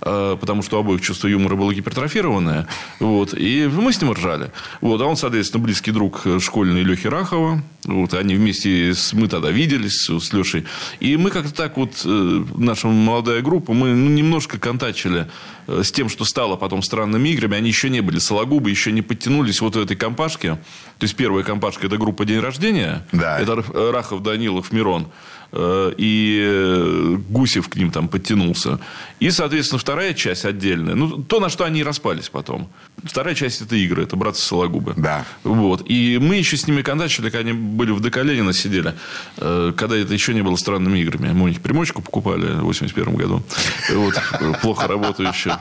потому 0.00 0.62
что 0.62 0.76
у 0.76 0.80
обоих 0.80 1.00
чувство 1.00 1.28
юмора 1.28 1.56
было 1.56 1.72
гипертрофированное. 1.72 2.66
Вот, 3.00 3.34
и 3.34 3.68
мы 3.72 3.92
с 3.92 4.00
ним 4.00 4.12
ржали. 4.12 4.50
Вот, 4.80 5.00
а 5.00 5.04
он, 5.06 5.16
соответственно, 5.16 5.64
близкий 5.64 5.90
друг 5.90 6.22
э, 6.24 6.38
школьный 6.40 6.82
Лехи 6.82 7.06
Рахова. 7.08 7.62
Вот, 7.84 8.14
они 8.14 8.34
вместе, 8.34 8.94
с, 8.94 9.12
мы 9.12 9.28
тогда 9.28 9.50
виделись 9.50 10.08
с 10.08 10.32
Лешей. 10.32 10.64
И 11.00 11.16
мы 11.16 11.30
как-то 11.30 11.54
так 11.54 11.76
вот, 11.76 12.02
э, 12.04 12.44
наша 12.56 12.88
молодая 12.88 13.42
группа, 13.42 13.72
мы 13.72 13.88
ну, 13.88 14.10
немножко 14.10 14.58
контачили 14.58 15.28
э, 15.66 15.82
с 15.82 15.92
тем, 15.92 16.08
что 16.08 16.24
стало 16.24 16.56
потом 16.56 16.82
странными 16.82 17.28
играми. 17.30 17.56
Они 17.56 17.68
еще 17.68 17.90
не 17.90 18.00
были 18.00 18.18
сологубы, 18.18 18.70
еще 18.70 18.92
не 18.92 19.02
подтянулись 19.02 19.60
вот 19.60 19.76
в 19.76 19.80
этой 19.80 19.96
компашке. 19.96 20.54
То 20.98 21.04
есть, 21.04 21.16
первая 21.16 21.44
компашка– 21.44 21.86
это 21.88 21.96
группа 21.96 22.24
«День 22.24 22.40
рождения». 22.40 23.06
Да. 23.12 23.38
Это 23.38 23.62
Рахов, 23.92 24.22
Данилов, 24.22 24.72
Мирон. 24.72 25.08
Э, 25.52 25.92
И 25.96 26.40
э, 26.44 27.16
Гусев 27.28 27.68
к 27.68 27.76
ним 27.76 27.90
там 27.90 28.08
подтянулся. 28.08 28.78
И, 29.20 29.30
соответственно, 29.30 29.78
вторая 29.78 30.14
часть 30.14 30.44
отдельная. 30.44 30.94
Ну, 30.94 31.22
то, 31.22 31.40
на 31.40 31.48
что 31.48 31.64
они 31.64 31.82
распались 31.82 32.28
потом. 32.28 32.68
Вторая 33.04 33.34
часть– 33.34 33.60
это 33.62 33.76
игры. 33.76 34.02
Это 34.02 34.16
братцы 34.16 34.42
Сологубы. 34.42 34.94
Да. 34.96 35.24
Вот. 35.44 35.82
И 35.88 36.18
мы 36.20 36.36
еще 36.36 36.56
с 36.56 36.66
ними 36.66 36.82
контачили, 36.82 37.30
когда 37.30 37.40
они 37.40 37.52
были 37.52 37.92
в 37.92 38.00
Доколенина 38.00 38.52
сидели, 38.52 38.94
э, 39.38 39.72
когда 39.76 39.96
это 39.96 40.12
еще 40.12 40.34
не 40.34 40.42
было 40.42 40.56
странными 40.56 40.98
играми. 40.98 41.32
Мы 41.32 41.44
у 41.44 41.48
них 41.48 41.60
примочку 41.60 42.02
покупали 42.02 42.46
в 42.46 42.64
81 42.64 43.14
году. 43.14 43.42
Вот. 43.90 44.14
Плохо 44.62 44.86
работающую. 44.86 45.56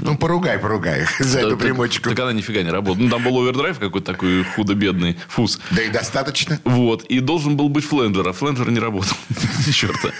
Ну, 0.00 0.16
поругай, 0.16 0.58
поругай 0.58 1.02
их 1.02 1.18
за 1.18 1.40
эту 1.40 1.56
примочку. 1.56 2.10
Так 2.10 2.18
она 2.20 2.32
нифига 2.32 2.62
не 2.62 2.70
работала. 2.70 3.04
Ну, 3.04 3.10
там 3.10 3.22
был 3.22 3.40
овердрайв 3.40 3.78
какой-то 3.78 4.12
такой 4.12 4.44
худо-бедный, 4.44 5.16
фуз. 5.28 5.58
Да 5.70 5.82
и 5.82 5.88
достаточно. 5.88 6.60
Вот. 6.64 7.04
И 7.04 7.20
должен 7.20 7.56
был 7.56 7.68
быть 7.68 7.84
фленджер, 7.84 8.28
а 8.28 8.32
фленджер 8.32 8.70
не 8.74 8.80
работал. 8.80 9.16
Черта. 9.72 10.10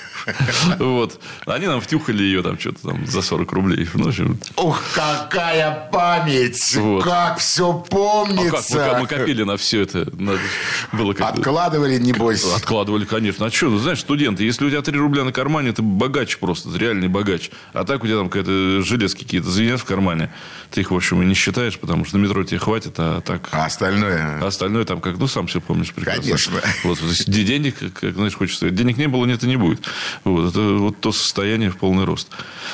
Вот. 0.79 1.21
Они 1.47 1.67
нам 1.67 1.81
втюхали 1.81 2.23
ее 2.23 2.43
там 2.43 2.59
что-то 2.59 2.89
там 2.89 3.07
за 3.07 3.23
40 3.23 3.53
рублей. 3.53 3.89
Ну, 3.95 4.09
общем, 4.09 4.39
Ух, 4.57 4.83
какая 4.95 5.89
память! 5.93 6.75
Вот. 6.77 7.05
Как 7.05 7.39
все 7.39 7.71
а 7.71 7.83
как 7.83 7.89
помнится! 7.91 8.91
мы, 8.95 9.01
мы 9.01 9.07
копили 9.07 9.43
на 9.43 9.57
все 9.57 9.83
это? 9.83 10.11
Надо- 10.19 10.41
Было 10.93 11.13
как 11.13 11.35
Откладывали, 11.35 11.99
небось. 11.99 12.45
Откладывали, 12.45 13.05
конечно. 13.05 13.47
А 13.47 13.51
что, 13.51 13.69
ну, 13.69 13.79
знаешь, 13.79 14.01
студенты, 14.01 14.45
если 14.45 14.65
у 14.65 14.71
тебя 14.71 14.83
3 14.83 14.97
рубля 14.99 15.25
на 15.25 15.33
кармане, 15.33 15.73
ты 15.73 15.83
богач 15.83 16.39
просто, 16.39 16.71
ты 16.71 16.79
реальный 16.79 17.09
богач. 17.09 17.51
А 17.73 17.85
так 17.85 18.03
у 18.03 18.07
тебя 18.07 18.17
там 18.17 18.29
какая-то 18.29 18.83
железки 18.83 19.25
какие-то 19.25 19.51
звенят 19.51 19.81
в 19.81 19.85
кармане. 19.85 20.33
Ты 20.71 20.81
их, 20.81 20.91
в 20.91 20.97
общем, 20.97 21.23
и 21.23 21.27
не 21.27 21.35
считаешь, 21.35 21.79
потому 21.79 22.05
что 22.05 22.19
на 22.19 22.23
метро 22.23 22.45
тебе 22.45 22.59
хватит, 22.59 22.95
а 22.99 23.21
так... 23.21 23.49
А 23.53 23.67
остальное... 23.67 24.39
А 24.41 24.47
остальное 24.47 24.85
там 24.85 25.01
как, 25.01 25.19
ну, 25.19 25.27
сам 25.27 25.47
все 25.47 25.61
помнишь 25.61 25.93
прекрасно. 25.93 26.23
Конечно. 26.23 26.61
Вот, 26.85 26.99
денег, 27.27 27.77
как, 28.01 28.15
знаешь, 28.15 28.35
сказать, 28.53 28.75
денег 28.75 28.97
не 28.99 29.09
было, 29.09 29.25
нет 29.25 29.43
и 29.45 29.47
не 29.47 29.57
будет. 29.57 29.85
Вот, 30.25 30.51
это 30.51 30.61
вот 30.75 31.01
то 31.01 31.13
состояние 31.13 31.71
в 31.71 31.77
полный 31.77 32.05
рост. 32.05 32.29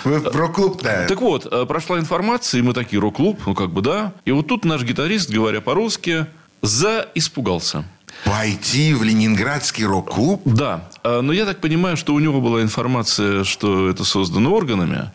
Вы 0.05 0.19
в 0.19 0.35
рок-клуб-то... 0.35 1.07
Так 1.09 1.21
вот, 1.21 1.47
э, 1.51 1.67
прошла 1.67 1.99
информация, 1.99 2.59
и 2.59 2.63
мы 2.63 2.73
такие, 2.73 3.01
рок-клуб, 3.01 3.41
ну, 3.47 3.55
как 3.55 3.71
бы, 3.71 3.83
да. 3.83 4.13
И 4.25 4.33
вот 4.33 4.49
тут 4.49 4.65
наш 4.65 4.83
гитарист, 4.83 5.31
говоря 5.31 5.61
по-русски, 5.61 6.27
заиспугался. 6.63 7.85
Пойти 8.25 8.93
в 8.93 9.03
ленинградский 9.03 9.85
рок-клуб? 9.85 10.43
Да, 10.45 10.89
э, 11.05 11.21
но 11.21 11.33
я 11.33 11.47
так 11.47 11.61
понимаю, 11.61 11.97
что 11.97 12.15
у 12.15 12.19
него 12.19 12.41
была 12.41 12.63
информация, 12.63 13.45
что 13.45 13.89
это 13.89 14.05
создано 14.05 14.53
органами, 14.53 15.11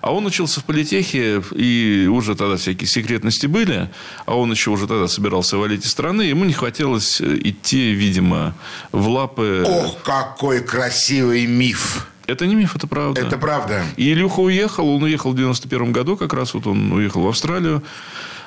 а 0.00 0.12
он 0.12 0.26
учился 0.26 0.60
в 0.60 0.64
политехе, 0.64 1.42
и 1.54 2.08
уже 2.10 2.34
тогда 2.34 2.56
всякие 2.56 2.88
секретности 2.88 3.46
были, 3.46 3.90
а 4.26 4.36
он 4.36 4.50
еще 4.50 4.70
уже 4.70 4.86
тогда 4.86 5.08
собирался 5.08 5.56
валить 5.56 5.84
из 5.84 5.90
страны, 5.90 6.22
ему 6.22 6.44
не 6.44 6.52
хотелось 6.52 7.20
э, 7.20 7.38
идти, 7.44 7.92
видимо, 7.92 8.54
в 8.92 9.08
лапы... 9.08 9.64
Ох, 9.66 10.02
какой 10.02 10.60
красивый 10.62 11.46
миф! 11.46 12.06
Это 12.26 12.46
не 12.46 12.54
миф, 12.54 12.76
это 12.76 12.86
правда. 12.86 13.20
Это 13.20 13.38
правда. 13.38 13.84
И 13.96 14.12
Илюха 14.12 14.40
уехал, 14.40 14.88
он 14.88 15.02
уехал 15.02 15.32
в 15.32 15.36
91 15.36 15.92
году, 15.92 16.16
как 16.16 16.32
раз 16.32 16.54
вот 16.54 16.66
он 16.66 16.92
уехал 16.92 17.22
в 17.22 17.28
Австралию. 17.28 17.82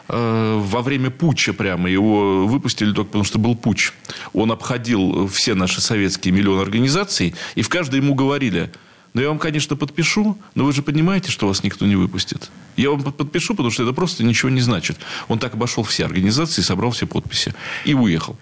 Э, 0.08 0.60
Во 0.62 0.82
время 0.82 1.12
путча 1.12 1.54
прямо 1.54 1.90
его 1.90 2.48
выпустили 2.48 2.94
только 2.94 3.08
потому, 3.08 3.24
что 3.26 3.40
был 3.40 3.56
путч. 3.56 3.92
Он 4.34 4.52
обходил 4.52 5.28
все 5.28 5.54
наши 5.54 5.82
советские 5.82 6.34
миллионы 6.34 6.62
организаций, 6.62 7.36
и 7.56 7.62
в 7.62 7.70
каждой 7.70 7.98
ему 8.00 8.16
говорили, 8.16 8.72
ну, 9.14 9.22
я 9.22 9.30
вам, 9.30 9.38
конечно, 9.38 9.76
подпишу, 9.76 10.38
но 10.56 10.66
вы 10.66 10.74
же 10.74 10.82
понимаете, 10.82 11.32
что 11.32 11.48
вас 11.48 11.64
никто 11.64 11.86
не 11.86 11.96
выпустит. 11.96 12.50
Я 12.76 12.90
вам 12.90 13.04
под- 13.04 13.16
подпишу, 13.16 13.54
потому 13.54 13.70
что 13.70 13.84
это 13.84 13.94
просто 13.94 14.24
ничего 14.24 14.50
не 14.50 14.62
значит. 14.62 14.98
Он 15.28 15.38
так 15.38 15.54
обошел 15.54 15.84
все 15.84 16.06
организации, 16.06 16.62
собрал 16.64 16.92
все 16.92 17.06
подписи 17.06 17.54
и 17.86 17.94
уехал. 17.94 18.36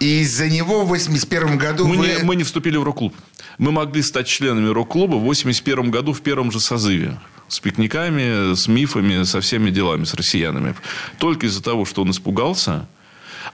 И 0.00 0.20
из-за 0.22 0.48
него 0.48 0.84
в 0.84 0.88
81 0.88 1.56
году 1.58 1.86
Мы, 1.86 1.96
вы... 1.96 2.06
не, 2.08 2.18
мы 2.24 2.36
не 2.36 2.42
вступили 2.42 2.76
в 2.76 2.82
рок-клуб. 2.82 3.14
Мы 3.58 3.70
могли 3.70 4.02
стать 4.02 4.26
членами 4.26 4.68
рок-клуба 4.68 5.16
в 5.16 5.22
81 5.22 5.90
году 5.90 6.12
в 6.12 6.22
первом 6.22 6.50
же 6.50 6.58
созыве. 6.58 7.18
С 7.46 7.60
пикниками, 7.60 8.54
с 8.54 8.66
мифами, 8.68 9.22
со 9.24 9.40
всеми 9.40 9.70
делами, 9.70 10.04
с 10.04 10.14
россиянами. 10.14 10.74
Только 11.18 11.46
из-за 11.46 11.62
того, 11.62 11.84
что 11.84 12.02
он 12.02 12.10
испугался. 12.10 12.86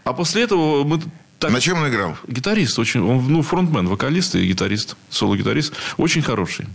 А 0.04 0.12
после 0.12 0.42
этого 0.42 0.84
мы 0.84 1.00
так, 1.38 1.50
На 1.50 1.60
чем 1.60 1.78
он 1.78 1.88
играл? 1.88 2.16
Гитарист 2.28 2.78
очень, 2.78 3.00
он, 3.00 3.26
ну, 3.28 3.42
фронтмен, 3.42 3.88
вокалист 3.88 4.34
и 4.36 4.46
гитарист, 4.46 4.96
соло-гитарист, 5.10 5.74
очень 5.96 6.22
хороший. 6.22 6.66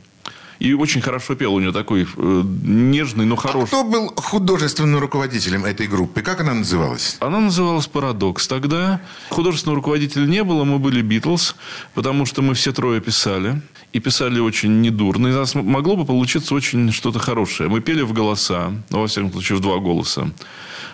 И 0.59 0.73
очень 0.73 1.01
хорошо 1.01 1.33
пел. 1.33 1.55
У 1.55 1.59
него 1.59 1.71
такой 1.71 2.03
э, 2.15 2.43
нежный, 2.63 3.25
но 3.25 3.33
А 3.33 3.37
хороший. 3.37 3.65
кто 3.67 3.83
был 3.83 4.13
художественным 4.15 4.99
руководителем 4.99 5.65
этой 5.65 5.87
группы? 5.87 6.21
Как 6.21 6.39
она 6.41 6.53
называлась? 6.53 7.17
Она 7.19 7.39
называлась 7.39 7.87
«Парадокс». 7.87 8.47
Тогда 8.47 9.01
художественного 9.31 9.77
руководителя 9.77 10.27
не 10.27 10.43
было, 10.43 10.63
мы 10.63 10.77
были 10.77 11.01
«Битлз», 11.01 11.55
потому 11.95 12.27
что 12.27 12.43
мы 12.43 12.53
все 12.53 12.71
трое 12.73 13.01
писали. 13.01 13.59
И 13.91 13.99
писали 13.99 14.39
очень 14.39 14.81
недурно. 14.81 15.27
И 15.29 15.31
у 15.31 15.35
нас 15.35 15.55
могло 15.55 15.95
бы 15.95 16.05
получиться 16.05 16.53
очень 16.53 16.91
что-то 16.91 17.17
хорошее. 17.17 17.67
Мы 17.67 17.81
пели 17.81 18.03
в 18.03 18.13
голоса, 18.13 18.71
ну, 18.91 19.01
во 19.01 19.07
всяком 19.07 19.31
случае, 19.31 19.57
в 19.57 19.61
два 19.61 19.79
голоса. 19.79 20.29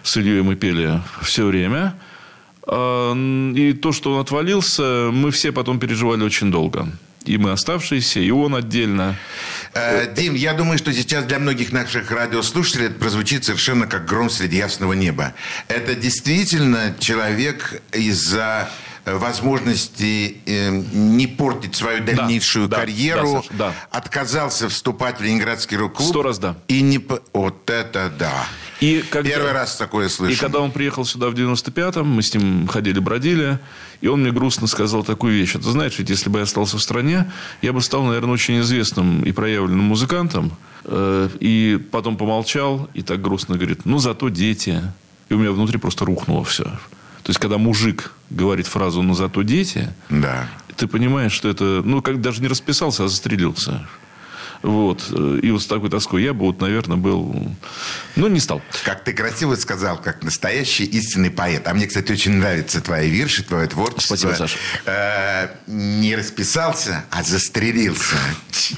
С 0.02 0.16
Ильей 0.16 0.44
мы 0.44 0.56
пели 0.56 1.02
все 1.22 1.46
время. 1.46 1.94
А, 2.68 3.14
И 3.56 3.74
то, 3.74 3.92
что 3.92 4.14
он 4.14 4.22
отвалился, 4.22 5.10
мы 5.12 5.32
все 5.32 5.52
потом 5.52 5.80
переживали 5.80 6.24
очень 6.24 6.52
долго. 6.52 6.88
И 7.28 7.38
мы 7.38 7.52
оставшиеся, 7.52 8.22
и 8.22 8.32
он 8.32 8.56
отдельно. 8.56 9.18
Э, 9.74 10.14
Дим, 10.16 10.34
я 10.34 10.54
думаю, 10.54 10.78
что 10.78 10.94
сейчас 10.94 11.26
для 11.26 11.40
многих 11.40 11.74
наших 11.74 12.10
радиослушателей 12.10 12.86
это 12.86 12.96
прозвучит 12.96 13.44
совершенно 13.44 13.86
как 13.86 14.06
гром 14.06 14.30
среди 14.30 14.58
ясного 14.58 14.94
неба. 14.94 15.34
Это 15.68 15.94
действительно 15.94 16.96
человек 17.00 17.82
из-за 17.92 18.70
э, 19.04 19.14
возможности 19.18 20.38
э, 20.46 20.70
не 20.70 21.28
портить 21.28 21.76
свою 21.76 22.02
дальнейшую 22.02 22.70
да, 22.70 22.78
карьеру, 22.78 23.34
да, 23.34 23.42
Саша, 23.42 23.54
да. 23.58 23.74
отказался 23.92 24.70
вступать 24.70 25.20
в 25.20 25.24
Ленинградский 25.24 25.76
рок-клуб. 25.76 26.08
Сто 26.08 26.24
раз 26.24 26.40
да. 26.40 26.56
И 26.70 26.82
не... 26.82 27.06
Вот 27.34 27.70
это 27.70 28.10
да. 28.18 28.48
И 28.80 29.04
когда- 29.10 29.30
Первый 29.30 29.52
раз 29.54 29.76
такое 29.76 30.08
слышу. 30.10 30.34
И 30.34 30.36
когда 30.36 30.60
он 30.60 30.72
приехал 30.72 31.04
сюда 31.06 31.30
в 31.30 31.34
95-м, 31.34 32.08
мы 32.08 32.22
с 32.22 32.34
ним 32.34 32.68
ходили-бродили, 32.68 33.58
и 34.02 34.08
он 34.08 34.22
мне 34.22 34.32
грустно 34.32 34.68
сказал 34.68 35.04
такую 35.04 35.34
вещь. 35.34 35.56
«А 35.56 35.60
Ты 35.60 35.70
знаешь, 35.72 35.98
ведь 35.98 36.10
если 36.12 36.30
бы 36.30 36.40
я 36.40 36.44
остался 36.44 36.78
в 36.78 36.82
стране, 36.82 37.32
я 37.62 37.74
бы 37.74 37.82
стал, 37.82 38.04
наверное, 38.04 38.34
очень 38.34 38.60
известным 38.62 39.24
и 39.24 39.32
проявленным 39.32 39.86
музыкантом. 39.86 40.52
Э, 40.84 41.30
И 41.40 41.80
потом 41.92 42.18
помолчал 42.18 42.88
и 42.94 43.02
так 43.02 43.22
грустно 43.22 43.56
говорит, 43.58 43.86
ну, 43.86 43.98
зато 44.00 44.30
дети. 44.30 44.82
И 45.30 45.34
у 45.34 45.38
меня 45.40 45.52
внутри 45.52 45.78
просто 45.80 46.06
рухнуло 46.06 46.44
все. 46.46 46.64
То 46.64 47.32
есть, 47.32 47.40
когда 47.40 47.58
мужик 47.58 48.14
говорит 48.30 48.68
фразу 48.68 49.02
«ну, 49.02 49.14
зато 49.14 49.42
дети», 49.42 49.90
Да. 50.10 50.48
ты 50.78 50.88
понимаешь, 50.88 51.34
что 51.34 51.50
это, 51.50 51.82
ну, 51.84 52.02
как 52.02 52.22
даже 52.22 52.42
не 52.42 52.48
расписался, 52.48 53.04
а 53.04 53.08
застрелился. 53.08 53.86
Вот. 54.62 55.10
И 55.12 55.52
вот 55.52 55.62
с 55.62 55.68
такой 55.68 55.90
тоской 55.90 56.24
я 56.24 56.34
бы, 56.34 56.46
вот, 56.46 56.62
наверное, 56.62 56.98
был... 56.98 57.36
Ну, 58.16 58.28
не 58.28 58.40
стал. 58.40 58.62
Как 58.84 59.04
ты 59.04 59.14
красиво 59.14 59.56
сказал, 59.56 59.98
как 59.98 60.24
настоящий 60.24 60.86
истинный 60.86 61.30
поэт. 61.30 61.68
А 61.68 61.74
мне, 61.74 61.88
кстати, 61.88 62.12
очень 62.12 62.34
нравятся 62.34 62.82
твои 62.82 63.10
вирши, 63.10 63.44
твое 63.44 63.68
творчество. 63.68 64.16
Спасибо, 64.16 64.34
Саша. 64.34 64.58
Э, 64.86 65.50
не 65.68 66.16
расписался, 66.16 67.06
а 67.12 67.24
застрелился. 67.24 68.18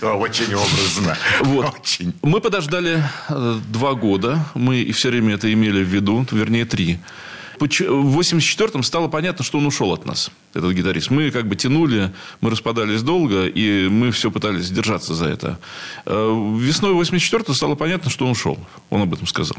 Очень 0.01 0.53
образно. 0.55 1.17
Вот. 1.41 1.79
Очень. 1.79 2.13
Мы 2.21 2.41
подождали 2.41 3.03
э, 3.29 3.59
два 3.67 3.93
года. 3.93 4.45
Мы 4.53 4.91
все 4.91 5.09
время 5.09 5.35
это 5.35 5.51
имели 5.51 5.83
в 5.83 5.87
виду. 5.87 6.25
Вернее, 6.31 6.65
три. 6.65 6.99
В 7.67 8.19
84-м 8.19 8.83
стало 8.83 9.07
понятно, 9.07 9.43
что 9.43 9.57
он 9.57 9.65
ушел 9.65 9.93
от 9.93 10.05
нас, 10.05 10.31
этот 10.53 10.71
гитарист. 10.73 11.09
Мы 11.11 11.31
как 11.31 11.47
бы 11.47 11.55
тянули, 11.55 12.11
мы 12.41 12.49
распадались 12.49 13.01
долго, 13.01 13.45
и 13.47 13.87
мы 13.89 14.11
все 14.11 14.31
пытались 14.31 14.69
держаться 14.69 15.13
за 15.13 15.25
это. 15.25 15.59
Э, 16.05 16.55
Весной 16.59 16.93
84-го 16.93 17.53
стало 17.53 17.75
понятно, 17.75 18.09
что 18.09 18.25
он 18.25 18.31
ушел. 18.31 18.57
Он 18.89 19.01
об 19.01 19.13
этом 19.13 19.27
сказал. 19.27 19.57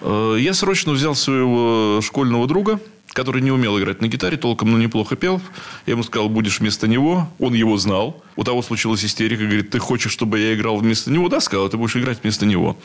Э, 0.00 0.36
Я 0.38 0.54
срочно 0.54 0.92
взял 0.92 1.14
своего 1.14 2.00
школьного 2.02 2.46
друга, 2.46 2.80
который 3.12 3.42
не 3.42 3.50
умел 3.50 3.76
играть 3.78 4.00
на 4.00 4.06
гитаре, 4.06 4.36
толком, 4.36 4.70
но 4.70 4.78
неплохо 4.78 5.16
пел. 5.16 5.40
Я 5.86 5.92
ему 5.94 6.02
сказал, 6.04 6.28
будешь 6.28 6.60
вместо 6.60 6.86
него. 6.86 7.28
Он 7.40 7.54
его 7.54 7.76
знал. 7.76 8.22
У 8.36 8.44
того 8.44 8.62
случилась 8.62 9.04
истерика. 9.04 9.42
Говорит, 9.42 9.70
ты 9.70 9.78
хочешь, 9.80 10.12
чтобы 10.12 10.38
я 10.38 10.54
играл 10.54 10.76
вместо 10.76 11.10
него? 11.10 11.28
Да, 11.28 11.40
сказал, 11.40 11.68
ты 11.68 11.76
будешь 11.76 11.96
играть 11.96 12.18
вместо 12.22 12.46
него. 12.46 12.76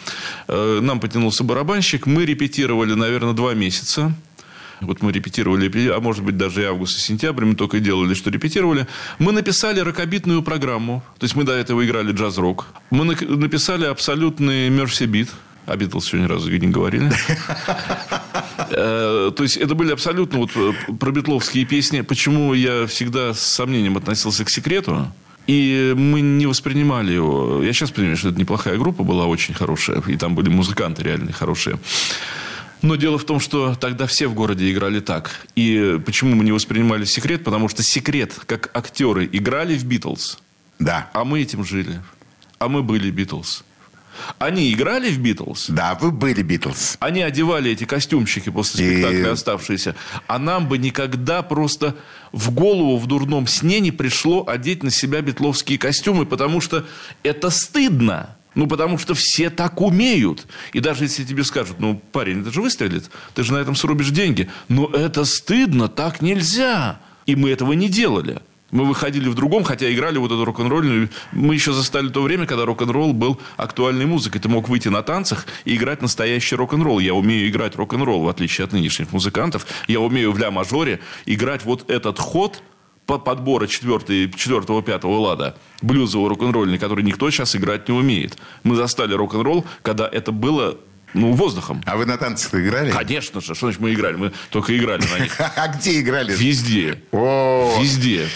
Э, 0.48 0.80
Нам 0.82 1.00
потянулся 1.00 1.44
барабанщик. 1.44 2.08
Мы 2.08 2.26
репетировали, 2.26 2.94
наверное, 2.96 3.34
два 3.34 3.54
месяца. 3.54 4.14
Вот 4.82 5.02
мы 5.02 5.12
репетировали, 5.12 5.90
а 5.90 6.00
может 6.00 6.24
быть 6.24 6.38
даже 6.38 6.62
и 6.62 6.66
август 6.66 6.98
и 6.98 7.02
сентябрь, 7.02 7.46
мы 7.46 7.56
только 7.56 7.78
и 7.78 7.80
делали, 7.80 8.14
что 8.14 8.30
репетировали. 8.30 8.88
Мы 9.20 9.32
написали 9.32 9.80
рокобитную 9.80 10.42
программу. 10.42 11.04
То 11.20 11.26
есть 11.26 11.36
мы 11.36 11.44
до 11.44 11.54
этого 11.54 11.86
играли 11.86 12.12
джаз-рок. 12.12 12.66
Мы 12.92 13.06
нак- 13.06 13.28
написали 13.38 13.86
абсолютный 13.86 14.70
мерси-бит. 14.70 15.30
О 15.66 15.76
Битлз 15.76 16.06
еще 16.08 16.20
ни 16.20 16.26
разу 16.26 16.52
не 16.52 16.68
говорили. 16.68 17.12
Э, 18.70 19.32
То 19.36 19.44
есть, 19.44 19.58
это 19.58 19.76
были 19.76 19.92
абсолютно 19.92 20.40
вот 20.40 20.52
э, 20.56 20.74
пробитловские 21.00 21.66
песни. 21.66 22.02
Почему 22.02 22.54
я 22.54 22.86
всегда 22.88 23.34
с 23.34 23.42
сомнением 23.42 23.98
относился 23.98 24.46
к 24.46 24.50
секрету? 24.50 25.08
И 25.48 25.94
мы 25.96 26.22
не 26.22 26.46
воспринимали 26.48 27.14
его. 27.14 27.62
Я 27.64 27.74
сейчас 27.74 27.92
понимаю, 27.92 28.18
что 28.18 28.30
это 28.30 28.40
неплохая 28.40 28.78
группа 28.78 29.04
была, 29.04 29.26
очень 29.26 29.54
хорошая. 29.54 30.02
И 30.08 30.18
там 30.18 30.36
были 30.36 30.50
музыканты 30.50 31.04
реально 31.04 31.32
хорошие. 31.34 31.78
Но 32.82 32.96
дело 32.96 33.18
в 33.18 33.24
том, 33.26 33.40
что 33.40 33.76
тогда 33.76 34.06
все 34.06 34.28
в 34.28 34.34
городе 34.34 34.72
играли 34.72 35.00
так. 35.00 35.46
И 35.56 36.00
почему 36.06 36.36
мы 36.36 36.44
не 36.44 36.52
воспринимали 36.52 37.06
секрет? 37.06 37.44
Потому 37.44 37.68
что 37.70 37.82
секрет, 37.84 38.34
как 38.46 38.70
актеры, 38.76 39.28
играли 39.32 39.76
в 39.78 39.86
Битлз, 39.86 40.38
Да. 40.80 41.10
а 41.14 41.24
мы 41.24 41.42
этим 41.42 41.64
жили. 41.66 42.02
А 42.60 42.68
мы 42.68 42.84
были 42.84 43.10
Битлз. 43.10 43.64
Они 44.40 44.72
играли 44.72 45.10
в 45.12 45.20
Битлз, 45.20 45.66
Да, 45.70 45.96
вы 45.96 46.10
были 46.12 46.42
Битлз. 46.42 46.96
они 47.02 47.22
одевали 47.22 47.72
эти 47.72 47.84
костюмчики 47.84 48.50
после 48.50 48.86
И- 48.86 48.92
спектакля 48.94 49.32
оставшиеся. 49.34 49.96
А 50.28 50.40
нам 50.40 50.70
бы 50.70 50.78
никогда 50.78 51.42
просто 51.42 51.96
в 52.32 52.52
голову 52.52 52.98
в 52.98 53.08
дурном 53.08 53.46
сне 53.48 53.82
не 53.82 53.92
пришло 53.92 54.48
одеть 54.48 54.84
на 54.84 54.92
себя 54.92 55.22
битловские 55.22 55.78
костюмы, 55.78 56.26
потому 56.26 56.62
что 56.62 56.86
это 57.24 57.50
стыдно. 57.50 58.38
Ну, 58.56 58.68
потому 58.68 58.98
что 58.98 59.14
все 59.14 59.50
так 59.50 59.82
умеют. 59.82 60.48
И 60.74 60.80
даже 60.80 61.04
если 61.04 61.24
тебе 61.24 61.44
скажут, 61.44 61.80
ну, 61.80 62.02
парень, 62.12 62.42
это 62.42 62.52
же 62.52 62.62
выстрелит, 62.62 63.12
ты 63.34 63.44
же 63.44 63.54
на 63.54 63.58
этом 63.58 63.76
срубишь 63.76 64.10
деньги. 64.10 64.50
Но 64.70 64.88
это 64.88 65.26
стыдно, 65.26 65.88
так 65.90 66.22
нельзя. 66.22 67.00
И 67.26 67.36
мы 67.36 67.52
этого 67.52 67.74
не 67.74 67.90
делали. 67.90 68.42
Мы 68.72 68.86
выходили 68.86 69.30
в 69.30 69.36
другом, 69.36 69.64
хотя 69.64 69.94
играли 69.94 70.18
вот 70.18 70.32
эту 70.32 70.44
рок-н-ролльную. 70.44 71.10
Мы 71.32 71.54
еще 71.54 71.72
застали 71.72 72.10
то 72.10 72.22
время, 72.22 72.46
когда 72.46 72.66
рок-н-ролл 72.66 73.14
был 73.14 73.40
актуальной 73.58 74.06
музыкой. 74.06 74.42
Ты 74.42 74.50
мог 74.50 74.68
выйти 74.68 74.88
на 74.88 75.02
танцах 75.04 75.46
и 75.66 75.76
играть 75.76 76.02
настоящий 76.02 76.56
рок-н-ролл. 76.56 77.00
Я 77.00 77.14
умею 77.14 77.48
играть 77.48 77.76
рок-н-ролл, 77.76 78.24
в 78.24 78.28
отличие 78.28 78.66
от 78.66 78.74
нынешних 78.74 79.14
музыкантов. 79.14 79.68
Я 79.88 80.00
умею 80.00 80.32
в 80.32 80.40
ля-мажоре 80.40 81.00
играть 81.26 81.64
вот 81.64 81.90
этот 81.90 82.20
ход 82.20 82.64
подбора 83.06 83.68
четвертый- 83.68 84.32
четвертого, 84.32 84.82
пятого 84.82 85.20
лада, 85.20 85.56
блюзового 85.82 86.30
рок-н-ролльный, 86.30 86.78
который 86.78 87.04
никто 87.04 87.30
сейчас 87.32 87.56
играть 87.56 87.88
не 87.88 87.96
умеет. 87.96 88.38
Мы 88.64 88.76
застали 88.76 89.14
рок-н-ролл, 89.14 89.66
когда 89.82 90.08
это 90.08 90.32
было 90.32 90.78
ну, 91.14 91.32
воздухом. 91.32 91.82
А 91.86 91.96
вы 91.96 92.06
на 92.06 92.18
танцах 92.18 92.56
играли? 92.56 92.92
Конечно 92.92 93.40
же, 93.40 93.56
что 93.56 93.68
значит 93.68 93.80
мы 93.80 93.94
играли? 93.94 94.16
Мы 94.16 94.32
только 94.50 94.78
играли 94.78 95.04
на 95.08 95.20
них. 95.24 95.40
А 95.56 95.68
где 95.70 96.02
играли? 96.02 96.36
Везде. 96.36 97.02
Везде. 97.14 98.28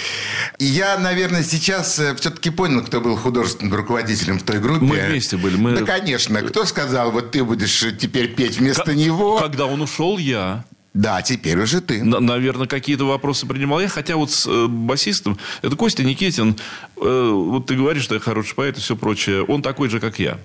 Я, 0.60 0.98
наверное, 0.98 1.44
сейчас 1.44 1.94
все-таки 2.18 2.50
понял, 2.50 2.82
кто 2.84 3.02
был 3.02 3.18
художественным 3.18 3.74
руководителем 3.76 4.40
в 4.40 4.44
той 4.44 4.60
группе. 4.60 4.86
Мы 4.86 4.96
вместе 4.98 5.36
были, 5.36 5.58
мы- 5.58 5.76
Да, 5.78 5.86
конечно. 5.86 6.42
Кто 6.42 6.64
сказал, 6.66 7.12
вот 7.12 7.32
ты 7.32 7.44
будешь 7.44 7.84
э, 7.84 7.92
теперь 7.92 8.34
петь 8.34 8.58
вместо 8.58 8.94
него? 8.96 9.40
Когда 9.40 9.66
он 9.66 9.82
ушел, 9.82 10.18
я. 10.18 10.64
Да, 11.00 11.22
теперь 11.22 11.58
уже 11.58 11.80
ты. 11.80 12.04
На- 12.04 12.20
Наверное, 12.20 12.68
какие-то 12.68 13.06
вопросы 13.06 13.48
принимал 13.48 13.80
я. 13.80 13.88
Хотя 13.88 14.18
вот 14.18 14.32
с 14.32 14.46
э, 14.46 14.68
басистом... 14.68 15.38
Это 15.62 15.78
Костя 15.78 16.04
Никитин. 16.04 16.58
э, 16.98 17.32
вот 17.34 17.68
ты 17.68 17.76
говоришь, 17.76 18.04
что 18.04 18.16
я 18.16 18.20
хороший 18.20 18.54
поэт 18.54 18.78
и 18.78 18.82
все 18.82 18.98
прочее. 18.98 19.44
Он 19.44 19.62
такой 19.62 19.88
же, 19.88 20.02
как 20.02 20.20
я. 20.20 20.40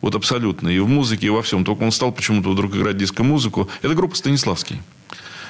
Вот 0.00 0.16
абсолютно. 0.16 0.68
И 0.68 0.80
в 0.80 0.88
музыке, 0.88 1.28
и 1.28 1.30
во 1.30 1.42
всем. 1.42 1.64
Только 1.64 1.84
он 1.84 1.92
стал 1.92 2.10
почему-то 2.10 2.50
вдруг 2.50 2.74
играть 2.74 2.96
диско-музыку. 2.96 3.68
Это 3.82 3.94
группа 3.94 4.16
Станиславский. 4.16 4.82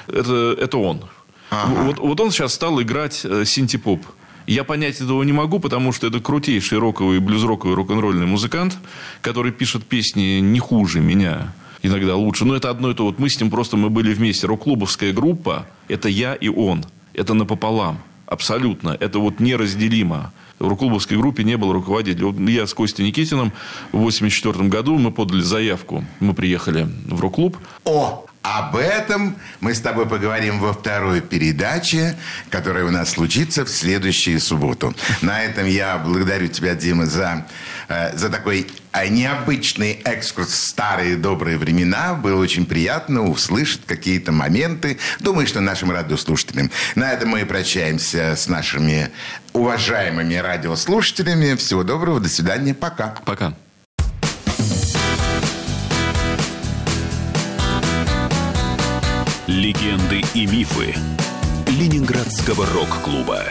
Это, 0.09 0.55
это 0.61 0.77
он. 0.77 1.07
Вот, 1.51 1.99
вот 1.99 2.21
он 2.21 2.31
сейчас 2.31 2.53
стал 2.53 2.83
играть 2.83 3.23
э, 3.25 3.47
синти-поп. 3.47 4.05
Я 4.47 4.65
понять 4.65 5.01
этого 5.01 5.23
не 5.23 5.33
могу, 5.33 5.59
потому 5.59 5.91
что 5.91 6.07
это 6.07 6.21
крутейший 6.21 6.79
роковый, 6.79 7.19
блюз-роковый, 7.21 7.75
рок-н-ролльный 7.77 8.27
музыкант, 8.27 8.77
который 9.23 9.53
пишет 9.53 9.87
песни 9.87 10.41
не 10.41 10.59
хуже 10.61 11.01
меня. 11.01 11.55
Иногда 11.83 12.17
лучше. 12.17 12.45
Но 12.45 12.55
это 12.57 12.71
одно 12.71 12.91
и 12.91 12.95
то. 12.95 13.05
Вот 13.05 13.19
мы 13.19 13.29
с 13.31 13.41
ним 13.41 13.51
просто 13.51 13.77
мы 13.77 13.91
были 13.91 14.13
вместе. 14.13 14.47
Рок-клубовская 14.47 15.13
группа– 15.13 15.67
это 15.89 16.09
я 16.09 16.35
и 16.35 16.49
он. 16.49 16.85
Это 17.15 17.35
напополам. 17.35 17.99
Абсолютно. 18.27 18.97
Это 19.01 19.19
вот 19.19 19.41
неразделимо. 19.41 20.33
В 20.59 20.69
рок-клубовской 20.69 21.17
группе 21.17 21.43
не 21.43 21.57
было 21.57 21.73
руководителя. 21.73 22.27
Вот 22.27 22.39
Я 22.49 22.67
с 22.67 22.75
Костей 22.75 23.07
Никитиным 23.07 23.53
в 23.93 23.99
84 23.99 24.69
году 24.69 24.99
мы 24.99 25.11
подали 25.11 25.41
заявку. 25.41 26.05
Мы 26.21 26.35
приехали 26.35 26.87
в 27.07 27.19
рок-клуб. 27.19 27.57
О, 27.85 28.27
Об 28.43 28.77
этом 28.77 29.37
мы 29.61 29.75
с 29.75 29.81
тобой 29.81 30.07
поговорим 30.07 30.61
во 30.61 30.73
второй 30.73 31.23
передаче, 31.23 32.17
которая 32.51 32.85
у 32.85 32.91
нас 32.91 33.11
случится 33.11 33.65
в 33.65 33.69
следующую 33.69 34.39
субботу. 34.41 34.95
На 35.23 35.43
этом 35.43 35.67
я 35.67 35.99
благодарю 35.99 36.49
тебя, 36.49 36.75
Дима, 36.75 37.07
за, 37.07 37.47
за 38.15 38.29
такой 38.29 38.67
э, 38.93 39.09
необычный 39.09 40.01
экскурс 40.05 40.49
в 40.49 40.55
старые 40.55 41.17
добрые 41.17 41.59
времена. 41.59 42.15
Было 42.15 42.41
очень 42.41 42.67
приятно 42.67 43.29
услышать 43.29 43.83
какие-то 43.87 44.33
моменты. 44.33 44.99
Думаю, 45.21 45.47
что 45.47 45.61
нашим 45.61 45.91
радиослушателям. 45.91 46.71
На 46.95 47.13
этом 47.13 47.31
мы 47.31 47.45
прощаемся 47.45 48.37
с 48.37 48.49
нашими 48.49 49.11
уважаемыми 49.53 50.35
радиослушателями. 50.35 51.57
Всего 51.57 51.83
доброго, 51.83 52.21
до 52.21 52.29
свидания, 52.29 52.75
пока. 52.75 53.15
Пока. 53.25 53.55
Легенды 59.47 60.23
и 60.35 60.47
мифы 60.47 60.95
Ленинградского 61.67 62.67
рок-клуба. 62.67 63.45